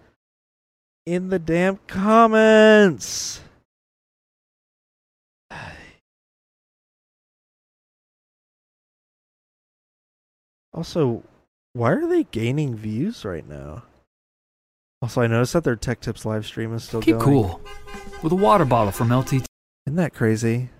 in 1.07 1.29
the 1.29 1.39
damn 1.39 1.77
comments. 1.87 3.41
Also, 10.71 11.23
why 11.73 11.93
are 11.93 12.05
they 12.05 12.25
gaining 12.25 12.75
views 12.75 13.23
right 13.25 13.47
now? 13.47 13.83
Also, 15.05 15.21
I 15.21 15.27
noticed 15.27 15.53
that 15.53 15.63
their 15.63 15.75
Tech 15.75 16.01
Tips 16.01 16.25
live 16.25 16.47
stream 16.47 16.73
is 16.73 16.83
still 16.83 16.99
Keep 16.99 17.19
going. 17.19 17.23
cool 17.25 17.61
with 18.23 18.31
a 18.31 18.35
water 18.35 18.65
bottle 18.65 18.91
from 18.91 19.09
LTT. 19.09 19.45
Isn't 19.85 19.97
that 19.97 20.15
crazy? 20.15 20.71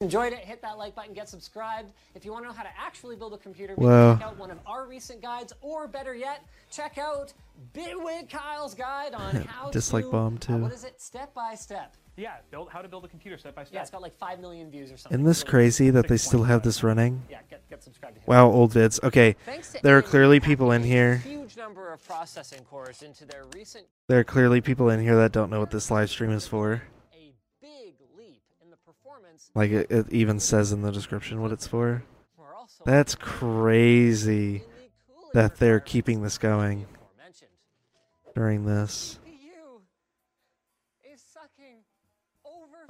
Enjoyed 0.00 0.32
it, 0.32 0.40
hit 0.40 0.60
that 0.62 0.78
like 0.78 0.96
button, 0.96 1.14
get 1.14 1.28
subscribed. 1.28 1.92
If 2.16 2.24
you 2.24 2.32
want 2.32 2.44
to 2.44 2.48
know 2.48 2.54
how 2.54 2.64
to 2.64 2.68
actually 2.76 3.14
build 3.14 3.34
a 3.34 3.38
computer, 3.38 3.74
maybe 3.76 3.86
Well- 3.86 4.16
check 4.16 4.26
out 4.26 4.36
one 4.36 4.50
of 4.50 4.58
our 4.66 4.84
recent 4.86 5.22
guides, 5.22 5.52
or 5.60 5.86
better 5.86 6.12
yet, 6.12 6.44
check 6.70 6.98
out 6.98 7.32
Bitwit 7.72 8.28
Kyle's 8.28 8.74
guide 8.74 9.14
on 9.14 9.36
how 9.46 9.66
to 9.66 9.72
Dislike 9.72 10.04
to, 10.06 10.10
bomb, 10.10 10.34
uh, 10.34 10.38
too. 10.40 10.56
what 10.58 10.72
is 10.72 10.82
it? 10.82 11.00
Step 11.00 11.32
by 11.34 11.54
step. 11.54 11.94
Yeah, 12.16 12.34
build 12.50 12.68
how 12.70 12.82
to 12.82 12.88
build 12.88 13.04
a 13.04 13.08
computer 13.08 13.38
step 13.38 13.54
by 13.54 13.64
step. 13.64 13.74
Yeah, 13.74 13.80
it's 13.80 13.90
got 13.90 14.02
like 14.02 14.16
5 14.18 14.40
million 14.40 14.70
views 14.70 14.92
or 14.92 14.96
something. 14.98 15.18
Isn't 15.18 15.26
this 15.26 15.42
crazy 15.42 15.88
that 15.90 16.08
they 16.08 16.18
still 16.18 16.42
have 16.42 16.62
this 16.62 16.82
running? 16.82 17.22
Yeah, 17.30 17.38
get, 17.48 17.68
get 17.70 17.82
subscribed 17.82 18.16
to. 18.16 18.22
Wow, 18.26 18.50
old 18.50 18.72
vids. 18.72 19.02
Okay, 19.02 19.34
there 19.82 19.96
are 19.96 20.02
clearly 20.02 20.38
people 20.38 20.72
in 20.72 20.82
here. 20.82 21.16
Huge 21.16 21.56
number 21.56 21.90
of 21.92 22.06
processing 22.06 22.64
cores 22.64 23.02
into 23.02 23.24
their 23.24 23.44
recent 23.54 23.86
There 24.08 24.18
are 24.18 24.24
clearly 24.24 24.60
people 24.60 24.90
in 24.90 25.00
here 25.00 25.16
that 25.16 25.32
don't 25.32 25.48
know 25.48 25.60
what 25.60 25.70
this 25.70 25.90
live 25.90 26.10
stream 26.10 26.30
is 26.30 26.46
for. 26.46 26.82
A 27.14 27.32
big 27.62 27.94
leap 28.18 28.42
in 28.62 28.70
the 28.70 28.76
performance. 28.76 29.50
Like 29.54 29.70
it, 29.70 29.90
it 29.90 30.06
even 30.10 30.38
says 30.38 30.70
in 30.72 30.82
the 30.82 30.92
description 30.92 31.40
what 31.40 31.50
it's 31.50 31.66
for. 31.66 32.04
That's 32.84 33.14
crazy 33.14 34.64
that 35.32 35.56
they're 35.56 35.80
keeping 35.80 36.22
this 36.22 36.36
going 36.36 36.86
during 38.34 38.66
this. 38.66 39.18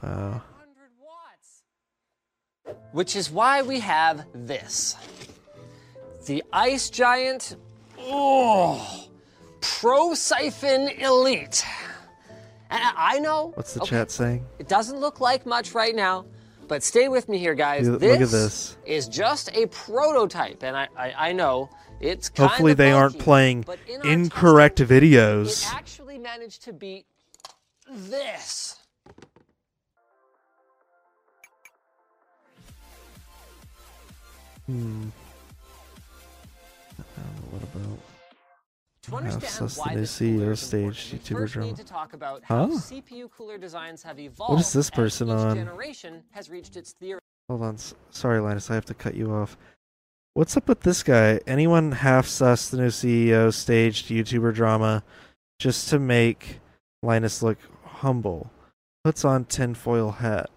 Wow. 0.02 0.42
Which 2.92 3.16
is 3.16 3.30
why 3.30 3.62
we 3.62 3.80
have 3.80 4.26
this. 4.34 4.96
The 6.26 6.42
IceGiant 6.52 7.56
oh, 7.98 9.08
ProSiphon 9.60 10.98
Elite. 11.00 11.64
And 12.70 12.82
I 12.96 13.18
know. 13.18 13.52
What's 13.54 13.74
the 13.74 13.82
okay, 13.82 13.90
chat 13.90 14.10
saying? 14.10 14.46
It 14.58 14.68
doesn't 14.68 14.98
look 14.98 15.20
like 15.20 15.46
much 15.46 15.74
right 15.74 15.94
now, 15.94 16.26
but 16.68 16.82
stay 16.82 17.08
with 17.08 17.28
me 17.28 17.38
here, 17.38 17.54
guys. 17.54 17.86
This 17.86 18.02
look 18.02 18.20
at 18.20 18.28
this. 18.28 18.76
is 18.86 19.08
just 19.08 19.54
a 19.54 19.66
prototype, 19.66 20.62
and 20.62 20.76
I, 20.76 20.88
I, 20.96 21.28
I 21.28 21.32
know 21.32 21.70
it's 22.00 22.28
kind 22.28 22.48
Hopefully 22.48 22.74
they 22.74 22.92
aren't 22.92 23.18
playing 23.18 23.64
in 23.88 24.06
incorrect 24.06 24.78
testing, 24.78 25.02
videos. 25.02 25.66
It 25.66 25.74
actually 25.74 26.18
managed 26.18 26.62
to 26.64 26.72
beat 26.72 27.06
this. 27.88 28.81
Hmm. 34.72 35.08
What 37.50 37.62
about? 37.62 37.98
To 39.02 39.16
understand 39.16 39.68
the 39.68 39.74
why 39.74 39.94
new 39.94 40.00
this 40.00 40.18
CEO 40.18 40.50
is 40.52 40.60
stage 40.60 41.12
YouTuber 41.12 41.50
drama. 41.50 41.66
need 41.66 41.76
to 41.76 41.84
talk 41.84 42.14
about 42.14 42.42
how 42.44 42.68
Huh? 42.68 42.78
CPU 42.78 43.30
cooler 43.30 43.58
designs 43.58 44.02
have 44.02 44.18
evolved. 44.18 44.52
What 44.52 44.60
is 44.60 44.72
this 44.72 44.88
person 44.88 45.28
on? 45.28 45.56
Generation 45.56 46.22
has 46.30 46.48
reached 46.48 46.76
its 46.76 46.94
Hold 47.50 47.62
on. 47.62 47.76
Sorry, 48.10 48.40
Linus. 48.40 48.70
I 48.70 48.74
have 48.74 48.86
to 48.86 48.94
cut 48.94 49.14
you 49.14 49.34
off. 49.34 49.58
What's 50.32 50.56
up 50.56 50.68
with 50.68 50.80
this 50.80 51.02
guy? 51.02 51.40
Anyone 51.46 51.92
half 51.92 52.26
sus 52.26 52.70
the 52.70 52.78
new 52.78 52.86
CEO 52.86 53.52
staged 53.52 54.06
YouTuber 54.06 54.54
drama 54.54 55.04
just 55.58 55.90
to 55.90 55.98
make 55.98 56.60
Linus 57.02 57.42
look 57.42 57.58
humble? 57.84 58.50
Puts 59.04 59.22
on 59.22 59.44
tinfoil 59.44 60.12
hat. 60.12 60.48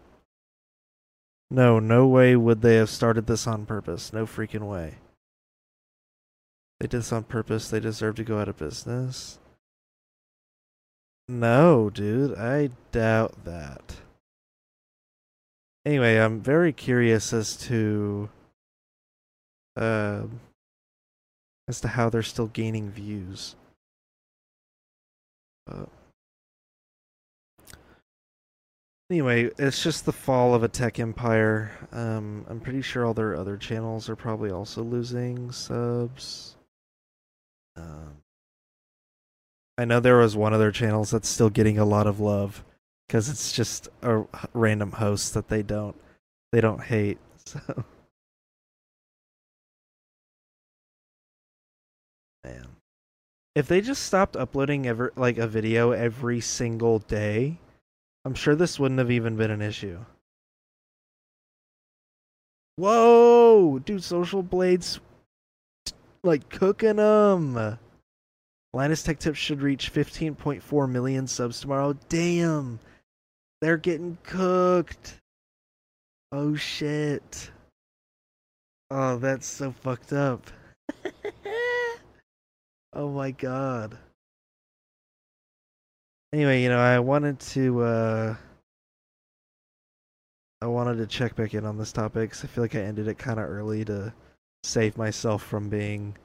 No, 1.52 1.80
no 1.80 2.08
way 2.08 2.36
would 2.36 2.62
they 2.62 2.76
have 2.76 2.90
started 2.90 3.28
this 3.28 3.48
on 3.48 3.66
purpose. 3.66 4.12
No 4.12 4.26
freaking 4.26 4.68
way. 4.68 4.96
They 6.80 6.88
did 6.88 7.00
this 7.00 7.14
on 7.14 7.24
purpose. 7.24 7.70
They 7.70 7.80
deserve 7.80 8.16
to 8.16 8.24
go 8.24 8.40
out 8.40 8.50
of 8.50 8.58
business. 8.58 9.40
No, 11.28 11.90
dude. 11.90 12.38
I 12.38 12.70
doubt 12.92 13.46
that. 13.46 13.96
Anyway, 15.86 16.18
I'm 16.18 16.42
very 16.42 16.74
curious 16.74 17.32
as 17.32 17.56
to 17.58 18.30
um 19.78 20.40
as 21.68 21.82
to 21.82 21.88
how 21.90 22.10
they're 22.10 22.24
still 22.24 22.48
gaining 22.48 22.92
views. 22.92 23.56
Uh, 25.70 25.86
anyway, 29.10 29.50
it's 29.58 29.84
just 29.84 30.06
the 30.06 30.14
fall 30.14 30.54
of 30.54 30.64
a 30.64 30.68
tech 30.68 31.00
empire. 31.00 31.72
Um, 31.92 32.46
I'm 32.50 32.60
pretty 32.60 32.82
sure 32.82 33.06
all 33.06 33.14
their 33.14 33.36
other 33.36 33.58
channels 33.58 34.10
are 34.10 34.16
probably 34.16 34.52
also 34.52 34.84
losing 34.84 35.52
subs. 35.52 36.56
Um, 37.76 38.18
I 39.78 39.86
know 39.86 40.00
there 40.00 40.18
was 40.18 40.36
one 40.36 40.54
of 40.54 40.60
their 40.60 40.72
channels 40.72 41.12
that's 41.12 41.28
still 41.28 41.50
getting 41.50 41.78
a 41.78 41.86
lot 41.86 42.08
of 42.08 42.20
love 42.20 42.64
because 43.08 43.30
it's 43.30 43.52
just 43.52 43.90
a 44.02 44.24
random 44.54 44.94
host 44.94 45.34
that 45.34 45.50
they 45.50 45.62
don't 45.62 45.96
they 46.52 46.62
don't 46.62 46.82
hate. 46.82 47.18
So 47.48 47.84
man, 52.44 52.68
if 53.54 53.68
they 53.68 53.82
just 53.82 54.02
stopped 54.04 54.36
uploading 54.36 54.88
ever 54.88 55.14
like 55.16 55.38
a 55.38 55.46
video 55.46 55.92
every 55.92 56.42
single 56.42 56.98
day, 56.98 57.60
I'm 58.26 58.34
sure 58.34 58.56
this 58.56 58.80
wouldn't 58.80 59.00
have 59.00 59.12
even 59.12 59.36
been 59.36 59.52
an 59.52 59.62
issue. 59.62 60.00
Whoa, 62.76 63.80
dude! 63.80 64.04
Social 64.04 64.42
Blades 64.42 65.00
like 66.24 66.50
cooking 66.50 66.98
them. 66.98 67.78
Linus 68.74 69.04
Tech 69.04 69.20
Tips 69.20 69.38
should 69.38 69.62
reach 69.62 69.94
15.4 69.94 70.90
million 70.90 71.28
subs 71.28 71.62
tomorrow. 71.62 71.96
Damn. 72.10 72.80
They're 73.62 73.78
getting 73.78 74.18
cooked. 74.24 75.16
Oh 76.32 76.56
shit. 76.56 77.52
Oh, 78.92 79.18
that's 79.18 79.48
so 79.48 79.72
fucked 79.72 80.12
up. 80.12 80.52
oh 82.94 83.12
my 83.12 83.32
god. 83.32 83.98
Anyway, 86.36 86.62
you 86.62 86.68
know, 86.68 86.80
I 86.80 87.00
wanted 87.00 87.40
to 87.40 87.82
uh 87.82 88.36
I 90.60 90.66
wanted 90.68 90.98
to 90.98 91.08
check 91.08 91.34
back 91.34 91.54
in 91.54 91.64
on 91.64 91.78
this 91.78 91.94
topic 91.94 92.32
cuz 92.32 92.44
I 92.44 92.48
feel 92.48 92.62
like 92.62 92.76
I 92.76 92.82
ended 92.82 93.08
it 93.08 93.18
kind 93.18 93.40
of 93.40 93.50
early 93.50 93.86
to 93.86 94.14
save 94.62 94.98
myself 94.98 95.42
from 95.42 95.70
being 95.70 96.18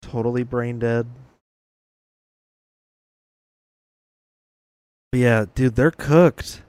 totally 0.00 0.42
brain 0.42 0.78
dead. 0.78 1.06
But 5.12 5.20
yeah, 5.20 5.44
dude, 5.54 5.74
they're 5.76 5.90
cooked. 5.90 6.62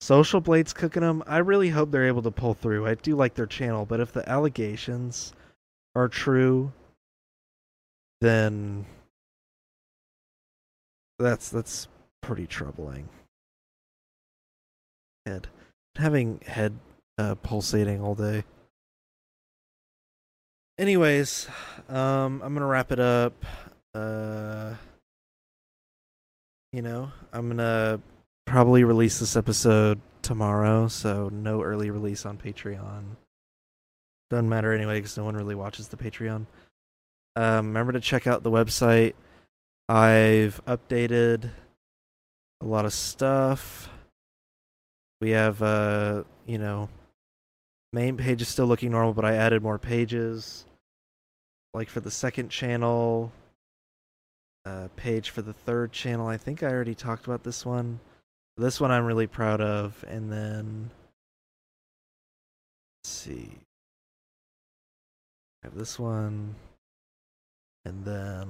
Social 0.00 0.40
Blade's 0.40 0.72
cooking 0.72 1.02
them. 1.02 1.24
I 1.26 1.38
really 1.38 1.70
hope 1.70 1.90
they're 1.90 2.06
able 2.06 2.22
to 2.22 2.30
pull 2.30 2.54
through. 2.54 2.86
I 2.86 2.94
do 2.94 3.16
like 3.16 3.34
their 3.34 3.44
channel, 3.44 3.84
but 3.84 3.98
if 3.98 4.12
the 4.12 4.28
allegations 4.28 5.32
are 5.96 6.06
true, 6.06 6.72
then 8.20 8.86
that's 11.18 11.48
that's 11.48 11.88
pretty 12.22 12.46
troubling. 12.46 13.08
Head 15.26 15.48
having 15.96 16.40
head 16.46 16.78
uh, 17.18 17.34
pulsating 17.36 18.00
all 18.00 18.14
day. 18.14 18.44
Anyways, 20.78 21.48
um, 21.88 22.40
I'm 22.42 22.54
gonna 22.54 22.66
wrap 22.66 22.92
it 22.92 23.00
up. 23.00 23.44
Uh, 23.94 24.74
you 26.72 26.82
know, 26.82 27.10
I'm 27.32 27.48
gonna 27.48 28.00
probably 28.46 28.84
release 28.84 29.18
this 29.18 29.36
episode 29.36 30.00
tomorrow, 30.22 30.86
so 30.86 31.28
no 31.30 31.62
early 31.62 31.90
release 31.90 32.24
on 32.24 32.38
Patreon. 32.38 33.16
Doesn't 34.30 34.48
matter 34.48 34.72
anyway, 34.72 34.98
because 34.98 35.16
no 35.16 35.24
one 35.24 35.36
really 35.36 35.54
watches 35.54 35.88
the 35.88 35.96
Patreon. 35.96 36.46
Um, 37.34 37.66
remember 37.68 37.92
to 37.92 38.00
check 38.00 38.26
out 38.26 38.42
the 38.42 38.50
website. 38.50 39.14
I've 39.88 40.62
updated 40.66 41.50
a 42.60 42.66
lot 42.66 42.84
of 42.84 42.92
stuff. 42.92 43.88
We 45.20 45.30
have, 45.30 45.62
uh, 45.62 46.24
you 46.46 46.58
know, 46.58 46.90
main 47.92 48.18
page 48.18 48.42
is 48.42 48.48
still 48.48 48.66
looking 48.66 48.90
normal, 48.90 49.14
but 49.14 49.24
I 49.24 49.34
added 49.34 49.62
more 49.62 49.78
pages. 49.78 50.66
Like 51.72 51.88
for 51.88 52.00
the 52.00 52.10
second 52.10 52.50
channel, 52.50 53.32
uh, 54.66 54.88
page 54.96 55.30
for 55.30 55.40
the 55.40 55.54
third 55.54 55.92
channel. 55.92 56.26
I 56.26 56.36
think 56.36 56.62
I 56.62 56.66
already 56.66 56.94
talked 56.94 57.26
about 57.26 57.42
this 57.42 57.64
one. 57.64 58.00
This 58.58 58.80
one 58.80 58.90
I'm 58.90 59.06
really 59.06 59.26
proud 59.26 59.62
of. 59.62 60.04
And 60.06 60.30
then, 60.30 60.90
let's 62.98 63.10
see. 63.10 63.52
I 65.62 65.68
have 65.68 65.74
this 65.74 65.98
one. 65.98 66.54
And 67.86 68.04
then 68.04 68.48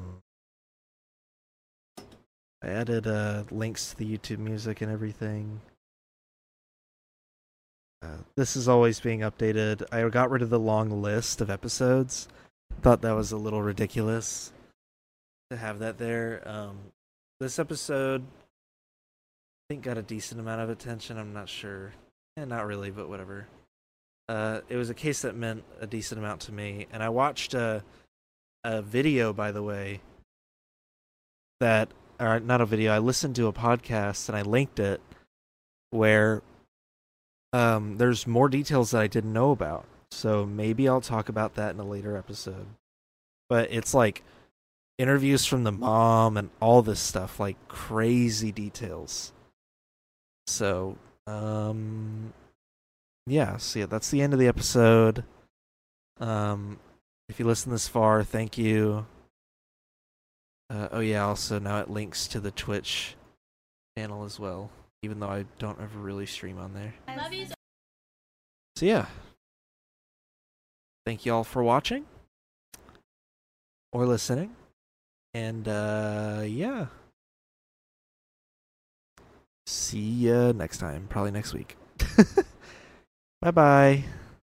I 2.62 2.68
added 2.68 3.06
uh, 3.06 3.44
links 3.50 3.90
to 3.90 3.96
the 3.96 4.18
YouTube 4.18 4.38
music 4.38 4.80
and 4.80 4.90
everything. 4.90 5.60
Uh, 8.02 8.18
this 8.36 8.56
is 8.56 8.68
always 8.68 9.00
being 9.00 9.20
updated. 9.20 9.82
I 9.92 10.08
got 10.08 10.30
rid 10.30 10.42
of 10.42 10.50
the 10.50 10.58
long 10.58 11.02
list 11.02 11.40
of 11.40 11.50
episodes. 11.50 12.28
Thought 12.82 13.02
that 13.02 13.14
was 13.14 13.32
a 13.32 13.36
little 13.36 13.62
ridiculous 13.62 14.52
to 15.50 15.56
have 15.56 15.78
that 15.80 15.98
there. 15.98 16.42
Um, 16.46 16.78
this 17.40 17.58
episode, 17.58 18.22
I 18.22 19.74
think, 19.74 19.82
got 19.82 19.98
a 19.98 20.02
decent 20.02 20.40
amount 20.40 20.60
of 20.60 20.70
attention. 20.70 21.18
I'm 21.18 21.32
not 21.32 21.48
sure. 21.48 21.92
Eh, 22.36 22.44
not 22.44 22.66
really, 22.66 22.90
but 22.90 23.08
whatever. 23.08 23.46
Uh, 24.28 24.60
it 24.68 24.76
was 24.76 24.90
a 24.90 24.94
case 24.94 25.22
that 25.22 25.34
meant 25.34 25.64
a 25.80 25.86
decent 25.86 26.18
amount 26.18 26.42
to 26.42 26.52
me, 26.52 26.86
and 26.92 27.02
I 27.02 27.08
watched 27.08 27.54
a 27.54 27.82
a 28.64 28.82
video, 28.82 29.32
by 29.32 29.52
the 29.52 29.62
way. 29.62 30.00
That, 31.60 31.90
or 32.20 32.40
not 32.40 32.60
a 32.60 32.66
video. 32.66 32.92
I 32.92 32.98
listened 32.98 33.36
to 33.36 33.46
a 33.46 33.52
podcast 33.52 34.28
and 34.28 34.36
I 34.36 34.42
linked 34.42 34.78
it, 34.78 35.00
where 35.90 36.42
um, 37.52 37.96
there's 37.98 38.26
more 38.26 38.48
details 38.48 38.90
that 38.90 39.02
I 39.02 39.06
didn't 39.06 39.32
know 39.32 39.50
about. 39.50 39.86
So 40.10 40.46
maybe 40.46 40.88
I'll 40.88 41.00
talk 41.00 41.28
about 41.28 41.54
that 41.54 41.74
in 41.74 41.80
a 41.80 41.84
later 41.84 42.16
episode. 42.16 42.66
But 43.48 43.68
it's 43.70 43.94
like 43.94 44.22
interviews 44.98 45.44
from 45.44 45.64
the 45.64 45.72
mom 45.72 46.36
and 46.36 46.50
all 46.60 46.82
this 46.82 47.00
stuff, 47.00 47.38
like 47.40 47.56
crazy 47.68 48.52
details. 48.52 49.32
So, 50.46 50.96
um, 51.26 52.32
yeah, 53.26 53.58
so 53.58 53.80
yeah, 53.80 53.86
that's 53.86 54.10
the 54.10 54.22
end 54.22 54.32
of 54.32 54.38
the 54.38 54.48
episode. 54.48 55.24
Um, 56.20 56.78
if 57.28 57.38
you 57.38 57.46
listen 57.46 57.70
this 57.70 57.88
far, 57.88 58.24
thank 58.24 58.58
you. 58.58 59.06
Uh, 60.70 60.88
oh 60.92 61.00
yeah, 61.00 61.24
also 61.24 61.58
now 61.58 61.78
it 61.80 61.88
links 61.90 62.26
to 62.28 62.40
the 62.40 62.50
Twitch 62.50 63.16
channel 63.96 64.24
as 64.24 64.38
well, 64.38 64.70
even 65.02 65.18
though 65.20 65.28
I 65.28 65.44
don't 65.58 65.80
ever 65.80 65.98
really 65.98 66.26
stream 66.26 66.58
on 66.58 66.74
there. 66.74 66.94
Love 67.16 67.32
you. 67.32 67.46
So 68.76 68.86
yeah. 68.86 69.06
Thank 71.06 71.24
you 71.24 71.32
all 71.32 71.44
for 71.44 71.62
watching 71.62 72.04
or 73.92 74.06
listening. 74.06 74.54
And 75.34 75.66
uh 75.66 76.42
yeah. 76.44 76.86
See 79.66 80.26
ya 80.26 80.52
next 80.52 80.78
time, 80.78 81.06
probably 81.08 81.30
next 81.30 81.54
week. 81.54 81.76
bye 83.40 83.50
bye. 83.50 84.04